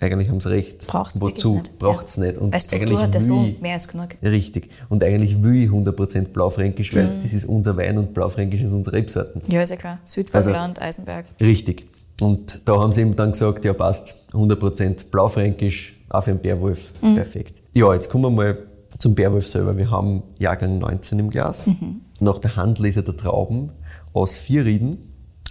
eigentlich 0.00 0.30
haben 0.30 0.40
sie 0.40 0.50
recht. 0.50 0.86
Braucht 0.86 1.14
es 1.14 1.20
Wozu? 1.20 1.62
Braucht 1.78 2.08
es 2.08 2.16
ja. 2.16 2.24
nicht. 2.24 2.38
Und 2.38 2.52
Weil 2.52 2.60
Struktur 2.60 3.02
hat 3.02 3.14
der 3.14 3.20
so 3.20 3.46
mehr 3.60 3.74
als 3.74 3.86
genug. 3.88 4.16
Richtig. 4.22 4.70
Und 4.88 5.04
eigentlich 5.04 5.42
will 5.42 5.64
ich 5.64 5.70
100% 5.70 6.28
Blaufränkisch, 6.28 6.94
weil 6.94 7.06
mhm. 7.06 7.22
das 7.22 7.32
ist 7.32 7.44
unser 7.44 7.76
Wein 7.76 7.98
und 7.98 8.14
Blaufränkisch 8.14 8.62
ist 8.62 8.72
unsere 8.72 8.96
Rebsorten. 8.96 9.42
Ja, 9.48 9.62
ist 9.62 9.70
ja 9.70 9.76
klar. 9.76 9.98
Südburgenland, 10.04 10.78
also, 10.78 11.02
Eisenberg. 11.02 11.26
Richtig. 11.40 11.86
Und 12.20 12.62
da 12.66 12.78
haben 12.78 12.92
sie 12.92 13.02
eben 13.02 13.16
dann 13.16 13.32
gesagt, 13.32 13.64
ja 13.64 13.72
passt, 13.72 14.14
100% 14.32 15.10
Blaufränkisch, 15.10 15.96
auch 16.08 16.24
für 16.24 16.30
einen 16.30 16.40
Bärwolf, 16.40 16.92
mhm. 17.02 17.14
perfekt. 17.14 17.62
Ja, 17.74 17.92
jetzt 17.94 18.10
kommen 18.10 18.24
wir 18.24 18.30
mal 18.30 18.58
zum 18.98 19.14
Bärwolf 19.14 19.46
selber. 19.46 19.76
Wir 19.76 19.90
haben 19.90 20.22
Jahrgang 20.38 20.78
19 20.78 21.18
im 21.18 21.30
Glas. 21.30 21.66
Mhm. 21.66 22.02
Nach 22.20 22.38
der 22.38 22.56
Handlese 22.56 23.02
der 23.02 23.16
Trauben 23.16 23.72
aus 24.12 24.38
vier 24.38 24.64
Rieden. 24.64 24.98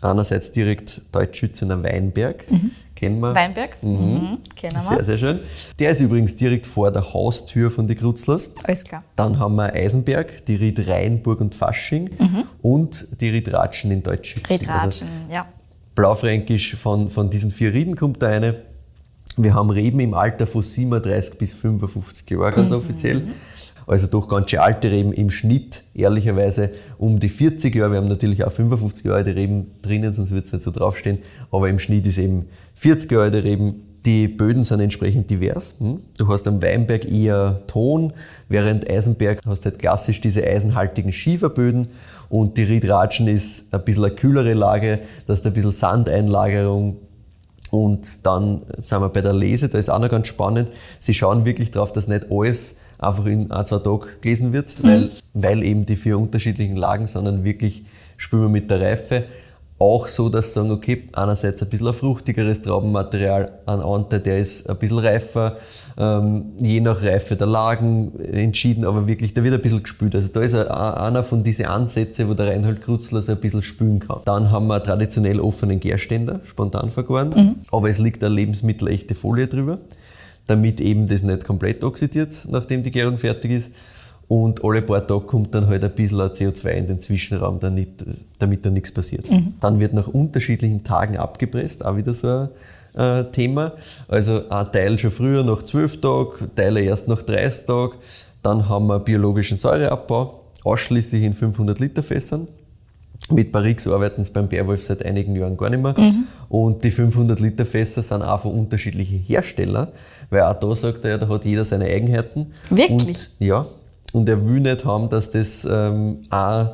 Einerseits 0.01 0.51
direkt 0.51 1.01
Deutschschützener 1.11 1.83
Weinberg. 1.83 2.49
Mhm. 2.49 2.71
Kennen 2.99 3.21
wir. 3.21 3.33
Weinberg? 3.33 3.81
Mhm. 3.81 3.91
Mhm. 3.91 4.37
Kennen 4.57 4.75
wir. 4.75 4.81
Sehr, 4.81 5.03
sehr 5.05 5.17
schön. 5.17 5.39
Der 5.79 5.91
ist 5.91 6.01
übrigens 6.01 6.35
direkt 6.35 6.65
vor 6.65 6.91
der 6.91 7.13
Haustür 7.13 7.71
von 7.71 7.87
den 7.87 7.97
Grutzlers. 7.97 8.51
Alles 8.63 8.83
klar. 8.83 9.03
Dann 9.15 9.39
haben 9.39 9.55
wir 9.55 9.73
Eisenberg, 9.73 10.45
die 10.47 10.55
Ried 10.55 10.85
Rheinburg 10.85 11.39
und 11.39 11.55
Fasching 11.55 12.09
mhm. 12.19 12.43
und 12.61 13.07
die 13.21 13.29
Ried 13.29 13.53
Ratschen 13.53 13.91
in 13.91 14.03
Deutschschützen. 14.03 14.53
Ried 14.53 14.67
Ratschen, 14.67 15.07
also, 15.07 15.33
ja. 15.33 15.47
Blaufränkisch 15.95 16.75
von, 16.75 17.07
von 17.07 17.29
diesen 17.29 17.51
vier 17.51 17.73
Rieden 17.73 17.95
kommt 17.95 18.21
da 18.21 18.27
eine. 18.27 18.63
Wir 19.37 19.53
haben 19.53 19.69
Reben 19.69 20.01
im 20.01 20.13
Alter 20.13 20.45
von 20.45 20.61
37 20.61 21.37
bis 21.37 21.53
55 21.53 22.29
Jahren 22.29 22.53
ganz 22.53 22.71
mhm. 22.71 22.77
offiziell. 22.77 23.21
Also 23.89 24.05
doch 24.05 24.27
ganz 24.27 24.51
schön 24.51 24.59
alte 24.59 24.91
Reben 24.91 25.11
im 25.13 25.31
Schnitt, 25.31 25.83
ehrlicherweise 25.95 26.69
um 26.99 27.19
die 27.19 27.27
40 27.27 27.73
Jahre. 27.73 27.93
Wir 27.93 27.97
haben 27.97 28.07
natürlich 28.07 28.43
auch 28.43 28.51
55 28.51 29.03
Jahre 29.03 29.17
alte 29.17 29.35
Reben 29.35 29.71
drinnen, 29.81 30.13
sonst 30.13 30.29
wird 30.29 30.45
es 30.45 30.51
nicht 30.51 30.61
so 30.61 30.69
draufstehen. 30.69 31.17
Aber 31.51 31.67
im 31.69 31.79
Schnitt 31.79 32.05
ist 32.05 32.19
eben 32.19 32.45
40 32.75 33.11
Jahre 33.11 33.23
alte 33.23 33.43
Reben. 33.43 33.81
Die 34.05 34.27
Böden 34.27 34.63
sind 34.63 34.79
entsprechend 34.79 35.31
divers. 35.31 35.73
Hm? 35.79 36.01
Du 36.19 36.27
hast 36.27 36.47
am 36.47 36.61
Weinberg 36.61 37.11
eher 37.11 37.63
Ton, 37.65 38.13
während 38.47 38.87
Eisenberg 38.87 39.41
hast 39.47 39.65
halt 39.65 39.79
klassisch 39.79 40.21
diese 40.21 40.45
eisenhaltigen 40.45 41.11
Schieferböden 41.11 41.87
und 42.29 42.59
die 42.59 42.63
Riedratschen 42.63 43.27
ist 43.27 43.73
ein 43.73 43.83
bisschen 43.83 44.05
eine 44.05 44.13
kühlere 44.13 44.53
Lage, 44.53 44.99
da 45.25 45.33
ist 45.33 45.47
ein 45.47 45.53
bisschen 45.53 45.71
Sandeinlagerung, 45.71 46.97
und 47.71 48.25
dann 48.25 48.63
sind 48.77 49.01
wir 49.01 49.09
bei 49.09 49.21
der 49.21 49.33
Lese, 49.33 49.69
da 49.69 49.77
ist 49.77 49.89
auch 49.89 49.99
noch 49.99 50.09
ganz 50.09 50.27
spannend. 50.27 50.69
Sie 50.99 51.13
schauen 51.13 51.45
wirklich 51.45 51.71
darauf, 51.71 51.91
dass 51.91 52.07
nicht 52.07 52.31
alles 52.31 52.77
einfach 52.99 53.25
in 53.25 53.51
ein, 53.51 53.65
zwei 53.65 53.79
Tagen 53.79 54.07
gelesen 54.21 54.53
wird, 54.53 54.75
mhm. 54.83 54.87
weil, 54.87 55.09
weil 55.33 55.63
eben 55.63 55.85
die 55.85 55.95
vier 55.95 56.19
unterschiedlichen 56.19 56.75
Lagen, 56.75 57.07
sondern 57.07 57.43
wirklich 57.43 57.83
spüren 58.17 58.43
wir 58.43 58.49
mit 58.49 58.69
der 58.69 58.81
Reife 58.81 59.25
auch 59.79 60.07
so, 60.09 60.27
dass 60.27 60.47
sie 60.47 60.53
sagen, 60.53 60.71
okay, 60.71 61.07
einerseits 61.13 61.63
ein 61.63 61.69
bisschen 61.69 61.87
ein 61.87 61.93
fruchtigeres 61.93 62.61
Traubenmaterial, 62.61 63.59
ein 63.65 63.79
Ante, 63.79 64.19
der 64.19 64.37
ist 64.37 64.69
ein 64.69 64.75
bisschen 64.75 64.99
reifer, 64.99 65.55
ähm, 65.97 66.47
je 66.59 66.81
nach 66.81 67.01
Reife 67.01 67.37
der 67.37 67.47
Lagen 67.47 68.11
entschieden, 68.19 68.83
aber 68.83 69.07
wirklich, 69.07 69.33
der 69.33 69.43
wird 69.45 69.55
ein 69.55 69.61
bisschen 69.61 69.81
gespült. 69.81 70.15
Also 70.15 70.27
da 70.33 70.41
ist 70.41 70.53
einer 70.53 71.23
von 71.23 71.43
diesen 71.43 71.65
Ansätzen, 71.65 72.27
wo 72.27 72.33
der 72.33 72.47
Reinhold 72.47 72.81
Krutzler 72.81 73.21
so 73.21 73.31
ein 73.31 73.39
bisschen 73.39 73.63
spülen 73.63 73.99
kann. 73.99 74.19
Dann 74.25 74.51
haben 74.51 74.67
wir 74.67 74.83
traditionell 74.83 75.39
offenen 75.39 75.79
Gärständer, 75.79 76.41
spontan 76.43 76.91
vergoren, 76.91 77.29
mhm. 77.29 77.55
aber 77.71 77.89
es 77.89 77.99
liegt 77.99 78.21
eine 78.21 78.35
lebensmittelechte 78.35 79.15
Folie 79.15 79.47
drüber, 79.47 79.77
damit 80.49 80.81
eben 80.81 81.07
das 81.07 81.23
nicht 81.23 81.45
komplett 81.45 81.83
oxidiert, 81.83 82.47
nachdem 82.49 82.83
die 82.83 82.91
Gärung 82.91 83.17
fertig 83.17 83.51
ist. 83.51 83.71
Und 84.27 84.63
alle 84.63 84.83
paar 84.83 85.05
Tage 85.07 85.21
kommt 85.21 85.55
dann 85.55 85.67
halt 85.67 85.83
ein 85.83 85.91
bisschen 85.91 86.19
CO2 86.19 86.69
in 86.69 86.87
den 86.87 86.99
Zwischenraum, 86.99 87.59
damit, 87.59 88.05
da 88.37 88.69
nichts 88.69 88.91
passiert. 88.91 89.29
Mhm. 89.29 89.55
Dann 89.59 89.79
wird 89.79 89.93
nach 89.93 90.07
unterschiedlichen 90.07 90.83
Tagen 90.83 91.17
abgepresst, 91.17 91.83
auch 91.83 91.97
wieder 91.97 92.13
so 92.13 92.27
ein 92.27 92.49
äh, 92.93 93.23
Thema. 93.31 93.73
Also 94.07 94.47
ein 94.49 94.71
Teil 94.71 94.99
schon 94.99 95.09
früher 95.09 95.43
nach 95.43 95.63
12 95.63 96.01
Tagen, 96.01 96.51
Teile 96.55 96.81
erst 96.81 97.07
nach 97.07 97.23
30 97.23 97.65
Tagen. 97.65 97.93
Dann 98.43 98.69
haben 98.69 98.87
wir 98.87 98.99
biologischen 98.99 99.57
Säureabbau, 99.57 100.43
ausschließlich 100.63 101.23
in 101.23 101.33
500 101.33 101.79
Liter 101.79 102.03
Fässern. 102.03 102.47
Mit 103.31 103.51
Barrix 103.51 103.87
arbeiten 103.87 104.23
sie 104.23 104.31
beim 104.31 104.47
Bärwolf 104.47 104.83
seit 104.83 105.05
einigen 105.05 105.35
Jahren 105.35 105.55
gar 105.55 105.69
nicht 105.69 105.83
mehr. 105.83 105.93
Mhm. 105.97 106.23
Und 106.47 106.83
die 106.83 106.89
500 106.89 107.39
Liter 107.39 107.65
Fässer 107.65 108.01
sind 108.01 108.23
auch 108.23 108.41
von 108.41 108.53
unterschiedlichen 108.53 109.19
Herstellern, 109.19 109.89
weil 110.29 110.41
auch 110.41 110.59
da 110.59 110.75
sagt 110.75 111.05
er, 111.05 111.17
da 111.17 111.27
hat 111.27 111.45
jeder 111.45 111.63
seine 111.63 111.85
Eigenheiten. 111.85 112.53
Wirklich? 112.69 113.07
Und, 113.07 113.31
ja, 113.39 113.65
und 114.13 114.27
er 114.27 114.47
will 114.47 114.61
nicht 114.61 114.85
haben, 114.85 115.09
dass 115.09 115.29
das 115.29 115.67
ähm, 115.69 116.23
ein 116.29 116.69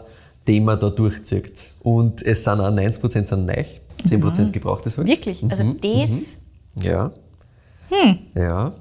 Thema 0.46 0.78
da 0.78 0.90
durchzieht. 0.90 1.72
Und 1.82 2.26
es 2.26 2.44
sind 2.44 2.62
auch 2.62 2.72
90% 2.72 3.28
sind 3.28 3.46
neu, 3.46 3.66
10% 4.06 4.42
mhm. 4.42 4.52
gebrauchtes 4.52 4.98
Holz. 4.98 5.08
Wirklich? 5.08 5.44
Also 5.50 5.66
mhm. 5.66 5.78
das? 5.82 6.38
Mhm. 6.76 6.84
Ja. 6.84 7.12
Hm. 7.90 8.18
Ja. 8.36 8.74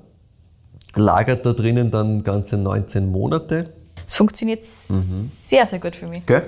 Lagert 0.94 1.44
da 1.44 1.52
drinnen 1.52 1.90
dann 1.90 2.22
ganze 2.22 2.56
19 2.56 3.10
Monate. 3.10 3.72
Es 4.06 4.14
funktioniert 4.16 4.60
mhm. 4.60 5.30
sehr, 5.34 5.66
sehr 5.66 5.78
gut 5.78 5.96
für 5.96 6.06
mich. 6.06 6.24
Gell? 6.26 6.46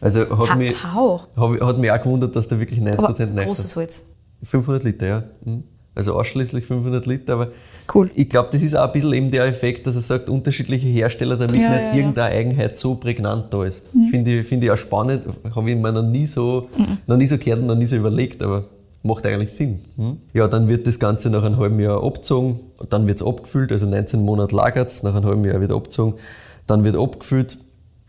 Also 0.00 0.20
hat, 0.38 0.50
ha 0.50 0.56
mich, 0.56 0.82
hat 0.82 1.78
mich 1.78 1.90
auch 1.90 2.02
gewundert, 2.02 2.34
dass 2.34 2.48
da 2.48 2.58
wirklich 2.58 2.80
90% 2.80 3.02
Aber 3.02 3.26
neu 3.26 3.44
Großes 3.44 3.76
Holz. 3.76 4.06
500 4.42 4.84
Liter, 4.84 5.06
ja. 5.06 5.22
Mhm 5.44 5.64
also 5.94 6.14
ausschließlich 6.14 6.66
500 6.66 7.06
Liter. 7.06 7.34
Aber 7.34 7.48
cool. 7.94 8.10
ich 8.14 8.28
glaube, 8.28 8.48
das 8.52 8.62
ist 8.62 8.76
auch 8.76 8.86
ein 8.86 8.92
bisschen 8.92 9.12
eben 9.12 9.30
der 9.30 9.46
Effekt, 9.46 9.86
dass 9.86 9.96
er 9.96 10.02
sagt, 10.02 10.28
unterschiedliche 10.28 10.86
Hersteller, 10.86 11.36
damit 11.36 11.56
ja, 11.56 11.68
nicht 11.68 11.80
ja, 11.80 11.94
irgendeine 11.94 12.34
ja. 12.34 12.40
Eigenheit 12.40 12.76
so 12.76 12.94
prägnant 12.94 13.52
da 13.52 13.64
ist. 13.64 13.94
Mhm. 13.94 14.06
Finde 14.06 14.38
ich, 14.38 14.46
find 14.46 14.64
ich 14.64 14.70
auch 14.70 14.76
spannend, 14.76 15.24
habe 15.54 15.70
ich 15.70 15.76
mir 15.76 15.92
noch 15.92 16.02
nie, 16.02 16.26
so, 16.26 16.68
mhm. 16.76 16.98
noch 17.06 17.16
nie 17.16 17.26
so 17.26 17.38
gehört 17.38 17.60
und 17.60 17.66
noch 17.66 17.76
nie 17.76 17.86
so 17.86 17.96
überlegt, 17.96 18.42
aber 18.42 18.64
macht 19.02 19.26
eigentlich 19.26 19.52
Sinn. 19.52 19.80
Mhm. 19.96 20.18
Ja, 20.32 20.46
dann 20.46 20.68
wird 20.68 20.86
das 20.86 20.98
Ganze 20.98 21.30
nach 21.30 21.42
einem 21.42 21.56
halben 21.56 21.80
Jahr 21.80 22.02
abgezogen, 22.02 22.60
dann 22.88 23.06
wird 23.06 23.20
es 23.20 23.26
abgefüllt, 23.26 23.72
also 23.72 23.86
19 23.86 24.22
Monate 24.22 24.54
lagert 24.54 24.88
es, 24.88 25.02
nach 25.02 25.14
einem 25.14 25.24
halben 25.24 25.44
Jahr 25.44 25.60
wird 25.60 25.72
abgezogen, 25.72 26.14
dann 26.66 26.84
wird 26.84 26.96
abgefüllt. 26.96 27.58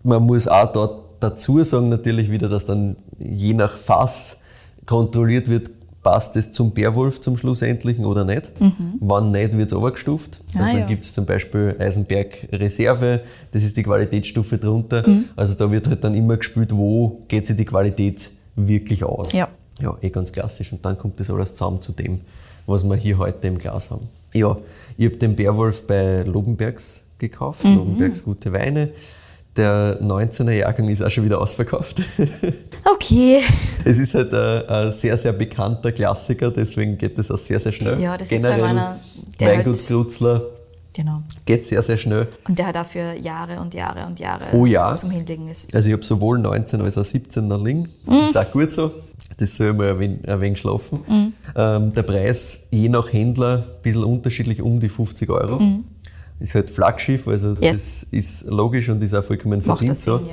Man 0.04 0.24
muss 0.24 0.48
auch 0.48 0.72
dort 0.72 1.01
dazu 1.22 1.64
sagen 1.64 1.90
natürlich 1.90 2.30
wieder, 2.30 2.50
dass 2.50 2.66
dann 2.66 2.98
je 3.20 3.54
nach 3.54 3.72
Fass 3.78 4.40
kontrolliert 4.86 5.50
wird, 5.50 5.72
passt 6.04 6.36
es 6.36 6.52
zum 6.52 6.72
Bärwolf 6.72 7.22
zum 7.22 7.38
Schlussendlichen 7.38 8.06
oder 8.06 8.26
nicht. 8.26 8.60
Mhm. 8.60 8.96
Wann 9.00 9.32
nicht, 9.32 9.56
wird 9.58 9.70
es 9.72 9.76
runtergestuft. 9.76 10.40
Ah, 10.56 10.60
also 10.60 10.72
dann 10.72 10.82
ja. 10.82 10.88
gibt 10.88 11.04
es 11.04 11.14
zum 11.14 11.26
Beispiel 11.26 11.76
Eisenberg 11.80 12.48
Reserve, 12.52 13.22
das 13.52 13.64
ist 13.64 13.78
die 13.78 13.84
Qualitätsstufe 13.84 14.58
drunter. 14.58 15.08
Mhm. 15.08 15.26
Also 15.36 15.56
da 15.56 15.72
wird 15.72 15.88
halt 15.88 16.04
dann 16.04 16.16
immer 16.16 16.38
gespielt, 16.38 16.76
wo 16.76 17.22
geht 17.28 17.46
sich 17.46 17.56
die 17.56 17.66
Qualität 17.66 18.32
wirklich 18.56 19.04
aus. 19.04 19.32
Ja. 19.34 19.48
ja, 19.80 19.96
eh 20.02 20.10
ganz 20.10 20.32
klassisch. 20.32 20.72
Und 20.72 20.84
dann 20.84 20.98
kommt 20.98 21.20
das 21.20 21.30
alles 21.30 21.54
zusammen 21.54 21.82
zu 21.82 21.92
dem, 21.92 22.22
was 22.66 22.84
wir 22.84 22.96
hier 22.96 23.18
heute 23.18 23.48
im 23.48 23.58
Glas 23.58 23.92
haben. 23.92 24.10
Ja, 24.34 24.58
ich 24.98 25.06
habe 25.06 25.18
den 25.18 25.36
Bärwolf 25.36 25.86
bei 25.86 26.24
Lobenbergs 26.24 27.02
gekauft, 27.20 27.64
mhm. 27.64 27.76
Lobenbergs 27.76 28.24
gute 28.24 28.52
Weine. 28.52 28.90
Der 29.58 30.02
19er 30.02 30.52
Jahrgang 30.52 30.88
ist 30.88 31.04
auch 31.04 31.10
schon 31.10 31.26
wieder 31.26 31.42
ausverkauft. 31.42 32.02
Okay. 32.84 33.42
Es 33.86 34.00
ist 34.00 34.16
halt 34.16 34.34
ein, 34.34 34.68
ein, 34.68 34.92
sehr, 34.92 35.18
sehr 35.18 35.34
bekannter 35.34 35.92
Klassiker, 35.92 36.50
deswegen 36.50 36.98
geht 36.98 37.18
das 37.18 37.30
auch 37.30 37.38
sehr, 37.38 37.60
sehr 37.60 37.72
schnell. 37.72 38.00
Ja, 38.02 38.18
das 38.18 38.30
Generell, 38.30 38.52
ist 38.52 38.58
bei 38.58 38.68
meiner. 38.68 39.00
Weingut 39.40 39.66
halt, 39.66 39.86
Klutzler 39.86 40.42
genau. 40.96 41.22
geht 41.46 41.66
sehr, 41.66 41.84
sehr 41.84 41.98
schnell. 41.98 42.28
Und 42.48 42.58
der 42.58 42.68
hat 42.68 42.76
dafür 42.76 43.14
Jahre 43.14 43.60
und 43.60 43.74
Jahre 43.74 44.06
und 44.08 44.20
Jahre 44.20 44.46
oh 44.54 44.66
ja. 44.66 44.96
zum 44.96 45.12
Hinlegen 45.12 45.48
ist. 45.48 45.74
Also 45.76 45.90
ich 45.90 45.94
habe 45.94 46.04
sowohl 46.04 46.40
19 46.40 46.82
als 46.82 46.98
auch 46.98 47.06
17 47.06 47.48
noch 47.48 47.64
liegen. 47.64 47.90
Mhm. 48.06 48.12
Das 48.12 48.30
ist 48.32 48.38
auch 48.38 48.52
gut 48.52 48.72
so. 48.72 48.92
Das 49.38 49.56
soll 49.56 49.74
mal 49.74 49.92
ein 49.92 50.00
wenig, 50.00 50.30
ein 50.30 50.42
wenig 50.42 50.60
schlafen. 50.60 51.00
Mhm. 51.08 51.34
Ähm, 51.56 51.94
der 51.94 52.04
Preis 52.04 52.68
je 52.72 52.90
nach 52.90 53.14
Händler 53.14 53.58
ein 53.58 53.82
bisschen 53.84 54.04
unterschiedlich 54.04 54.62
um 54.62 54.80
die 54.80 54.90
50 54.90 55.30
Euro. 55.30 55.60
Mhm 55.60 55.86
ist 56.42 56.56
halt 56.56 56.70
Flaggschiff, 56.70 57.28
also 57.28 57.54
yes. 57.60 57.60
das 57.60 58.04
ist 58.12 58.46
logisch 58.46 58.90
und 58.90 59.02
ist 59.04 59.14
auch 59.14 59.24
vollkommen 59.24 59.62
verdient 59.62 59.98
so. 59.98 60.18
Sinn, 60.18 60.28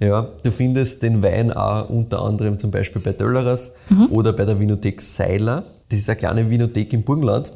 ja. 0.00 0.06
ja. 0.08 0.28
du 0.42 0.50
findest 0.50 1.02
den 1.02 1.22
Wein 1.22 1.52
auch 1.52 1.88
unter 1.88 2.22
anderem 2.22 2.58
zum 2.58 2.70
Beispiel 2.70 3.00
bei 3.00 3.12
Döllerers 3.12 3.72
mhm. 3.88 4.06
oder 4.10 4.32
bei 4.32 4.44
der 4.44 4.58
Vinothek 4.58 5.00
Seiler. 5.00 5.64
Das 5.88 5.98
ist 5.98 6.08
eine 6.08 6.16
kleine 6.16 6.50
Vinothek 6.50 6.92
im 6.92 7.02
Burgenland. 7.02 7.52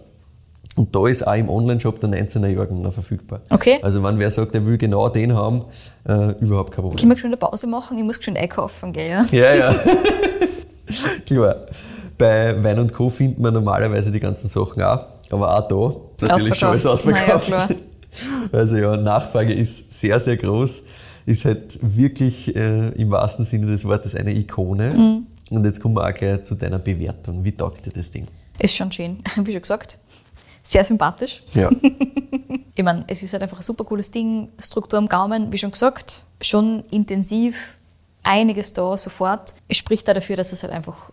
Und 0.77 0.95
da 0.95 1.07
ist 1.07 1.25
auch 1.25 1.35
im 1.35 1.49
Online-Shop 1.49 2.01
der 2.01 2.09
19er 2.11 2.49
Jahrgang 2.49 2.83
noch 2.83 2.93
verfügbar. 2.93 3.41
Okay. 3.51 3.79
Also 3.83 4.03
wenn 4.03 4.19
wer 4.19 4.31
sagt, 4.31 4.55
er 4.57 4.67
will 4.67 4.77
genau 4.77 5.09
den 5.09 5.33
haben, 5.33 5.65
äh, 6.09 6.33
überhaupt 6.41 6.73
kein 6.73 6.83
Problem. 6.83 6.99
Können 6.99 7.13
wir 7.13 7.19
schon 7.19 7.29
eine 7.29 7.37
Pause 7.37 7.69
machen? 7.69 7.97
Ich 7.97 8.03
muss 8.05 8.23
schon 8.23 8.37
einkaufen 8.37 8.93
gehen, 8.93 9.11
ja? 9.11 9.25
Ja, 9.31 9.55
ja. 9.55 9.75
Klar. 11.27 11.67
Bei 12.19 12.63
Wein 12.63 12.79
und 12.81 12.93
Co. 12.93 13.09
findet 13.09 13.39
man 13.39 13.55
normalerweise 13.55 14.11
die 14.11 14.21
ganzen 14.21 14.49
Sachen 14.49 14.83
auch. 14.83 15.05
aber 15.31 15.57
auch 15.57 15.69
da 16.19 16.27
natürlich 16.27 16.59
schon 16.59 16.69
alles 16.71 16.87
ausverkauft. 16.87 17.51
Naja, 17.51 17.69
also 18.53 18.77
ja, 18.77 18.97
Nachfrage 18.97 19.53
ist 19.53 19.99
sehr, 19.99 20.21
sehr 20.21 20.37
groß. 20.37 20.83
Ist 21.27 21.45
halt 21.45 21.79
wirklich 21.81 22.55
äh, 22.55 22.89
im 22.91 23.11
wahrsten 23.11 23.45
Sinne 23.45 23.67
des 23.67 23.85
Wortes 23.85 24.15
eine 24.15 24.35
Ikone. 24.35 24.91
Mhm. 24.91 25.27
Und 25.51 25.65
jetzt 25.65 25.81
kommen 25.81 25.97
wir 25.97 26.05
auch 26.05 26.15
gleich 26.15 26.43
zu 26.43 26.55
deiner 26.55 26.79
Bewertung. 26.79 27.45
Wie 27.45 27.53
taugt 27.53 27.87
dir 27.87 27.93
das 27.93 28.11
Ding? 28.11 28.27
Ist 28.61 28.77
schon 28.77 28.91
schön, 28.93 29.19
wie 29.45 29.53
schon 29.53 29.63
gesagt. 29.63 29.99
Sehr 30.63 30.85
sympathisch. 30.85 31.43
Ja. 31.53 31.71
ich 32.75 32.85
meine, 32.85 33.05
es 33.07 33.23
ist 33.23 33.33
halt 33.33 33.43
einfach 33.43 33.59
ein 33.59 33.63
super 33.63 33.85
cooles 33.85 34.11
Ding. 34.11 34.49
Struktur 34.59 34.99
am 34.99 35.09
Gaumen, 35.09 35.53
wie 35.53 35.59
schon 35.59 35.71
gesagt, 35.71 36.23
schon 36.41 36.83
intensiv, 36.91 37.77
einiges 38.23 38.73
da 38.73 38.97
sofort. 38.97 39.55
Es 39.69 39.77
spricht 39.77 40.09
da 40.09 40.15
dafür, 40.15 40.37
dass 40.37 40.53
es 40.53 40.63
halt 40.63 40.73
einfach 40.73 41.11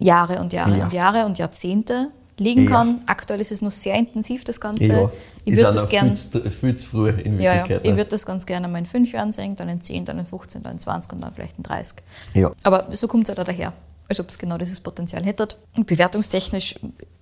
Jahre 0.00 0.40
und 0.40 0.52
Jahre 0.52 0.76
ja. 0.76 0.84
und 0.84 0.92
Jahre 0.92 1.24
und 1.24 1.38
Jahrzehnte 1.38 2.08
liegen 2.38 2.64
ja. 2.64 2.70
kann. 2.70 3.02
Aktuell 3.06 3.40
ist 3.40 3.52
es 3.52 3.62
noch 3.62 3.72
sehr 3.72 3.94
intensiv, 3.94 4.44
das 4.44 4.60
Ganze. 4.60 4.92
Ja. 4.92 5.10
Ich 5.44 5.56
würde 5.56 5.72
das 5.72 5.88
gerne. 5.88 6.16
Viel 6.16 6.76
zu 6.76 6.88
früh 6.88 7.10
in 7.10 7.40
ja, 7.40 7.66
ja. 7.66 7.80
Ich 7.82 7.96
würde 7.96 8.06
das 8.06 8.24
ganz 8.24 8.46
gerne 8.46 8.68
mal 8.68 8.78
in 8.78 8.86
fünf 8.86 9.12
Jahren 9.12 9.32
sehen, 9.32 9.56
dann 9.56 9.68
in 9.68 9.80
zehn, 9.80 10.04
dann 10.04 10.18
in 10.18 10.26
15, 10.26 10.62
dann 10.62 10.72
in 10.72 10.78
20 10.78 11.12
und 11.12 11.20
dann 11.22 11.34
vielleicht 11.34 11.58
in 11.58 11.62
30. 11.62 11.98
Ja. 12.34 12.52
Aber 12.62 12.88
so 12.90 13.08
kommt 13.08 13.24
es 13.24 13.28
halt 13.28 13.40
auch 13.40 13.44
daher 13.44 13.72
als 14.08 14.20
ob 14.20 14.28
es 14.28 14.38
genau 14.38 14.58
dieses 14.58 14.80
Potenzial 14.80 15.24
hätte. 15.24 15.48
Bewertungstechnisch 15.86 16.76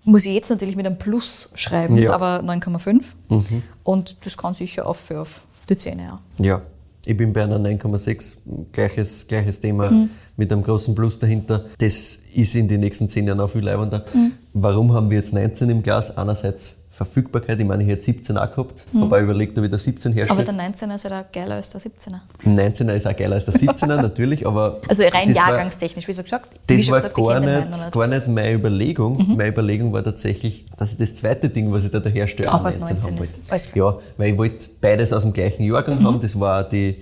muss 0.04 0.26
ich 0.26 0.34
jetzt 0.34 0.50
natürlich 0.50 0.76
mit 0.76 0.86
einem 0.86 0.98
Plus 0.98 1.48
schreiben, 1.54 1.96
ja. 1.96 2.12
aber 2.12 2.40
9,5. 2.40 3.02
Mhm. 3.28 3.62
Und 3.84 4.26
das 4.26 4.36
kann 4.36 4.54
sicher 4.54 4.86
auf, 4.86 4.98
für 4.98 5.20
auf 5.20 5.46
die 5.68 5.76
10, 5.76 5.98
ja. 5.98 6.20
Ja, 6.38 6.62
ich 7.04 7.16
bin 7.16 7.32
bei 7.32 7.44
einer 7.44 7.58
9,6, 7.58 8.36
gleiches, 8.72 9.26
gleiches 9.26 9.60
Thema 9.60 9.90
mhm. 9.90 10.10
mit 10.36 10.52
einem 10.52 10.62
großen 10.62 10.94
Plus 10.94 11.18
dahinter. 11.18 11.66
Das 11.78 12.18
ist 12.34 12.54
in 12.54 12.68
den 12.68 12.80
nächsten 12.80 13.08
10 13.08 13.26
Jahren 13.28 13.40
auch 13.40 13.50
viel 13.50 13.64
leibender. 13.64 14.04
Mhm. 14.12 14.32
Warum 14.54 14.92
haben 14.92 15.10
wir 15.10 15.18
jetzt 15.18 15.32
19 15.32 15.70
im 15.70 15.82
Glas? 15.82 16.16
Einerseits 16.16 16.82
Verfügbarkeit, 16.92 17.58
ich 17.58 17.66
meine, 17.66 17.82
ich 17.82 17.88
hätte 17.88 18.02
17 18.02 18.36
auch 18.36 18.50
gehabt, 18.50 18.86
mhm. 18.92 19.04
auch 19.04 19.18
überlegt, 19.18 19.56
ob 19.56 19.64
ich 19.64 19.70
der 19.70 19.78
17 19.78 20.12
herstelle. 20.12 20.38
Aber 20.38 20.52
der 20.52 20.54
19er 20.54 20.94
ist 20.94 21.04
halt 21.04 21.14
auch 21.14 21.32
geiler 21.32 21.54
als 21.54 21.70
der 21.70 21.80
17er. 21.80 22.20
Der 22.44 22.70
19er 22.70 22.92
ist 22.92 23.06
auch 23.06 23.16
geiler 23.16 23.34
als 23.34 23.46
der 23.46 23.54
17er, 23.54 23.86
natürlich, 24.02 24.46
aber... 24.46 24.78
Also 24.86 25.04
rein 25.04 25.32
jahrgangstechnisch, 25.32 26.06
wie 26.06 26.12
so 26.12 26.22
gesagt. 26.22 26.50
Das 26.66 26.88
war 26.90 26.96
gesagt, 26.96 27.14
gar, 27.14 27.40
nicht, 27.40 27.92
gar 27.92 28.06
nicht 28.06 28.28
meine 28.28 28.52
Überlegung. 28.52 29.26
Mhm. 29.26 29.36
Meine 29.36 29.48
Überlegung 29.48 29.90
war 29.94 30.04
tatsächlich, 30.04 30.66
dass 30.76 30.92
ich 30.92 30.98
das 30.98 31.14
zweite 31.14 31.48
Ding, 31.48 31.72
was 31.72 31.86
ich 31.86 31.90
da 31.90 32.00
herstelle, 32.00 32.52
auch 32.52 32.62
als 32.62 32.78
19 32.78 33.16
ist. 33.16 33.50
Als 33.50 33.74
ja, 33.74 33.96
weil 34.18 34.32
ich 34.32 34.38
wollte 34.38 34.68
beides 34.82 35.14
aus 35.14 35.22
dem 35.22 35.32
gleichen 35.32 35.62
Jahrgang 35.62 35.98
mhm. 35.98 36.06
haben. 36.06 36.20
Das 36.20 36.38
war 36.38 36.62
die 36.62 36.96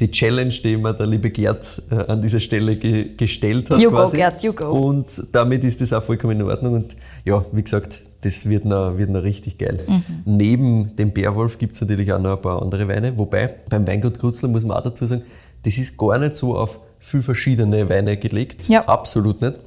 die 0.00 0.10
Challenge, 0.10 0.50
die 0.50 0.76
mir 0.76 0.92
der 0.92 1.06
liebe 1.06 1.30
Gerd 1.30 1.80
äh, 1.90 1.94
an 1.94 2.20
dieser 2.20 2.40
Stelle 2.40 2.76
ge 2.76 3.14
gestellt 3.16 3.70
hat. 3.70 3.80
You 3.80 3.90
quasi. 3.90 4.12
go, 4.12 4.16
Gerd, 4.16 4.42
you 4.42 4.52
go. 4.52 4.66
Und 4.66 5.24
damit 5.32 5.62
ist 5.64 5.80
das 5.80 5.92
auch 5.92 6.02
vollkommen 6.02 6.40
in 6.40 6.46
Ordnung. 6.46 6.74
Und 6.74 6.96
ja, 7.24 7.44
wie 7.52 7.62
gesagt, 7.62 8.02
das 8.22 8.48
wird 8.48 8.64
noch, 8.64 8.98
wird 8.98 9.10
noch 9.10 9.22
richtig 9.22 9.58
geil. 9.58 9.84
Mhm. 9.86 10.02
Neben 10.24 10.96
dem 10.96 11.12
Bärwolf 11.12 11.58
gibt 11.58 11.74
es 11.74 11.80
natürlich 11.80 12.12
auch 12.12 12.18
noch 12.18 12.36
ein 12.36 12.42
paar 12.42 12.60
andere 12.60 12.88
Weine. 12.88 13.16
Wobei, 13.16 13.54
beim 13.68 13.86
Weingut 13.86 14.18
Krutzler 14.18 14.48
muss 14.48 14.64
man 14.64 14.76
auch 14.78 14.82
dazu 14.82 15.06
sagen, 15.06 15.22
das 15.62 15.78
ist 15.78 15.96
gar 15.96 16.18
nicht 16.18 16.36
so 16.36 16.56
auf 16.56 16.80
viel 16.98 17.22
verschiedene 17.22 17.88
Weine 17.88 18.16
gelegt. 18.16 18.68
Ja. 18.68 18.84
Absolut 18.86 19.40
nicht. 19.42 19.60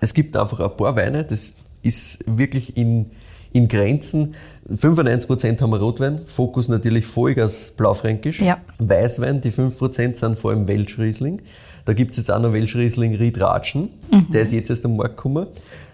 Es 0.00 0.14
gibt 0.14 0.36
einfach 0.36 0.60
ein 0.60 0.76
paar 0.76 0.94
Weine, 0.96 1.24
das 1.24 1.54
ist 1.82 2.18
wirklich 2.26 2.76
in, 2.76 3.06
in 3.52 3.68
Grenzen. 3.68 4.34
95% 4.68 5.60
haben 5.60 5.70
wir 5.70 5.80
Rotwein, 5.80 6.20
Fokus 6.26 6.68
natürlich 6.68 7.06
Vollgas 7.06 7.72
Blaufränkisch. 7.76 8.40
Ja. 8.40 8.58
Weißwein, 8.78 9.40
die 9.40 9.50
5% 9.50 10.16
sind 10.16 10.38
vor 10.38 10.52
allem 10.52 10.68
Welschriesling. 10.68 11.42
Da 11.84 11.92
gibt 11.92 12.12
es 12.12 12.18
jetzt 12.18 12.30
auch 12.30 12.40
noch 12.40 12.52
Welschriesling 12.52 13.16
Riedratschen, 13.16 13.88
mhm. 14.10 14.32
der 14.32 14.42
ist 14.42 14.52
jetzt 14.52 14.70
erst 14.70 14.84
am 14.84 14.96
Markt 14.96 15.16
gekommen. 15.16 15.46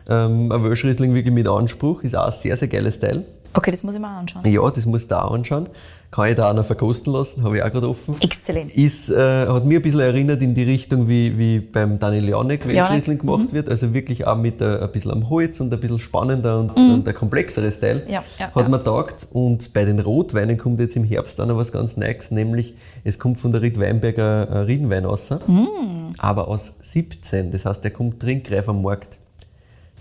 Ähm, 0.08 0.52
ein 0.52 0.64
Welschriesling 0.64 1.14
wirklich 1.14 1.34
mit 1.34 1.48
Anspruch, 1.48 2.02
ist 2.02 2.16
auch 2.16 2.26
ein 2.26 2.32
sehr, 2.32 2.56
sehr 2.56 2.68
geiles 2.68 3.00
Teil. 3.00 3.24
Okay, 3.56 3.70
das 3.70 3.82
muss 3.82 3.94
ich 3.94 4.00
mir 4.00 4.08
auch 4.08 4.18
anschauen. 4.18 4.42
Ja, 4.46 4.70
das 4.70 4.84
muss 4.84 5.02
ich 5.02 5.08
da 5.08 5.20
anschauen. 5.22 5.68
Kann 6.10 6.28
ich 6.28 6.34
da 6.34 6.50
auch 6.50 6.54
noch 6.54 6.64
verkosten 6.64 7.12
lassen, 7.12 7.42
habe 7.42 7.56
ich 7.56 7.62
auch 7.62 7.72
gerade 7.72 7.88
offen. 7.88 8.14
Exzellent. 8.20 8.76
Ist, 8.76 9.10
äh, 9.10 9.46
hat 9.46 9.64
mich 9.64 9.76
ein 9.76 9.82
bisschen 9.82 10.00
erinnert 10.00 10.42
in 10.42 10.54
die 10.54 10.62
Richtung, 10.62 11.08
wie, 11.08 11.36
wie 11.38 11.60
beim 11.60 11.98
Daniel 11.98 12.28
Janek 12.28 12.68
Welschriesling 12.68 13.18
gemacht 13.18 13.50
mhm. 13.50 13.52
wird. 13.52 13.68
Also 13.70 13.94
wirklich 13.94 14.26
auch 14.26 14.36
mit 14.36 14.60
äh, 14.60 14.80
ein 14.80 14.92
bisschen 14.92 15.10
am 15.10 15.28
Holz 15.30 15.58
und 15.60 15.72
ein 15.72 15.80
bisschen 15.80 15.98
spannender 15.98 16.60
und, 16.60 16.78
mhm. 16.78 16.94
und 16.94 17.08
ein 17.08 17.14
komplexeres 17.14 17.80
Teil. 17.80 18.02
Ja, 18.08 18.22
ja, 18.38 18.46
hat 18.54 18.62
ja. 18.62 18.68
man 18.68 18.84
taugt. 18.84 19.26
Und 19.32 19.72
bei 19.72 19.84
den 19.84 19.98
Rotweinen 19.98 20.58
kommt 20.58 20.78
jetzt 20.78 20.96
im 20.96 21.04
Herbst 21.04 21.40
auch 21.40 21.46
noch 21.46 21.56
was 21.56 21.72
ganz 21.72 21.96
Neues, 21.96 22.30
nämlich 22.30 22.74
es 23.04 23.18
kommt 23.18 23.38
von 23.38 23.50
der 23.52 23.62
Ried 23.62 23.80
Weinberger 23.80 24.48
äh, 24.48 24.58
Riedenwein 24.58 25.06
raus. 25.06 25.30
Mhm. 25.46 26.14
Aber 26.18 26.48
aus 26.48 26.74
17. 26.80 27.50
Das 27.52 27.64
heißt, 27.64 27.82
der 27.82 27.90
kommt 27.90 28.20
trinkreif 28.20 28.68
am 28.68 28.82
Markt. 28.82 29.18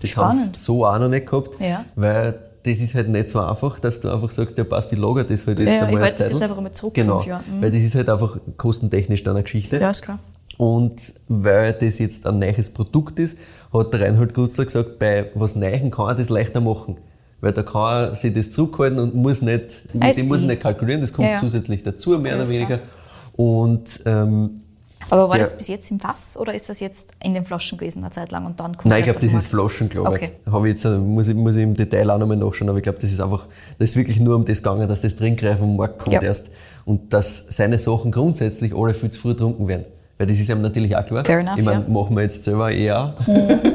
Das 0.00 0.16
haben 0.16 0.38
sie 0.38 0.50
so 0.58 0.86
auch 0.86 0.98
noch 0.98 1.08
nicht 1.08 1.26
gehabt, 1.26 1.58
ja. 1.58 1.84
weil 1.94 2.38
das 2.66 2.80
ist 2.80 2.94
halt 2.94 3.08
nicht 3.08 3.30
so 3.30 3.40
einfach, 3.40 3.78
dass 3.78 4.00
du 4.00 4.10
einfach 4.10 4.30
sagst, 4.30 4.58
ja 4.58 4.64
passt, 4.64 4.92
ich 4.92 4.98
lager 4.98 5.22
das 5.22 5.46
halt 5.46 5.60
jetzt 5.60 5.68
ja, 5.68 5.84
einmal 5.84 5.92
Ich 5.92 6.00
halte 6.00 6.18
das 6.18 6.30
jetzt 6.30 6.42
einfach 6.42 6.60
mal 6.60 6.72
zurück, 6.72 6.94
genau. 6.94 7.22
Mhm. 7.22 7.62
Weil 7.62 7.70
das 7.70 7.82
ist 7.82 7.94
halt 7.94 8.08
einfach 8.08 8.38
kostentechnisch 8.56 9.22
dann 9.22 9.36
eine 9.36 9.44
Geschichte. 9.44 9.78
Ja, 9.78 9.90
ist 9.90 10.02
klar. 10.02 10.18
Und 10.58 11.14
weil 11.28 11.74
das 11.74 11.98
jetzt 11.98 12.26
ein 12.26 12.38
neues 12.38 12.70
Produkt 12.70 13.18
ist, 13.18 13.38
hat 13.72 13.92
der 13.92 14.00
Reinhold 14.00 14.34
Gutzler 14.34 14.64
gesagt, 14.64 14.98
bei 14.98 15.30
was 15.34 15.54
Neuem 15.54 15.90
kann 15.90 16.08
er 16.08 16.14
das 16.14 16.28
leichter 16.28 16.60
machen. 16.60 16.96
Weil 17.40 17.52
da 17.52 17.62
kann 17.62 17.82
er 17.82 18.16
sich 18.16 18.34
das 18.34 18.50
zurückhalten 18.50 18.98
und 18.98 19.14
muss 19.14 19.42
nicht, 19.42 19.94
mit 19.94 20.16
dem 20.16 20.28
muss 20.28 20.40
nicht 20.40 20.62
kalkulieren, 20.62 21.02
das 21.02 21.12
kommt 21.12 21.28
ja, 21.28 21.34
ja. 21.34 21.40
zusätzlich 21.40 21.82
dazu, 21.82 22.18
mehr 22.18 22.36
oder 22.36 22.48
weniger. 22.48 22.78
Klar. 22.78 22.88
Und 23.36 24.00
ähm, 24.06 24.62
aber 25.10 25.28
war 25.28 25.36
ja. 25.36 25.42
das 25.42 25.56
bis 25.56 25.68
jetzt 25.68 25.90
im 25.90 26.00
Fass 26.00 26.36
oder 26.36 26.54
ist 26.54 26.68
das 26.68 26.80
jetzt 26.80 27.12
in 27.22 27.34
den 27.34 27.44
Flaschen 27.44 27.78
gewesen 27.78 28.02
eine 28.02 28.10
Zeit 28.10 28.32
lang 28.32 28.46
und 28.46 28.58
dann 28.58 28.76
kommt 28.76 28.86
Nein, 28.86 29.00
ich 29.00 29.04
glaube, 29.04 29.20
das 29.20 29.32
ist 29.32 29.46
Flaschen, 29.46 29.88
glaube 29.88 30.10
okay. 30.10 30.32
ich. 30.44 30.64
Jetzt, 30.64 30.84
äh, 30.84 30.98
muss, 30.98 31.28
ich, 31.28 31.34
muss 31.34 31.56
ich 31.56 31.62
im 31.62 31.74
Detail 31.74 32.10
auch 32.10 32.18
nochmal 32.18 32.36
nachschauen, 32.36 32.68
aber 32.68 32.78
ich 32.78 32.84
glaube, 32.84 32.98
das 33.00 33.10
ist 33.12 33.20
einfach, 33.20 33.46
das 33.78 33.90
ist 33.90 33.96
wirklich 33.96 34.20
nur 34.20 34.34
um 34.34 34.44
das 34.44 34.62
gegangen, 34.62 34.88
dass 34.88 35.02
das 35.02 35.16
Trinkreif 35.16 35.60
am 35.60 35.76
Markt 35.76 35.98
kommt 35.98 36.14
ja. 36.14 36.22
erst 36.22 36.50
und 36.84 37.12
dass 37.12 37.46
seine 37.50 37.78
Sachen 37.78 38.10
grundsätzlich 38.10 38.74
alle 38.74 38.94
viel 38.94 39.10
zu 39.10 39.20
früh 39.20 39.30
getrunken 39.30 39.68
werden. 39.68 39.84
Weil 40.18 40.26
das 40.26 40.38
ist 40.38 40.48
ihm 40.48 40.62
natürlich 40.62 40.96
auch 40.96 41.04
klar. 41.04 41.24
Fair 41.24 41.40
enough, 41.40 41.58
ich 41.58 41.64
meine, 41.64 41.82
ja. 41.82 41.88
machen 41.88 42.16
wir 42.16 42.22
jetzt 42.22 42.44
selber 42.44 42.72
eher. 42.72 43.14
Mhm. 43.26 43.74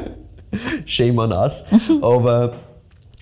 Shame 0.86 1.18
on 1.18 1.32
us. 1.32 1.64
aber 2.02 2.52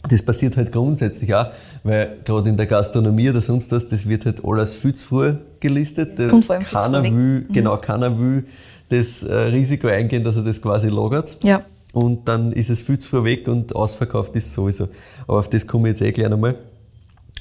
das 0.08 0.22
passiert 0.22 0.56
halt 0.56 0.72
grundsätzlich 0.72 1.34
auch, 1.34 1.46
weil 1.82 2.18
gerade 2.24 2.50
in 2.50 2.56
der 2.56 2.66
Gastronomie 2.66 3.30
oder 3.30 3.40
sonst 3.40 3.72
was, 3.72 3.88
das 3.88 4.08
wird 4.08 4.26
halt 4.26 4.44
alles 4.44 4.74
viel 4.74 4.94
zu 4.94 5.06
früh 5.06 5.34
gelistet. 5.60 6.18
Und 6.32 6.44
vor 6.44 6.56
allem 6.56 6.64
keiner 6.64 7.02
will, 7.02 7.10
mhm. 7.12 7.52
Genau, 7.52 7.76
keiner 7.76 8.18
will 8.18 8.44
das 8.88 9.22
äh, 9.22 9.34
Risiko 9.34 9.88
eingehen, 9.88 10.24
dass 10.24 10.36
er 10.36 10.42
das 10.42 10.60
quasi 10.60 10.88
lagert. 10.88 11.36
Ja. 11.42 11.62
Und 11.92 12.28
dann 12.28 12.52
ist 12.52 12.70
es 12.70 12.82
viel 12.82 12.98
zu 12.98 13.08
früh 13.08 13.24
weg 13.24 13.48
und 13.48 13.74
ausverkauft 13.74 14.34
ist 14.36 14.52
sowieso. 14.52 14.88
Aber 15.26 15.38
auf 15.38 15.48
das 15.48 15.66
komme 15.66 15.88
ich 15.88 15.94
jetzt 15.94 16.02
eh 16.02 16.12
gleich 16.12 16.28
nochmal. 16.28 16.56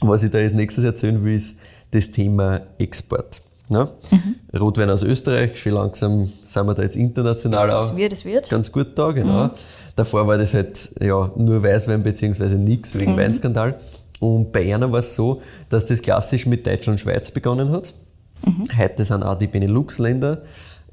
Was 0.01 0.23
ich 0.23 0.31
da 0.31 0.37
als 0.37 0.53
nächstes 0.53 0.83
erzählen 0.83 1.23
will, 1.23 1.35
ist 1.35 1.57
das 1.91 2.09
Thema 2.11 2.61
Export. 2.77 3.41
Ne? 3.67 3.87
Mhm. 4.09 4.59
Rotwein 4.59 4.89
aus 4.89 5.03
Österreich, 5.03 5.59
schon 5.61 5.73
langsam 5.73 6.27
sind 6.45 6.65
wir 6.65 6.73
da 6.73 6.81
jetzt 6.81 6.95
international 6.95 7.69
auch. 7.69 7.79
Das 7.79 7.95
wird, 7.95 8.13
es 8.13 8.25
wird. 8.25 8.49
Ganz 8.49 8.71
gut 8.71 8.97
da, 8.97 9.11
genau. 9.11 9.45
Mhm. 9.45 9.49
Davor 9.95 10.25
war 10.25 10.37
das 10.37 10.53
halt 10.53 10.89
ja, 10.99 11.29
nur 11.35 11.61
Weißwein 11.61 12.01
bzw. 12.01 12.55
nichts 12.55 12.97
wegen 12.97 13.13
mhm. 13.13 13.17
Weinskandal. 13.17 13.79
Und 14.19 14.51
bei 14.51 14.73
einer 14.73 14.91
war 14.91 14.99
es 14.99 15.15
so, 15.15 15.41
dass 15.69 15.85
das 15.85 16.01
klassisch 16.01 16.45
mit 16.45 16.65
Deutschland 16.67 16.87
und 16.95 16.99
Schweiz 16.99 17.31
begonnen 17.31 17.71
hat. 17.71 17.93
Mhm. 18.45 18.65
Heute 18.77 19.05
sind 19.05 19.23
auch 19.23 19.37
die 19.37 19.47
Benelux-Länder, 19.47 20.41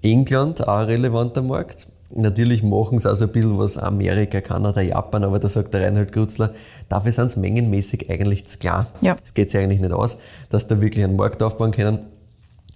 England 0.03 0.66
auch 0.66 0.79
ein 0.79 0.87
relevanter 0.87 1.43
Markt. 1.43 1.89
Natürlich 2.11 2.62
machen 2.62 2.99
sie 2.99 3.11
auch 3.11 3.16
so 3.16 3.24
ein 3.24 3.33
bisschen 3.33 3.59
was 3.59 3.79
Amerika, 3.79 4.41
Kanada, 4.41 4.81
Japan, 4.81 5.24
aber 5.24 5.41
da 5.41 5.49
sagt 5.49 5.74
der 5.74 5.83
Reinhold 5.83 6.12
Grutzler, 6.12 6.53
dafür 6.89 7.11
sind 7.11 7.27
es 7.27 7.37
mengenmäßig 7.37 8.09
eigentlich 8.09 8.47
zu 8.47 8.59
klar. 8.59 8.87
Ja. 9.01 9.16
Es 9.22 9.35
geht 9.35 9.51
sich 9.51 9.61
eigentlich 9.61 9.81
nicht 9.81 9.93
aus, 9.93 10.16
dass 10.49 10.68
da 10.68 10.81
wirklich 10.81 11.05
einen 11.05 11.16
Markt 11.16 11.43
aufbauen 11.43 11.72
können. 11.72 12.07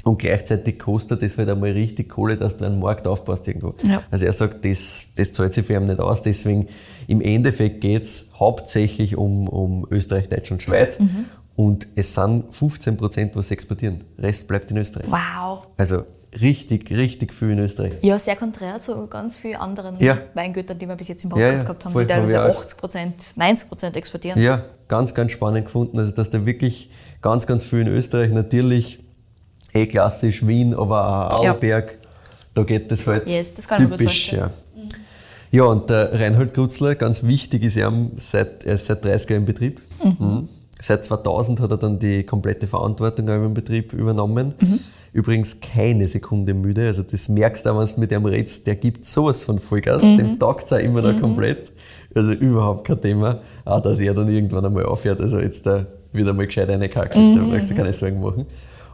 Und 0.05 0.19
gleichzeitig 0.19 0.79
kostet 0.79 1.23
das 1.23 1.37
halt 1.37 1.49
einmal 1.51 1.73
richtig 1.73 2.09
Kohle, 2.09 2.37
dass 2.37 2.57
du 2.57 2.65
einen 2.65 2.79
Markt 2.79 3.07
aufbaust 3.07 3.47
irgendwo. 3.47 3.75
Ja. 3.83 4.03
Also 4.11 4.27
er 4.27 4.33
sagt, 4.33 4.65
das, 4.65 5.09
das 5.17 5.33
zahlt 5.33 5.53
sich 5.53 5.67
für 5.67 5.75
ihn 5.75 5.85
nicht 5.85 6.01
aus. 6.01 6.23
Deswegen 6.23 6.69
im 7.07 7.21
Endeffekt 7.21 7.81
geht 7.83 8.03
es 8.03 8.31
hauptsächlich 8.39 9.17
um, 9.17 9.49
um 9.49 9.87
Österreich, 9.91 10.29
Deutschland, 10.29 10.63
Schweiz. 10.63 11.01
Mhm. 11.01 11.27
Und 11.57 11.89
es 11.95 12.15
sind 12.15 12.55
15 12.55 12.97
Prozent, 12.97 13.37
was 13.37 13.49
sie 13.49 13.55
exportieren. 13.55 14.03
Rest 14.19 14.49
bleibt 14.49 14.71
in 14.71 14.79
Österreich. 14.79 15.07
Wow. 15.11 15.67
Also 15.77 16.05
richtig, 16.41 16.91
richtig 16.91 17.35
viel 17.35 17.51
in 17.51 17.59
Österreich. 17.59 17.93
Ja, 18.01 18.19
sehr 18.19 18.37
konträr 18.37 18.81
zu 18.81 19.07
ganz 19.09 19.37
vielen 19.37 19.57
anderen 19.57 19.99
ja. 19.99 20.19
Weingütern, 20.35 20.79
die 20.79 20.89
wir 20.89 20.97
bis 20.97 21.09
jetzt 21.09 21.25
im 21.25 21.31
Podcast 21.31 21.51
ja, 21.51 21.57
ja, 21.57 21.63
gehabt 21.63 21.85
haben, 21.85 21.99
die 21.99 22.07
teilweise 22.07 22.41
80 22.41 22.79
Prozent, 22.79 23.37
90 23.37 23.69
Prozent 23.69 23.97
exportieren. 23.97 24.41
Ja, 24.41 24.65
ganz, 24.89 25.15
ganz 25.15 25.33
spannend 25.33 25.67
gefunden. 25.67 25.99
Also, 25.99 26.13
dass 26.13 26.31
da 26.31 26.47
wirklich 26.47 26.91
ganz, 27.21 27.47
ganz 27.47 27.65
viel 27.65 27.81
in 27.81 27.89
Österreich 27.89 28.31
natürlich 28.31 29.01
eh 29.73 29.87
klassisch 29.87 30.47
Wien, 30.47 30.75
aber 30.75 31.33
auch 31.33 31.41
Auerberg, 31.41 31.91
ja. 31.93 32.09
da 32.55 32.63
geht 32.63 32.91
das 32.91 33.07
halt 33.07 33.29
yes, 33.29 33.55
das 33.55 33.67
typisch. 33.67 34.33
Ja. 34.33 34.47
Mhm. 34.47 34.89
ja, 35.51 35.65
und 35.65 35.91
der 35.91 36.19
Reinhold 36.19 36.55
Grutzler, 36.55 36.95
ganz 36.95 37.23
wichtig, 37.25 37.63
ist 37.65 37.77
er, 37.77 37.93
seit, 38.19 38.65
er 38.65 38.75
ist 38.75 38.87
seit 38.87 39.05
30 39.05 39.31
Jahren 39.31 39.43
im 39.43 39.47
Betrieb. 39.47 39.81
Mhm. 40.03 40.17
Mhm. 40.19 40.49
Seit 40.81 41.05
2000 41.05 41.61
hat 41.61 41.71
er 41.71 41.77
dann 41.77 41.99
die 41.99 42.25
komplette 42.25 42.67
Verantwortung 42.67 43.27
über 43.27 43.39
den 43.39 43.55
Betrieb 43.55 43.93
übernommen. 43.93 44.55
Mhm. 44.59 44.81
Übrigens 45.13 45.61
keine 45.61 46.09
Sekunde 46.09 46.55
müde. 46.55 46.87
Also 46.87 47.03
das 47.03 47.29
merkst 47.29 47.67
du 47.67 47.71
auch, 47.71 47.81
wenn 47.81 47.87
du 47.87 48.01
mit 48.01 48.11
dem 48.11 48.25
redest, 48.25 48.67
der 48.67 48.77
gibt 48.77 49.05
sowas 49.05 49.45
von 49.45 49.59
Vollgas. 49.59 50.03
Mhm. 50.03 50.19
Dem 50.19 50.39
taugt 50.39 50.67
es 50.67 50.73
auch 50.73 50.79
immer 50.79 51.03
mhm. 51.03 51.13
noch 51.13 51.21
komplett. 51.21 51.73
Also 52.15 52.33
überhaupt 52.33 52.87
kein 52.87 53.01
Thema. 53.01 53.41
Auch, 53.65 53.83
dass 53.83 54.01
er 54.01 54.15
dann 54.15 54.29
irgendwann 54.29 54.65
einmal 54.65 54.87
aufhört. 54.87 55.21
Also 55.21 55.39
jetzt 55.39 55.67
da 55.67 55.87
wird 56.13 56.29
einmal 56.29 56.47
gescheit 56.47 56.71
eine 56.71 56.87
mhm. 56.87 57.37
da 57.37 57.43
brauchst 57.43 57.71
du 57.71 57.75
keine 57.75 57.93
Sorgen 57.93 58.21
machen. 58.21 58.47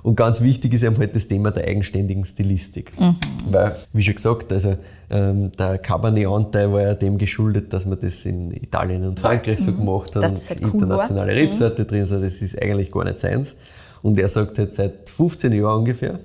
Und 0.03 0.15
ganz 0.15 0.41
wichtig 0.41 0.73
ist 0.75 0.83
eben 0.83 0.97
halt 0.99 1.17
das 1.17 1.27
Thema 1.27 1.51
der 1.51 1.67
eigenständigen 1.67 2.25
Stilistik. 2.25 2.93
Mhm. 2.99 3.17
Weil, 3.51 3.77
wie 3.93 4.03
schon 4.03 4.15
gesagt, 4.15 4.53
also 4.53 4.77
ähm, 5.11 5.51
der 5.53 5.79
Cabernet-Anteil 5.79 6.73
war 6.73 6.83
ja 6.83 6.95
dem 6.95 7.19
geschuldet, 7.19 7.73
dass 7.73 7.87
man 7.87 7.99
das 7.99 8.25
in 8.25 8.53
Italien 8.53 9.05
und 9.05 9.19
Frankreich 9.19 9.59
so 9.59 9.73
mhm. 9.73 9.79
gemacht 9.79 10.15
hat 10.15 10.23
dass 10.23 10.33
und 10.33 10.51
halt 10.51 10.63
cool 10.63 10.81
internationale 10.83 11.33
war. 11.33 11.39
Rebsorte 11.39 11.83
mhm. 11.83 11.87
drin 11.87 12.03
ist. 12.05 12.13
Das 12.13 12.43
ist 12.43 12.63
eigentlich 12.63 12.93
gar 12.93 13.05
nicht 13.05 13.21
seins. 13.21 13.57
Und 14.03 14.19
er 14.19 14.29
sagt 14.29 14.59
halt 14.59 14.75
seit 14.75 15.11
15 15.11 15.53
Jahren 15.53 15.81
ungefähr, 15.81 16.21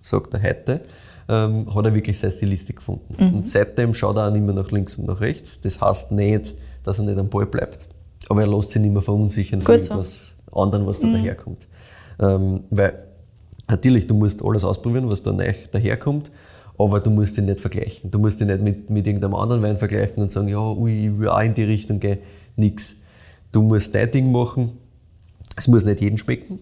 sagt 0.00 0.34
er 0.34 0.42
heute, 0.42 0.80
ähm, 1.28 1.72
hat 1.74 1.86
er 1.86 1.94
wirklich 1.94 2.18
seine 2.18 2.32
Stilistik 2.32 2.76
gefunden. 2.76 3.14
Mhm. 3.18 3.34
Und 3.36 3.46
seitdem 3.46 3.94
schaut 3.94 4.16
er 4.16 4.28
auch 4.28 4.32
nicht 4.32 4.44
mehr 4.44 4.54
nach 4.54 4.70
links 4.70 4.96
und 4.96 5.06
nach 5.06 5.20
rechts. 5.20 5.60
Das 5.60 5.80
heißt 5.80 6.12
nicht, 6.12 6.54
dass 6.84 6.98
er 6.98 7.04
nicht 7.04 7.18
am 7.18 7.28
Ball 7.28 7.46
bleibt, 7.46 7.86
aber 8.28 8.42
er 8.42 8.48
lässt 8.48 8.70
sich 8.70 8.82
nicht 8.82 8.92
mehr 8.92 9.02
verunsichern 9.02 9.62
von 9.62 9.74
irgendwas 9.74 10.34
so. 10.50 10.60
anderem, 10.60 10.86
was 10.86 11.00
da 11.00 11.06
mhm. 11.06 11.14
daherkommt. 11.14 11.68
Ähm, 12.22 12.60
weil 12.70 12.94
Natürlich, 13.72 14.06
du 14.06 14.14
musst 14.14 14.44
alles 14.44 14.64
ausprobieren, 14.64 15.10
was 15.10 15.22
da 15.22 15.32
neu 15.32 15.52
daherkommt, 15.70 16.30
aber 16.78 17.00
du 17.00 17.10
musst 17.10 17.36
dich 17.36 17.44
nicht 17.44 17.58
vergleichen. 17.58 18.10
Du 18.10 18.18
musst 18.18 18.38
dich 18.38 18.46
nicht 18.46 18.60
mit, 18.60 18.90
mit 18.90 19.06
irgendeinem 19.06 19.34
anderen 19.34 19.62
Wein 19.62 19.76
vergleichen 19.78 20.22
und 20.22 20.30
sagen, 20.30 20.48
ja, 20.48 20.60
ui, 20.60 21.06
ich 21.06 21.18
will 21.18 21.28
auch 21.28 21.40
in 21.40 21.54
die 21.54 21.64
Richtung 21.64 21.98
gehen. 22.00 22.18
Nix. 22.56 22.96
Du 23.50 23.62
musst 23.62 23.94
dein 23.94 24.10
Ding 24.10 24.30
machen. 24.30 24.72
Es 25.56 25.68
muss 25.68 25.84
nicht 25.84 26.02
jedem 26.02 26.18
schmecken. 26.18 26.58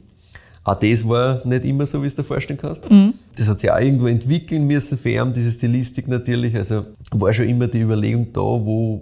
Auch 0.62 0.78
das 0.78 1.08
war 1.08 1.44
nicht 1.44 1.64
immer 1.64 1.86
so, 1.86 1.98
wie 1.98 2.02
du 2.02 2.06
es 2.08 2.14
dir 2.14 2.24
vorstellen 2.24 2.60
kannst. 2.60 2.88
Mhm. 2.90 3.14
Das 3.36 3.48
hat 3.48 3.58
sich 3.58 3.70
auch 3.70 3.80
irgendwo 3.80 4.06
entwickeln 4.06 4.66
müssen 4.66 4.98
für 4.98 5.10
ihn, 5.10 5.32
diese 5.32 5.50
Stilistik 5.50 6.06
natürlich. 6.06 6.54
Also 6.54 6.84
war 7.12 7.32
schon 7.32 7.48
immer 7.48 7.66
die 7.66 7.80
Überlegung 7.80 8.28
da, 8.32 8.40
wo, 8.40 9.00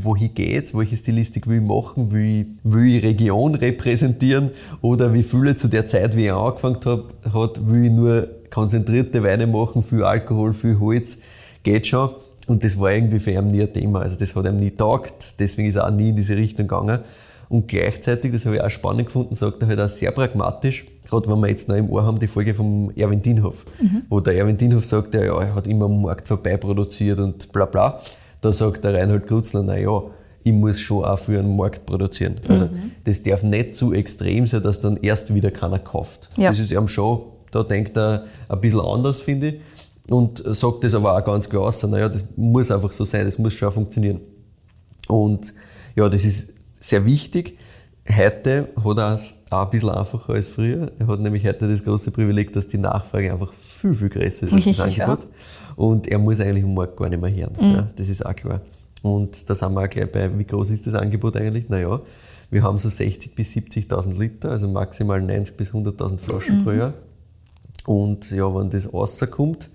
wohin 0.00 0.34
geht's, 0.34 0.76
welche 0.76 0.96
Stilistik 0.96 1.46
will 1.46 1.58
ich 1.58 1.66
machen, 1.66 2.12
will 2.12 2.40
ich, 2.40 2.46
will 2.62 2.96
ich 2.96 3.02
Region 3.02 3.54
repräsentieren 3.54 4.50
oder 4.80 5.12
wie 5.14 5.22
viele 5.22 5.56
zu 5.56 5.68
der 5.68 5.86
Zeit, 5.86 6.16
wie 6.16 6.26
ich 6.26 6.32
angefangen 6.32 6.78
habe, 6.84 7.06
hat, 7.32 7.68
will 7.68 7.86
ich 7.86 7.90
nur 7.90 8.28
konzentrierte 8.50 9.22
Weine 9.22 9.46
machen, 9.46 9.82
viel 9.82 10.02
Alkohol, 10.02 10.52
viel 10.52 10.78
Holz, 10.78 11.18
geht 11.62 11.86
schon. 11.86 12.10
Und 12.46 12.64
das 12.64 12.78
war 12.78 12.92
irgendwie 12.92 13.18
für 13.18 13.32
ihn 13.32 13.50
nie 13.50 13.62
ein 13.62 13.72
Thema. 13.72 14.00
Also 14.00 14.16
das 14.16 14.34
hat 14.34 14.46
ihm 14.46 14.58
nie 14.58 14.70
taugt, 14.70 15.38
deswegen 15.38 15.68
ist 15.68 15.74
er 15.74 15.86
auch 15.86 15.90
nie 15.90 16.10
in 16.10 16.16
diese 16.16 16.36
Richtung 16.36 16.66
gegangen. 16.66 17.00
Und 17.48 17.68
gleichzeitig, 17.68 18.32
das 18.32 18.44
habe 18.46 18.56
ich 18.56 18.62
auch 18.62 18.70
spannend 18.70 19.06
gefunden, 19.06 19.34
sagt 19.34 19.62
er 19.62 19.68
halt 19.68 19.80
auch 19.80 19.88
sehr 19.88 20.10
pragmatisch, 20.10 20.84
gerade 21.08 21.30
wenn 21.30 21.40
wir 21.40 21.48
jetzt 21.48 21.68
noch 21.68 21.76
im 21.76 21.88
Ohr 21.90 22.04
haben, 22.04 22.18
die 22.18 22.26
Folge 22.26 22.54
vom 22.54 22.90
Erwin 22.94 23.22
Dienhoff, 23.22 23.64
mhm. 23.80 24.02
wo 24.08 24.20
der 24.20 24.36
Erwin 24.36 24.56
Dienhoff 24.56 24.84
sagt, 24.84 25.14
ja, 25.14 25.24
ja, 25.24 25.40
er 25.40 25.54
hat 25.54 25.66
immer 25.66 25.86
am 25.86 26.02
Markt 26.02 26.28
vorbei 26.28 26.56
produziert 26.56 27.20
und 27.20 27.50
bla 27.52 27.64
bla. 27.64 28.00
Da 28.40 28.52
sagt 28.52 28.84
der 28.84 28.94
Reinhold 28.94 29.26
Grutzler, 29.26 29.62
naja, 29.62 30.02
ich 30.44 30.52
muss 30.52 30.80
schon 30.80 31.04
auch 31.04 31.18
für 31.18 31.38
einen 31.38 31.56
Markt 31.56 31.86
produzieren. 31.86 32.36
Also 32.48 32.66
mhm. 32.66 32.92
das 33.04 33.22
darf 33.22 33.42
nicht 33.42 33.76
zu 33.76 33.92
extrem 33.92 34.46
sein, 34.46 34.62
dass 34.62 34.80
dann 34.80 34.96
erst 34.98 35.34
wieder 35.34 35.50
keiner 35.50 35.78
kauft. 35.78 36.28
Ja. 36.36 36.50
Das 36.50 36.58
ist 36.58 36.70
eben 36.72 36.88
schon, 36.88 37.22
da 37.50 37.62
denkt 37.62 37.96
er 37.96 38.24
ein 38.48 38.60
bisschen 38.60 38.80
anders, 38.80 39.20
finde 39.20 39.48
ich. 39.48 39.60
Und 40.10 40.42
sagt 40.46 40.84
das 40.84 40.94
aber 40.94 41.16
auch 41.16 41.24
ganz 41.24 41.50
klar 41.50 41.64
aus, 41.64 41.82
naja, 41.82 42.08
das 42.08 42.24
muss 42.36 42.70
einfach 42.70 42.92
so 42.92 43.04
sein, 43.04 43.26
das 43.26 43.38
muss 43.38 43.52
schon 43.52 43.70
funktionieren. 43.70 44.20
Und 45.06 45.52
ja, 45.96 46.08
das 46.08 46.24
ist 46.24 46.54
sehr 46.80 47.04
wichtig. 47.04 47.58
Heute 48.10 48.68
hat 48.82 48.98
er 48.98 49.14
es 49.14 49.34
auch 49.50 49.64
ein 49.64 49.70
bisschen 49.70 49.90
einfacher 49.90 50.32
als 50.32 50.48
früher. 50.48 50.90
Er 50.98 51.06
hat 51.08 51.20
nämlich 51.20 51.46
heute 51.46 51.68
das 51.68 51.84
große 51.84 52.10
Privileg, 52.10 52.54
dass 52.54 52.66
die 52.68 52.78
Nachfrage 52.78 53.32
einfach 53.32 53.52
viel, 53.52 53.92
viel 53.92 54.08
größer 54.08 54.46
ist 54.46 54.52
als 54.54 54.64
das 54.64 54.80
Angebot. 54.80 55.26
Und 55.78 56.08
er 56.08 56.18
muss 56.18 56.40
eigentlich 56.40 56.64
im 56.64 56.74
Markt 56.74 56.96
gar 56.96 57.08
nicht 57.08 57.22
mehr 57.22 57.32
hören. 57.32 57.52
Mhm. 57.56 57.74
Ja, 57.76 57.88
das 57.94 58.08
ist 58.08 58.26
auch 58.26 58.34
klar. 58.34 58.60
Und 59.00 59.48
da 59.48 59.54
sind 59.54 59.72
wir 59.74 59.82
auch 59.82 59.88
gleich 59.88 60.10
bei, 60.10 60.36
wie 60.36 60.44
groß 60.44 60.70
ist 60.70 60.84
das 60.88 60.94
Angebot 60.94 61.36
eigentlich? 61.36 61.68
Naja, 61.68 62.00
wir 62.50 62.62
haben 62.64 62.78
so 62.78 62.88
60.000 62.88 63.34
bis 63.36 63.52
70.000 63.54 64.18
Liter, 64.18 64.50
also 64.50 64.66
maximal 64.66 65.20
90.000 65.20 65.56
bis 65.56 65.72
100.000 65.72 66.18
Flaschen 66.18 66.58
mhm. 66.58 66.64
pro 66.64 66.72
Jahr. 66.72 66.94
Und 67.86 68.28
ja, 68.32 68.52
wenn 68.52 68.70
das 68.70 68.92
rauskommt, 68.92 69.70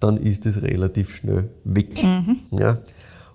dann 0.00 0.16
ist 0.16 0.46
das 0.46 0.62
relativ 0.62 1.14
schnell 1.14 1.48
weg. 1.62 2.02
Mhm. 2.02 2.40
Ja. 2.50 2.78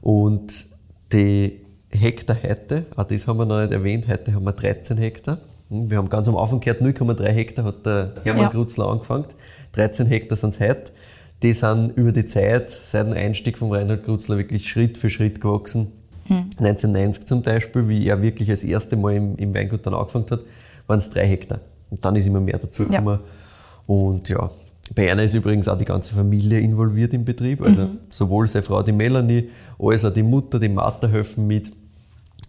Und 0.02 0.68
die 1.14 1.62
Hektar 1.92 2.36
heute, 2.44 2.88
auch 2.98 3.06
das 3.06 3.26
haben 3.26 3.38
wir 3.38 3.46
noch 3.46 3.62
nicht 3.62 3.72
erwähnt, 3.72 4.10
heute 4.10 4.34
haben 4.34 4.44
wir 4.44 4.52
13 4.52 4.98
Hektar. 4.98 5.38
Hm, 5.70 5.90
wir 5.90 5.98
haben 5.98 6.10
ganz 6.10 6.28
am 6.28 6.36
Anfang 6.36 6.60
gehört, 6.60 6.82
0,3 6.82 7.24
Hektar 7.30 7.64
hat 7.64 7.86
der 7.86 8.16
Hermann 8.26 8.44
ja. 8.44 8.50
Grutzler 8.50 8.90
angefangen. 8.90 9.28
13 9.72 10.08
Hektar 10.08 10.36
sind 10.36 10.56
es 10.56 10.60
heute. 10.60 10.92
Die 11.46 11.54
sind 11.54 11.96
über 11.96 12.12
die 12.12 12.26
Zeit, 12.26 12.72
seit 12.72 13.06
dem 13.06 13.14
Einstieg 13.14 13.60
von 13.60 13.72
Reinhard 13.72 14.04
Grutzler, 14.04 14.36
wirklich 14.40 14.68
Schritt 14.68 14.98
für 14.98 15.12
Schritt 15.12 15.40
gewachsen. 15.40 15.92
Hm. 16.26 16.50
1990 16.58 17.28
zum 17.28 17.44
Beispiel, 17.44 17.88
wie 17.88 18.08
er 18.08 18.20
wirklich 18.24 18.50
das 18.50 18.64
erste 18.64 18.98
Mal 18.98 19.14
im, 19.14 19.36
im 19.36 19.54
Weingut 19.54 19.86
dann 19.86 19.94
angefangen 19.94 20.26
hat, 20.32 20.40
waren 20.88 20.98
es 20.98 21.12
drei 21.12 21.28
Hektar. 21.28 21.60
Und 21.92 22.04
dann 22.04 22.16
ist 22.16 22.26
immer 22.26 22.40
mehr 22.40 22.58
dazugekommen. 22.58 23.20
Ja. 23.20 23.26
Und 23.86 24.28
ja, 24.28 24.50
bei 24.96 25.12
einer 25.12 25.22
ist 25.22 25.36
übrigens 25.36 25.68
auch 25.68 25.78
die 25.78 25.86
ganze 25.86 26.16
Familie 26.16 26.60
involviert 26.62 27.14
im 27.14 27.24
Betrieb. 27.24 27.62
Also 27.62 27.84
mhm. 27.84 28.00
sowohl 28.10 28.48
seine 28.48 28.64
Frau, 28.64 28.82
die 28.82 28.92
Melanie, 28.92 29.52
als 29.78 30.04
auch 30.04 30.14
die 30.14 30.24
Mutter, 30.24 30.60
die 30.60 30.70
Martha 30.70 31.08
helfen 31.08 31.46
mit. 31.46 31.72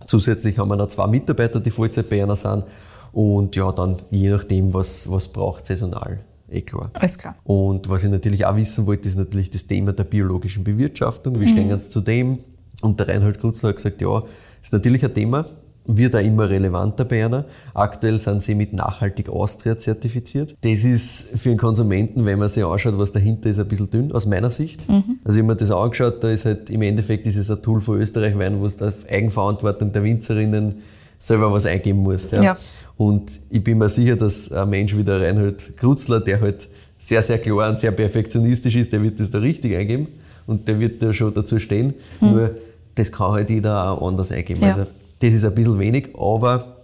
Zusätzlich 0.06 0.58
haben 0.58 0.68
wir 0.68 0.76
noch 0.76 0.88
zwei 0.88 1.06
Mitarbeiter, 1.06 1.60
die 1.60 1.70
Vollzeit 1.70 2.08
bei 2.08 2.22
einer 2.22 2.36
sind. 2.36 2.64
Und 3.12 3.56
ja, 3.56 3.70
dann 3.72 3.96
je 4.10 4.30
nachdem, 4.30 4.72
was, 4.72 5.10
was 5.10 5.28
braucht, 5.28 5.66
saisonal. 5.66 6.20
Eh 6.48 6.62
klar. 6.62 6.90
Alles 6.94 7.18
klar. 7.18 7.36
Und 7.44 7.88
was 7.88 8.04
ich 8.04 8.10
natürlich 8.10 8.46
auch 8.46 8.56
wissen 8.56 8.86
wollte, 8.86 9.08
ist 9.08 9.16
natürlich 9.16 9.50
das 9.50 9.66
Thema 9.66 9.92
der 9.92 10.04
biologischen 10.04 10.64
Bewirtschaftung. 10.64 11.40
Wie 11.40 11.44
mhm. 11.44 11.48
stehen 11.48 11.80
Sie 11.80 11.90
zu 11.90 12.00
dem? 12.00 12.38
Und 12.82 13.00
der 13.00 13.08
Reinhold 13.08 13.40
Krutzler 13.40 13.70
hat 13.70 13.76
gesagt, 13.76 14.00
ja, 14.00 14.22
ist 14.62 14.72
natürlich 14.72 15.04
ein 15.04 15.14
Thema 15.14 15.46
wird 15.86 16.16
auch 16.16 16.20
immer 16.20 16.48
relevanter 16.48 17.04
bei 17.04 17.24
einer. 17.24 17.44
Aktuell 17.74 18.18
sind 18.18 18.42
sie 18.42 18.54
mit 18.54 18.72
Nachhaltig 18.72 19.28
Austria 19.28 19.78
zertifiziert. 19.78 20.56
Das 20.62 20.84
ist 20.84 21.38
für 21.38 21.50
den 21.50 21.58
Konsumenten, 21.58 22.24
wenn 22.24 22.38
man 22.38 22.48
sich 22.48 22.64
anschaut, 22.64 22.98
was 22.98 23.12
dahinter 23.12 23.48
ist, 23.48 23.58
ein 23.58 23.68
bisschen 23.68 23.90
dünn, 23.90 24.12
aus 24.12 24.26
meiner 24.26 24.50
Sicht. 24.50 24.88
Mhm. 24.88 25.18
Also 25.24 25.38
habe 25.38 25.48
mir 25.48 25.56
das 25.56 25.70
angeschaut, 25.70 26.22
da 26.22 26.30
ist 26.30 26.44
halt 26.44 26.70
im 26.70 26.82
Endeffekt 26.82 27.26
ist 27.26 27.36
es 27.36 27.50
ein 27.50 27.62
Tool 27.62 27.80
für 27.80 27.96
Österreich 27.96 28.34
wo 28.36 28.66
du 28.66 28.84
auf 28.86 29.08
Eigenverantwortung 29.08 29.92
der 29.92 30.02
Winzerinnen 30.02 30.76
selber 31.18 31.52
was 31.52 31.66
eingeben 31.66 32.00
musst. 32.00 32.32
Ja. 32.32 32.42
ja. 32.42 32.56
Und 32.96 33.40
ich 33.50 33.62
bin 33.62 33.78
mir 33.78 33.88
sicher, 33.88 34.16
dass 34.16 34.50
ein 34.50 34.70
Mensch 34.70 34.96
wie 34.96 35.04
der 35.04 35.20
Reinhold 35.20 35.76
Krutzler, 35.76 36.20
der 36.20 36.40
halt 36.40 36.68
sehr, 36.98 37.22
sehr 37.22 37.38
klar 37.38 37.68
und 37.68 37.78
sehr 37.78 37.92
perfektionistisch 37.92 38.76
ist, 38.76 38.92
der 38.92 39.02
wird 39.02 39.20
das 39.20 39.30
da 39.30 39.38
richtig 39.38 39.76
eingeben 39.76 40.08
und 40.46 40.66
der 40.66 40.80
wird 40.80 41.02
da 41.02 41.12
schon 41.12 41.32
dazu 41.34 41.58
stehen. 41.58 41.94
Mhm. 42.20 42.30
Nur 42.30 42.50
das 42.94 43.12
kann 43.12 43.32
halt 43.32 43.50
jeder 43.50 43.90
auch 43.90 44.08
anders 44.08 44.32
eingeben. 44.32 44.62
Ja. 44.62 44.68
Also 44.68 44.86
das 45.18 45.32
ist 45.32 45.44
ein 45.44 45.54
bisschen 45.54 45.78
wenig, 45.78 46.08
aber 46.18 46.76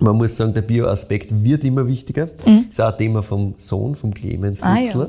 man 0.00 0.16
muss 0.16 0.36
sagen, 0.36 0.54
der 0.54 0.62
Bioaspekt 0.62 1.44
wird 1.44 1.64
immer 1.64 1.86
wichtiger. 1.86 2.26
Mhm. 2.46 2.64
Das 2.68 2.70
ist 2.70 2.80
auch 2.80 2.92
ein 2.92 2.98
Thema 2.98 3.22
vom 3.22 3.54
Sohn, 3.58 3.94
vom 3.94 4.12
Clemens 4.12 4.62
ah, 4.62 4.78
Ja. 4.78 5.08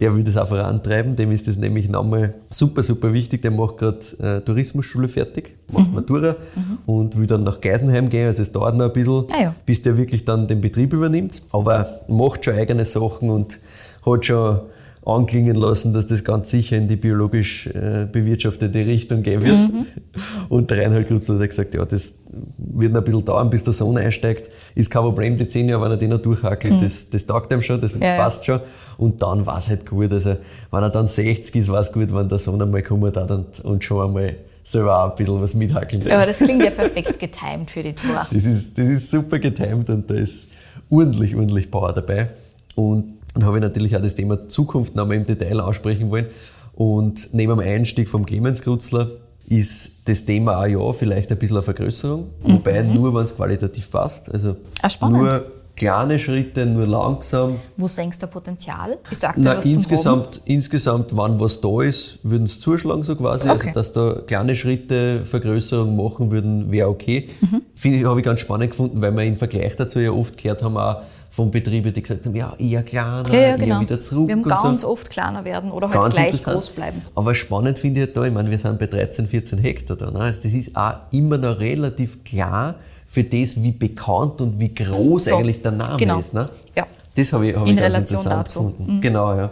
Der 0.00 0.16
will 0.16 0.24
das 0.24 0.36
auch 0.38 0.48
vorantreiben, 0.48 1.14
dem 1.14 1.30
ist 1.30 1.46
das 1.46 1.56
nämlich 1.56 1.88
nochmal 1.88 2.34
super, 2.48 2.82
super 2.82 3.12
wichtig. 3.12 3.42
Der 3.42 3.50
macht 3.50 3.76
gerade 3.76 3.98
äh, 4.18 4.40
Tourismusschule 4.40 5.08
fertig, 5.08 5.56
macht 5.70 5.88
mhm. 5.88 5.94
Matura 5.94 6.36
mhm. 6.54 6.78
und 6.86 7.18
will 7.18 7.26
dann 7.26 7.42
nach 7.42 7.60
Geisenheim 7.60 8.08
gehen. 8.08 8.26
Also 8.26 8.40
es 8.40 8.50
dauert 8.50 8.76
noch 8.76 8.86
ein 8.86 8.92
bisschen, 8.94 9.26
ah, 9.32 9.42
ja. 9.42 9.54
bis 9.66 9.82
der 9.82 9.98
wirklich 9.98 10.24
dann 10.24 10.48
den 10.48 10.62
Betrieb 10.62 10.94
übernimmt. 10.94 11.42
Aber 11.52 12.00
macht 12.08 12.46
schon 12.46 12.54
eigene 12.54 12.86
Sachen 12.86 13.28
und 13.28 13.60
hat 14.06 14.24
schon 14.24 14.60
anklingen 15.04 15.56
lassen, 15.56 15.94
dass 15.94 16.06
das 16.06 16.24
ganz 16.24 16.50
sicher 16.50 16.76
in 16.76 16.86
die 16.86 16.96
biologisch 16.96 17.66
äh, 17.68 18.06
bewirtschaftete 18.10 18.80
Richtung 18.86 19.22
gehen 19.22 19.42
wird. 19.42 19.72
Mhm. 19.72 19.86
Und 20.48 20.70
der 20.70 20.82
Reinhold 20.82 21.08
Krutzler 21.08 21.38
hat 21.38 21.48
gesagt, 21.48 21.74
ja, 21.74 21.84
das 21.84 22.14
wird 22.58 22.92
noch 22.92 23.00
ein 23.00 23.04
bisschen 23.04 23.24
dauern, 23.24 23.48
bis 23.48 23.64
der 23.64 23.72
Sohn 23.72 23.96
einsteigt. 23.96 24.50
Ist 24.74 24.90
kein 24.90 25.02
Problem, 25.02 25.38
die 25.38 25.48
zehn 25.48 25.68
Jahre, 25.68 25.84
wenn 25.84 25.90
er 25.92 25.96
den 25.96 26.10
noch 26.10 26.20
durchhackelt, 26.20 26.74
mhm. 26.74 26.80
das, 26.80 27.08
das 27.08 27.24
taugt 27.24 27.50
ihm 27.52 27.62
schon, 27.62 27.80
das 27.80 27.98
ja, 27.98 28.16
passt 28.16 28.46
ja. 28.46 28.58
schon. 28.58 28.66
Und 28.98 29.22
dann 29.22 29.46
war 29.46 29.58
es 29.58 29.68
halt 29.68 29.88
gut. 29.88 30.12
Also, 30.12 30.36
wenn 30.70 30.82
er 30.82 30.90
dann 30.90 31.06
60 31.06 31.54
ist, 31.56 31.68
war 31.68 31.80
es 31.80 31.92
gut, 31.92 32.14
wenn 32.14 32.28
der 32.28 32.38
Sohn 32.38 32.60
einmal 32.60 32.82
kommen 32.82 33.14
hat 33.14 33.30
und, 33.30 33.60
und 33.60 33.82
schon 33.82 34.06
einmal 34.06 34.36
selber 34.62 35.04
auch 35.04 35.10
ein 35.10 35.16
bisschen 35.16 35.40
was 35.40 35.54
mithackeln 35.54 36.04
darf. 36.04 36.12
Aber 36.12 36.26
das 36.26 36.38
klingt 36.38 36.62
ja 36.62 36.70
perfekt 36.70 37.18
getimed 37.18 37.70
für 37.70 37.82
die 37.82 37.94
zwei. 37.94 38.26
Das 38.30 38.44
ist, 38.44 38.76
das 38.76 38.86
ist 38.86 39.10
super 39.10 39.38
getimed 39.38 39.88
und 39.88 40.10
da 40.10 40.14
ist 40.14 40.44
ordentlich, 40.90 41.34
ordentlich 41.34 41.70
Power 41.70 41.92
dabei. 41.92 42.28
Und 42.74 43.14
dann 43.34 43.44
habe 43.44 43.58
ich 43.58 43.62
natürlich 43.62 43.96
auch 43.96 44.00
das 44.00 44.14
Thema 44.14 44.48
Zukunft 44.48 44.94
noch 44.94 45.06
mal 45.06 45.14
im 45.14 45.26
Detail 45.26 45.60
ansprechen 45.60 46.10
wollen. 46.10 46.26
Und 46.74 47.32
neben 47.32 47.56
dem 47.56 47.60
Einstieg 47.60 48.08
vom 48.08 48.24
Clemens 48.24 48.62
Krutzler 48.62 49.08
ist 49.48 50.08
das 50.08 50.24
Thema 50.24 50.60
auch 50.60 50.66
ja 50.66 50.92
vielleicht 50.92 51.30
ein 51.30 51.38
bisschen 51.38 51.56
eine 51.56 51.62
Vergrößerung, 51.62 52.26
mhm. 52.42 52.52
wobei 52.52 52.82
nur, 52.82 53.14
wenn 53.14 53.24
es 53.24 53.36
qualitativ 53.36 53.90
passt. 53.90 54.32
Also 54.32 54.56
ah, 54.82 55.08
nur 55.08 55.44
kleine 55.80 56.18
Schritte, 56.18 56.66
nur 56.66 56.86
langsam. 56.86 57.56
Wo 57.76 57.88
senkst 57.88 58.22
du 58.22 58.26
Potenzial? 58.26 58.98
Ist 59.10 59.22
da 59.22 59.30
aktuell 59.30 59.44
Na, 59.46 59.56
was 59.56 59.66
insgesamt, 59.66 60.34
zum 60.34 60.42
insgesamt, 60.44 61.16
wann 61.16 61.40
was 61.40 61.60
da 61.60 61.82
ist, 61.82 62.18
würden 62.22 62.44
es 62.44 62.60
zuschlagen 62.60 63.02
so 63.02 63.16
quasi. 63.16 63.48
Also, 63.48 63.64
Okay. 63.64 63.72
dass 63.74 63.92
da 63.92 64.16
kleine 64.26 64.54
Schritte 64.54 65.24
Vergrößerung 65.24 65.96
machen 65.96 66.30
würden, 66.30 66.70
wäre 66.70 66.88
okay. 66.88 67.28
Finde 67.74 67.98
ich, 67.98 68.04
habe 68.04 68.20
ich 68.20 68.26
ganz 68.26 68.40
spannend 68.40 68.70
gefunden, 68.70 69.00
weil 69.00 69.12
wir 69.12 69.24
im 69.24 69.36
Vergleich 69.36 69.74
dazu 69.74 70.00
ja 70.00 70.12
oft 70.12 70.36
gehört 70.36 70.62
haben, 70.62 70.76
auch 70.76 71.02
von 71.32 71.50
Betrieben, 71.50 71.94
die 71.94 72.02
gesagt 72.02 72.26
haben, 72.26 72.34
ja, 72.34 72.54
eher 72.58 72.82
kleiner, 72.82 73.22
Ja, 73.32 73.40
ja, 73.40 73.56
genau. 73.56 73.76
eher 73.76 73.80
wieder 73.82 74.00
zurück 74.00 74.26
Wir 74.26 74.34
haben 74.34 74.42
ganz 74.42 74.82
so. 74.82 74.88
oft 74.88 75.08
kleiner 75.08 75.44
werden 75.44 75.70
oder 75.70 75.88
halt 75.88 76.00
Ganz 76.00 76.14
gleich 76.16 76.42
groß 76.42 76.70
bleiben. 76.70 77.02
Aber 77.14 77.34
spannend 77.36 77.78
finde 77.78 78.00
ich 78.00 78.06
halt 78.06 78.16
da, 78.16 78.24
ich 78.24 78.32
meine, 78.32 78.50
wir 78.50 78.58
sind 78.58 78.78
bei 78.80 78.86
13, 78.86 79.28
14 79.28 79.58
Hektar 79.58 79.96
da. 79.96 80.10
Ne? 80.10 80.18
Also 80.18 80.42
das 80.42 80.52
ist 80.52 80.76
auch 80.76 80.94
immer 81.12 81.38
noch 81.38 81.60
relativ 81.60 82.24
klar 82.24 82.74
für 83.06 83.22
das, 83.22 83.62
wie 83.62 83.70
bekannt 83.70 84.40
und 84.40 84.58
wie 84.58 84.74
groß 84.74 85.26
So, 85.26 85.36
eigentlich 85.36 85.62
der 85.62 85.72
Name 85.72 85.96
genau. 85.98 86.18
ist. 86.18 86.34
Ne? 86.34 86.48
Ja. 86.76 86.84
Das 87.14 87.32
habe 87.32 87.48
ich, 87.48 87.56
habe 87.56 87.68
In 87.68 87.76
ich 87.76 87.80
ganz 87.82 87.94
Relation 87.94 88.18
interessant 88.18 88.44
dazu. 88.44 88.62
Mhm. 88.62 88.70
gefunden. 88.78 89.00
Genau, 89.00 89.34
ja. 89.36 89.50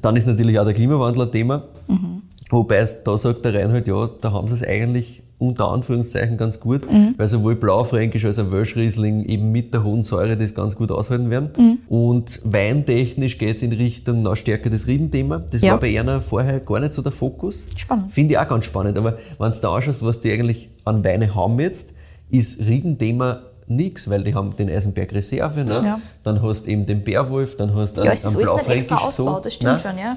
Dann 0.00 0.16
ist 0.16 0.26
natürlich 0.26 0.58
auch 0.58 0.64
der 0.64 0.74
Klimawandel 0.74 1.22
ein 1.24 1.32
Thema. 1.32 1.62
Mhm. 1.88 2.22
Wobei 2.50 2.76
es, 2.78 3.02
da 3.04 3.18
sagt 3.18 3.44
der 3.44 3.52
Reinhold, 3.52 3.86
ja, 3.86 4.08
da 4.20 4.32
haben 4.32 4.48
sie 4.48 4.54
es 4.54 4.62
eigentlich 4.62 5.22
unter 5.38 5.70
Anführungszeichen 5.70 6.36
ganz 6.36 6.58
gut, 6.58 6.90
Mhm. 6.90 7.14
weil 7.16 7.28
sowohl 7.28 7.54
Blaufränkisch 7.54 8.24
als 8.24 8.38
auch 8.40 8.50
Welschriesling 8.50 9.24
eben 9.24 9.52
mit 9.52 9.72
der 9.72 9.84
hohen 9.84 10.02
Säure 10.02 10.36
das 10.36 10.52
ganz 10.54 10.74
gut 10.74 10.90
aushalten 10.90 11.30
werden. 11.30 11.50
Mhm. 11.56 11.78
Und 11.88 12.40
weintechnisch 12.44 13.38
geht 13.38 13.56
es 13.56 13.62
in 13.62 13.72
Richtung 13.72 14.22
noch 14.22 14.34
stärker 14.36 14.68
das 14.68 14.86
Riedenthema. 14.88 15.42
Das 15.50 15.62
Ja. 15.62 15.72
war 15.72 15.80
bei 15.80 15.98
einer 15.98 16.20
vorher 16.20 16.58
gar 16.60 16.80
nicht 16.80 16.92
so 16.92 17.02
der 17.02 17.12
Fokus. 17.12 17.66
Spannend. 17.76 18.12
Finde 18.12 18.34
ich 18.34 18.38
auch 18.38 18.48
ganz 18.48 18.64
spannend. 18.64 18.98
Aber 18.98 19.16
wenn 19.38 19.50
du 19.52 19.58
da 19.60 19.74
anschaust, 19.74 20.04
was 20.04 20.18
die 20.20 20.32
eigentlich 20.32 20.70
an 20.84 21.04
Weine 21.04 21.32
haben 21.34 21.60
jetzt, 21.60 21.90
ist 22.30 22.60
Riedenthema 22.60 23.42
nichts, 23.68 24.10
weil 24.10 24.24
die 24.24 24.34
haben 24.34 24.56
den 24.56 24.68
Eisenberg 24.68 25.12
Reserve, 25.12 25.64
ne? 25.64 25.82
Ja. 25.84 26.00
dann 26.24 26.42
hast 26.42 26.66
du 26.66 26.70
eben 26.70 26.84
den 26.86 27.04
Bärwolf, 27.04 27.56
dann 27.56 27.74
hast 27.74 27.96
du 27.96 28.02
Ja, 28.02 28.10
ist 28.12 28.24
alles 28.24 28.36
nicht 28.38 28.44
Blaufränkisch 28.44 28.90
ausgebaut, 28.92 29.36
so. 29.36 29.40
das 29.44 29.54
stimmt 29.54 29.70
Nein, 29.72 29.78
schon, 29.78 29.98
ja. 29.98 30.16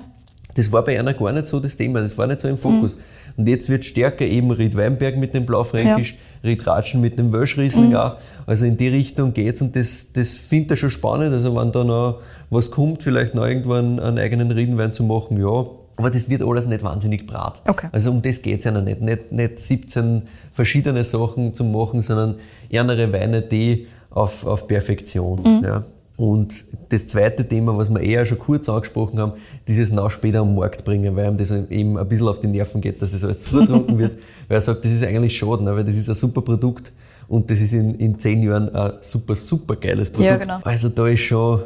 das 0.56 0.72
war 0.72 0.84
bei 0.84 0.98
einer 1.00 1.14
gar 1.14 1.32
nicht 1.34 1.48
so 1.48 1.60
das 1.60 1.76
Thema, 1.78 2.00
das 2.02 2.18
war 2.18 2.28
nicht 2.28 2.40
so 2.42 2.48
im 2.48 2.58
Fokus. 2.58 2.96
Mhm. 2.96 3.02
Und 3.38 3.48
jetzt 3.48 3.70
wird 3.70 3.86
stärker 3.86 4.26
eben 4.26 4.52
Ried 4.52 4.76
Weinberg 4.76 5.18
mit 5.18 5.34
dem 5.34 5.46
Blaufränkisch, 5.46 6.16
Ried 6.44 6.66
Ratschen 6.66 7.02
mit 7.02 7.18
dem 7.20 7.32
Welschriesling 7.32 7.90
Mhm. 7.90 7.96
auch. 7.96 8.16
Also 8.46 8.66
in 8.66 8.78
die 8.78 8.88
Richtung 8.88 9.34
geht's 9.34 9.62
und 9.62 9.76
das, 9.76 10.08
das 10.14 10.34
finde 10.34 10.74
ich 10.74 10.80
schon 10.80 10.90
spannend. 10.90 11.34
Also 11.34 11.56
wenn 11.56 11.72
da 11.72 11.84
noch 11.84 12.20
was 12.50 12.72
kommt, 12.72 13.04
vielleicht 13.04 13.36
noch 13.36 13.46
irgendwann 13.48 14.00
einen 14.00 14.18
eigenen 14.18 14.52
Riedenwein 14.52 14.94
zu 14.94 15.04
machen, 15.04 15.40
ja. 15.40 15.66
Aber 15.98 16.10
das 16.10 16.30
wird 16.30 16.42
alles 16.42 16.66
nicht 16.66 16.84
wahnsinnig 16.84 17.28
brat. 17.28 17.62
Okay. 17.68 17.88
Also 17.92 18.10
um 18.10 18.22
das 18.22 18.42
geht's 18.42 18.66
ja 18.66 18.72
noch 18.72 18.82
nicht. 18.82 19.02
nicht. 19.02 19.32
Nicht 19.32 19.60
17 19.60 20.24
verschiedene 20.54 21.04
Sachen 21.04 21.54
zu 21.54 21.64
machen, 21.64 22.02
sondern 22.02 22.36
ärmere 22.72 23.12
Weine, 23.14 23.42
die 23.44 23.88
auf, 24.10 24.46
auf 24.46 24.68
Perfektion. 24.68 25.42
Mhm. 25.44 25.64
Ja. 25.64 25.84
Und 26.22 26.66
das 26.90 27.08
zweite 27.08 27.48
Thema, 27.48 27.76
was 27.76 27.90
wir 27.90 28.00
eher 28.00 28.28
schon 28.28 28.38
kurz 28.38 28.70
angesprochen 28.70 29.18
haben, 29.18 29.32
dieses 29.68 29.92
nach 29.92 30.12
später 30.12 30.42
am 30.42 30.54
Markt 30.54 30.86
bringen, 30.86 31.16
weil 31.16 31.28
ihm 31.32 31.36
das 31.36 31.50
eben 31.50 31.98
ein 31.98 32.08
bisschen 32.08 32.28
auf 32.28 32.40
die 32.40 32.46
Nerven 32.46 32.80
geht, 32.80 33.02
dass 33.02 33.12
das 33.12 33.24
alles 33.24 33.40
zu 33.40 33.58
getrunken 33.58 33.98
wird. 33.98 34.12
Weil 34.48 34.58
er 34.58 34.62
sagt, 34.62 34.86
das 34.86 34.92
ist 34.92 35.04
eigentlich 35.04 35.36
schade, 35.36 35.64
ne, 35.64 35.76
weil 35.76 35.84
das 35.84 35.96
ist 35.96 36.10
ein 36.10 36.14
super 36.14 36.42
Produkt 36.42 36.92
und 37.28 37.50
das 37.50 37.60
ist 37.60 37.74
in, 37.74 37.96
in 37.96 38.20
zehn 38.20 38.44
Jahren 38.44 38.70
ein 38.76 38.92
super, 39.00 39.36
super 39.36 39.76
geiles 39.76 40.12
Produkt. 40.12 40.30
Ja, 40.30 40.38
genau. 40.38 40.60
Also 40.64 40.90
da 40.90 41.08
ist 41.08 41.22
schon, 41.22 41.62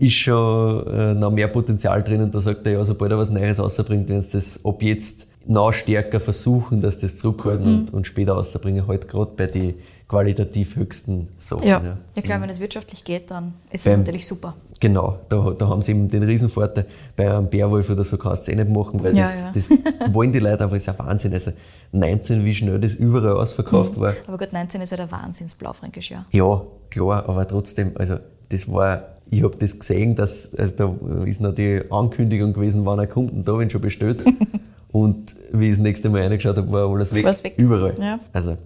ist 0.00 0.14
schon 0.14 0.86
äh, 0.88 1.14
noch 1.14 1.30
mehr 1.30 1.46
Potenzial 1.46 2.02
drin 2.02 2.20
und 2.22 2.34
da 2.34 2.40
sagt 2.40 2.66
er 2.66 2.72
ja, 2.72 2.84
sobald 2.84 3.12
er 3.12 3.18
was 3.18 3.30
Neues 3.30 3.60
rausbringt, 3.60 4.08
wenn 4.08 4.22
sie 4.22 4.30
das 4.32 4.58
ab 4.64 4.82
jetzt 4.82 5.28
noch 5.46 5.72
stärker 5.72 6.18
versuchen, 6.18 6.80
dass 6.80 6.98
das 6.98 7.16
zurückhalten 7.16 7.64
Mhm. 7.64 7.78
und, 7.78 7.94
und 7.94 8.06
später 8.08 8.32
rausbringen, 8.32 8.88
halt 8.88 9.06
gerade 9.06 9.30
bei 9.36 9.46
den 9.46 9.74
qualitativ 10.10 10.74
höchsten 10.74 11.28
Sachen. 11.38 11.68
Ja. 11.68 11.80
ja, 12.16 12.22
klar, 12.22 12.40
wenn 12.42 12.50
es 12.50 12.58
wirtschaftlich 12.58 13.04
geht, 13.04 13.30
dann 13.30 13.54
ist 13.70 13.86
es 13.86 13.96
natürlich 13.96 14.26
super. 14.26 14.54
Genau, 14.80 15.18
da, 15.28 15.54
da 15.56 15.68
haben 15.68 15.82
sie 15.82 15.92
eben 15.92 16.08
den 16.08 16.24
Riesenvorteil. 16.24 16.84
Bei 17.14 17.30
einem 17.32 17.48
Bärwolf 17.48 17.88
oder 17.90 18.04
so 18.04 18.16
kannst 18.18 18.48
du 18.48 18.50
es 18.52 18.58
eh 18.58 18.60
nicht 18.64 18.74
machen, 18.74 19.04
weil 19.04 19.14
Ja, 19.14 19.22
das, 19.22 19.40
ja. 19.42 19.52
das 19.54 19.68
wollen 20.12 20.32
die 20.32 20.40
Leute 20.40 20.64
einfach, 20.64 20.70
das 20.76 20.82
ist 20.82 20.88
ein 20.88 20.98
Wahnsinn. 21.06 21.32
Also 21.32 21.52
19, 21.92 22.44
wie 22.44 22.54
schnell 22.54 22.80
das 22.80 22.94
überall 22.96 23.36
ausverkauft 23.36 23.96
Mhm. 23.96 24.00
war. 24.00 24.14
Aber 24.26 24.38
gut, 24.38 24.52
19 24.52 24.80
ist 24.80 24.90
ja 24.90 24.96
der 24.96 25.12
Wahnsinns 25.12 25.54
Blaufränkisch, 25.54 26.10
ja. 26.10 26.24
Ja, 26.32 26.62
klar, 26.90 27.28
aber 27.28 27.46
trotzdem, 27.46 27.92
also 27.94 28.16
das 28.48 28.72
war, 28.72 29.04
ich 29.30 29.44
habe 29.44 29.54
das 29.58 29.78
gesehen, 29.78 30.16
dass, 30.16 30.52
also 30.56 30.74
da 30.74 31.24
ist 31.24 31.40
noch 31.40 31.54
die 31.54 31.82
Ankündigung 31.88 32.52
gewesen, 32.52 32.84
wann 32.84 32.98
er 32.98 33.06
kommt 33.06 33.32
und 33.32 33.46
da 33.46 33.52
habe 33.52 33.64
ich 33.64 33.70
schon 33.70 33.80
bestellt. 33.82 34.24
und 34.90 35.36
wie 35.52 35.66
ich 35.68 35.76
das 35.76 35.82
nächste 35.82 36.08
Mal 36.10 36.22
reingeschaut 36.22 36.56
habe, 36.56 36.72
war 36.72 36.88
alles 36.90 37.14
weg. 37.14 37.24
War's 37.24 37.44
weg. 37.44 37.54
Überall. 37.58 37.94
Ja. 38.00 38.18
Also 38.32 38.56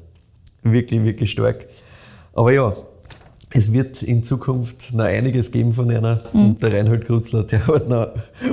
wirklich, 0.64 1.04
wirklich 1.04 1.30
stark. 1.30 1.66
Aber 2.32 2.52
ja, 2.52 2.74
es 3.56 3.72
wird 3.72 4.02
in 4.02 4.24
Zukunft 4.24 4.92
noch 4.92 5.04
einiges 5.04 5.52
geben 5.52 5.70
von 5.70 5.88
einer. 5.88 6.20
Mhm. 6.32 6.40
Und 6.40 6.62
der 6.62 6.72
Reinhold 6.72 7.04
Krutzler, 7.04 7.44
der 7.44 7.64
hat 7.68 7.88
noch 7.88 8.08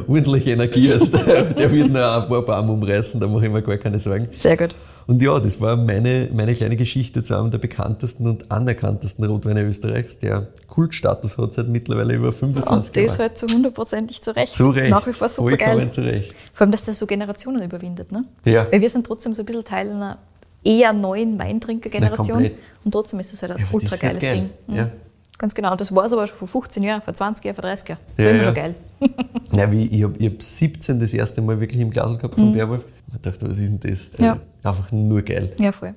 ordentliche 0.08 0.52
Energie. 0.52 0.92
Also 0.92 1.06
der, 1.18 1.46
der 1.46 1.72
wird 1.72 1.90
noch 1.90 2.22
ein 2.24 2.30
paar 2.30 2.42
Bäume 2.44 2.72
umreißen, 2.72 3.20
da 3.20 3.28
mache 3.28 3.48
ich 3.48 3.52
mir 3.52 3.64
gar 3.64 3.78
keine 3.78 4.00
Sorgen. 4.00 4.28
Sehr 4.38 4.56
gut. 4.56 4.76
Und 5.08 5.20
ja, 5.24 5.40
das 5.40 5.60
war 5.60 5.76
meine, 5.76 6.30
meine 6.34 6.54
kleine 6.54 6.78
Geschichte 6.78 7.24
zu 7.24 7.36
einem 7.36 7.50
der 7.50 7.58
bekanntesten 7.58 8.28
und 8.28 8.52
anerkanntesten 8.52 9.26
Rotweine 9.26 9.64
Österreichs, 9.64 10.20
der 10.20 10.48
Kultstatus 10.68 11.38
hat 11.40 11.56
seit 11.56 11.68
mittlerweile 11.68 12.14
über 12.14 12.32
25 12.32 12.72
Und 12.72 12.96
das 12.96 13.18
Jahren. 13.18 13.30
halt 13.30 13.38
zu 13.38 13.48
hundertprozentig 13.48 14.22
zu 14.22 14.36
Recht. 14.36 14.54
Zu 14.54 14.70
Recht. 14.70 14.92
Nach 14.92 15.06
wie 15.08 15.14
vor 15.14 15.28
super 15.28 15.58
geil. 15.58 15.70
Vollkommen 15.70 15.92
zu 15.92 16.02
Recht. 16.02 16.36
Vor 16.54 16.66
allem, 16.66 16.72
dass 16.72 16.86
der 16.86 16.94
so 16.94 17.08
Generationen 17.08 17.64
überwindet. 17.64 18.12
Ne? 18.12 18.26
Ja. 18.46 18.68
Weil 18.72 18.82
wir 18.82 18.90
sind 18.90 19.08
trotzdem 19.08 19.34
so 19.34 19.42
ein 19.42 19.46
bisschen 19.46 19.64
Teil 19.64 19.90
einer 19.90 20.20
eher 20.64 20.94
neuen 20.94 21.38
Weintrinkergeneration. 21.40 22.38
Komplett. 22.38 22.58
Und 22.84 22.92
trotzdem 22.92 23.20
ist 23.20 23.34
das 23.34 23.42
halt 23.42 23.54
ein 23.54 23.58
Ja, 23.60 23.66
ultra 23.72 23.96
geiles 23.96 24.24
geil. 24.24 24.36
Ding. 24.36 24.50
Mhm. 24.68 24.76
Ja. 24.76 24.92
Ganz 25.38 25.56
genau. 25.56 25.72
Und 25.72 25.82
das 25.82 25.94
war 25.96 26.06
es 26.06 26.14
aber 26.14 26.28
schon 26.28 26.38
vor 26.38 26.48
15 26.48 26.84
Jahren, 26.84 27.02
vor 27.02 27.14
20 27.14 27.44
Jahren, 27.44 27.56
vor 27.56 27.64
30 27.64 27.90
Jahren. 27.90 28.00
Ja, 28.18 28.24
war 28.26 28.30
immer 28.32 28.40
ja. 28.40 28.44
schon 28.44 28.54
geil. 28.54 28.76
Ja, 29.54 29.70
wie, 29.70 29.86
ich 29.88 30.04
habe 30.04 30.16
ich 30.18 30.28
hab 30.32 30.42
17 30.42 31.00
das 31.00 31.14
erste 31.14 31.42
Mal 31.42 31.60
wirklich 31.60 31.82
im 31.82 31.90
Glas 31.92 32.16
gehabt 32.18 32.36
vom 32.36 32.54
Bärwolf. 32.54 32.86
Ich 33.14 33.20
dachte, 33.22 33.46
was 33.50 33.58
ist 33.58 33.68
denn 33.68 33.80
das? 33.82 34.06
Also 34.14 34.18
Mhm. 34.20 34.24
Ja. 34.64 34.70
Einfach 34.70 34.92
nur 34.92 35.22
geil. 35.24 35.52
Ja, 35.58 35.72
voll. 35.74 35.94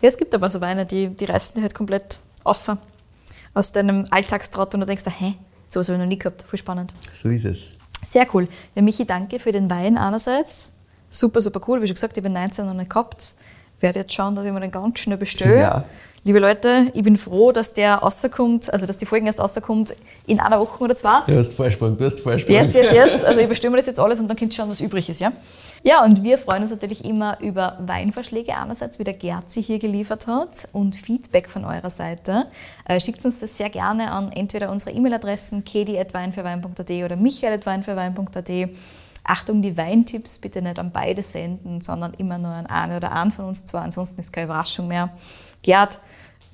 Ja, 0.00 0.08
es 0.08 0.16
gibt 0.16 0.32
aber 0.34 0.48
so 0.48 0.60
Weine, 0.60 0.86
die, 0.86 1.08
die 1.08 1.24
reißen 1.24 1.54
dich 1.56 1.62
halt 1.62 1.74
komplett 1.74 2.20
außer 2.44 2.78
aus 3.54 3.72
deinem 3.72 4.04
Alltagstrott 4.10 4.74
und 4.74 4.80
du 4.82 4.86
denkst, 4.86 5.04
hä, 5.18 5.34
sowas 5.66 5.88
habe 5.88 5.96
ich 5.96 6.00
noch 6.02 6.08
nie 6.08 6.18
gehabt. 6.18 6.42
Voll 6.42 6.58
spannend. 6.58 6.92
So 7.14 7.28
ist 7.30 7.44
es. 7.44 7.62
Sehr 8.04 8.26
cool. 8.34 8.46
Ja, 8.74 8.82
Michi, 8.82 9.04
danke 9.04 9.38
für 9.40 9.50
den 9.50 9.68
Wein 9.70 9.96
einerseits. 9.98 10.72
Super, 11.10 11.40
super 11.40 11.60
cool. 11.66 11.82
Wie 11.82 11.86
schon 11.86 11.94
gesagt, 11.94 12.16
ich 12.16 12.22
bin 12.22 12.32
19 12.32 12.66
noch 12.66 12.74
nicht 12.74 12.90
gehabt. 12.90 13.34
Werde 13.82 14.00
jetzt 14.00 14.14
schauen, 14.14 14.34
dass 14.34 14.46
ich 14.46 14.52
mir 14.52 14.60
den 14.60 14.70
ganz 14.70 15.00
schnell 15.00 15.18
bestelle. 15.18 15.60
Ja. 15.60 15.84
Liebe 16.24 16.38
Leute, 16.38 16.86
ich 16.94 17.02
bin 17.02 17.16
froh, 17.16 17.50
dass 17.50 17.74
der 17.74 17.96
rauskommt, 17.96 18.72
also 18.72 18.86
dass 18.86 18.96
die 18.96 19.06
Folgen 19.06 19.26
erst 19.26 19.40
rauskommt 19.40 19.92
in 20.24 20.38
einer 20.38 20.60
Woche 20.60 20.84
oder 20.84 20.94
zwei. 20.94 21.22
Du 21.26 21.36
hast 21.36 21.52
Vorsprung, 21.52 21.98
du 21.98 22.04
hast 22.04 22.20
Vorsprung. 22.20 22.54
Yes, 22.54 22.74
yes, 22.74 22.92
yes. 22.92 23.24
Also 23.24 23.40
ich 23.40 23.48
bestimme 23.48 23.74
das 23.76 23.86
jetzt 23.86 23.98
alles 23.98 24.20
und 24.20 24.28
dann 24.28 24.36
könnt 24.36 24.52
ihr 24.52 24.56
schauen, 24.56 24.70
was 24.70 24.80
übrig 24.80 25.08
ist, 25.08 25.20
ja? 25.20 25.32
Ja, 25.82 26.04
und 26.04 26.22
wir 26.22 26.38
freuen 26.38 26.62
uns 26.62 26.70
natürlich 26.70 27.04
immer 27.04 27.40
über 27.40 27.76
Weinvorschläge 27.84 28.56
einerseits, 28.56 29.00
wie 29.00 29.04
der 29.04 29.14
Gerzi 29.14 29.64
hier 29.64 29.80
geliefert 29.80 30.28
hat 30.28 30.68
und 30.72 30.94
Feedback 30.94 31.50
von 31.50 31.64
eurer 31.64 31.90
Seite. 31.90 32.46
Äh, 32.84 33.00
schickt 33.00 33.24
uns 33.24 33.40
das 33.40 33.56
sehr 33.56 33.68
gerne 33.68 34.12
an 34.12 34.30
entweder 34.30 34.70
unsere 34.70 34.92
E-Mail-Adressen 34.92 35.64
kedi.weinfürwein.at 35.64 36.90
oder 36.90 37.16
michael.weinfürwein.at. 37.16 38.50
Achtung, 39.24 39.62
die 39.62 39.76
Weintipps 39.76 40.38
bitte 40.38 40.62
nicht 40.62 40.78
an 40.78 40.90
beide 40.90 41.22
senden, 41.22 41.80
sondern 41.80 42.14
immer 42.14 42.38
nur 42.38 42.50
an 42.50 42.66
eine 42.66 42.96
oder 42.96 43.12
einen 43.12 43.30
von 43.30 43.46
uns 43.46 43.64
zwei, 43.64 43.80
ansonsten 43.80 44.20
ist 44.20 44.32
keine 44.32 44.46
Überraschung 44.46 44.88
mehr. 44.88 45.10
Gerd, 45.62 46.00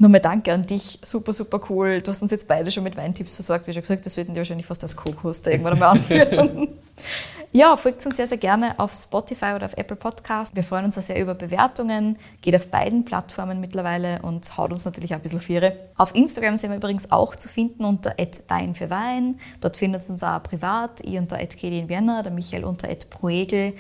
Nochmal 0.01 0.21
danke 0.21 0.53
an 0.53 0.63
dich, 0.63 1.01
super, 1.03 1.33
super 1.33 1.61
cool. 1.69 2.01
Du 2.01 2.11
hast 2.11 2.23
uns 2.23 2.31
jetzt 2.31 2.47
beide 2.47 2.71
schon 2.71 2.85
mit 2.85 2.97
Weintipps 2.97 3.35
versorgt. 3.35 3.67
Wie 3.67 3.73
schon 3.73 3.83
gesagt, 3.83 4.05
wir 4.05 4.11
sollten 4.11 4.33
die 4.33 4.39
wahrscheinlich 4.39 4.67
fast 4.67 4.85
als 4.85 4.95
Co-Hoster 4.95 5.51
irgendwann 5.51 5.73
einmal 5.73 5.89
anführen. 5.89 6.69
ja, 7.53 7.77
folgt 7.77 8.07
uns 8.07 8.17
sehr, 8.17 8.29
sehr 8.29 8.39
gerne 8.39 8.79
auf 8.79 8.93
Spotify 8.93 9.55
oder 9.57 9.67
auf 9.67 9.77
Apple 9.77 9.97
Podcast. 9.97 10.55
Wir 10.55 10.63
freuen 10.63 10.85
uns 10.85 10.97
auch 10.99 11.03
sehr 11.03 11.21
über 11.21 11.35
Bewertungen. 11.35 12.17
Geht 12.43 12.55
auf 12.55 12.69
beiden 12.69 13.05
Plattformen 13.05 13.59
mittlerweile 13.59 14.23
und 14.23 14.57
haut 14.57 14.71
uns 14.71 14.85
natürlich 14.85 15.11
auch 15.15 15.17
ein 15.19 15.23
bisschen 15.23 15.41
Viere. 15.41 15.77
Auf 15.97 16.15
Instagram 16.15 16.59
sind 16.59 16.71
wir 16.71 16.77
übrigens 16.77 17.11
auch 17.11 17.35
zu 17.35 17.49
finden 17.49 17.85
unter 17.85 18.15
Wein 18.47 18.77
für 18.77 18.91
Wein. 18.91 19.41
Dort 19.61 19.77
findet 19.77 20.07
ihr 20.07 20.11
uns 20.11 20.23
auch 20.23 20.41
privat. 20.45 21.01
Ich 21.05 21.19
unter 21.19 21.39
Kedi 21.39 21.81
in 21.81 21.89
Vienna, 21.89 22.23
der 22.23 22.31
Michael 22.31 22.65
unter 22.65 22.87
Proegel. 23.11 23.75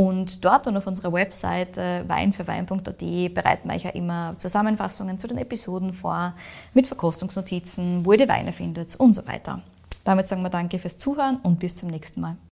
Und 0.00 0.46
dort 0.46 0.66
und 0.66 0.78
auf 0.78 0.86
unserer 0.86 1.12
Webseite 1.12 2.06
weinfürwein.at 2.08 3.34
bereiten 3.34 3.68
wir 3.68 3.74
euch 3.74 3.82
ja 3.82 3.90
immer 3.90 4.32
Zusammenfassungen 4.38 5.18
zu 5.18 5.28
den 5.28 5.36
Episoden 5.36 5.92
vor, 5.92 6.32
mit 6.72 6.86
Verkostungsnotizen, 6.86 8.06
wo 8.06 8.12
ihr 8.12 8.16
die 8.16 8.28
Weine 8.30 8.54
findet 8.54 8.96
und 8.96 9.12
so 9.12 9.26
weiter. 9.26 9.60
Damit 10.04 10.26
sagen 10.26 10.40
wir 10.40 10.48
danke 10.48 10.78
fürs 10.78 10.96
Zuhören 10.96 11.36
und 11.42 11.58
bis 11.58 11.76
zum 11.76 11.90
nächsten 11.90 12.22
Mal. 12.22 12.36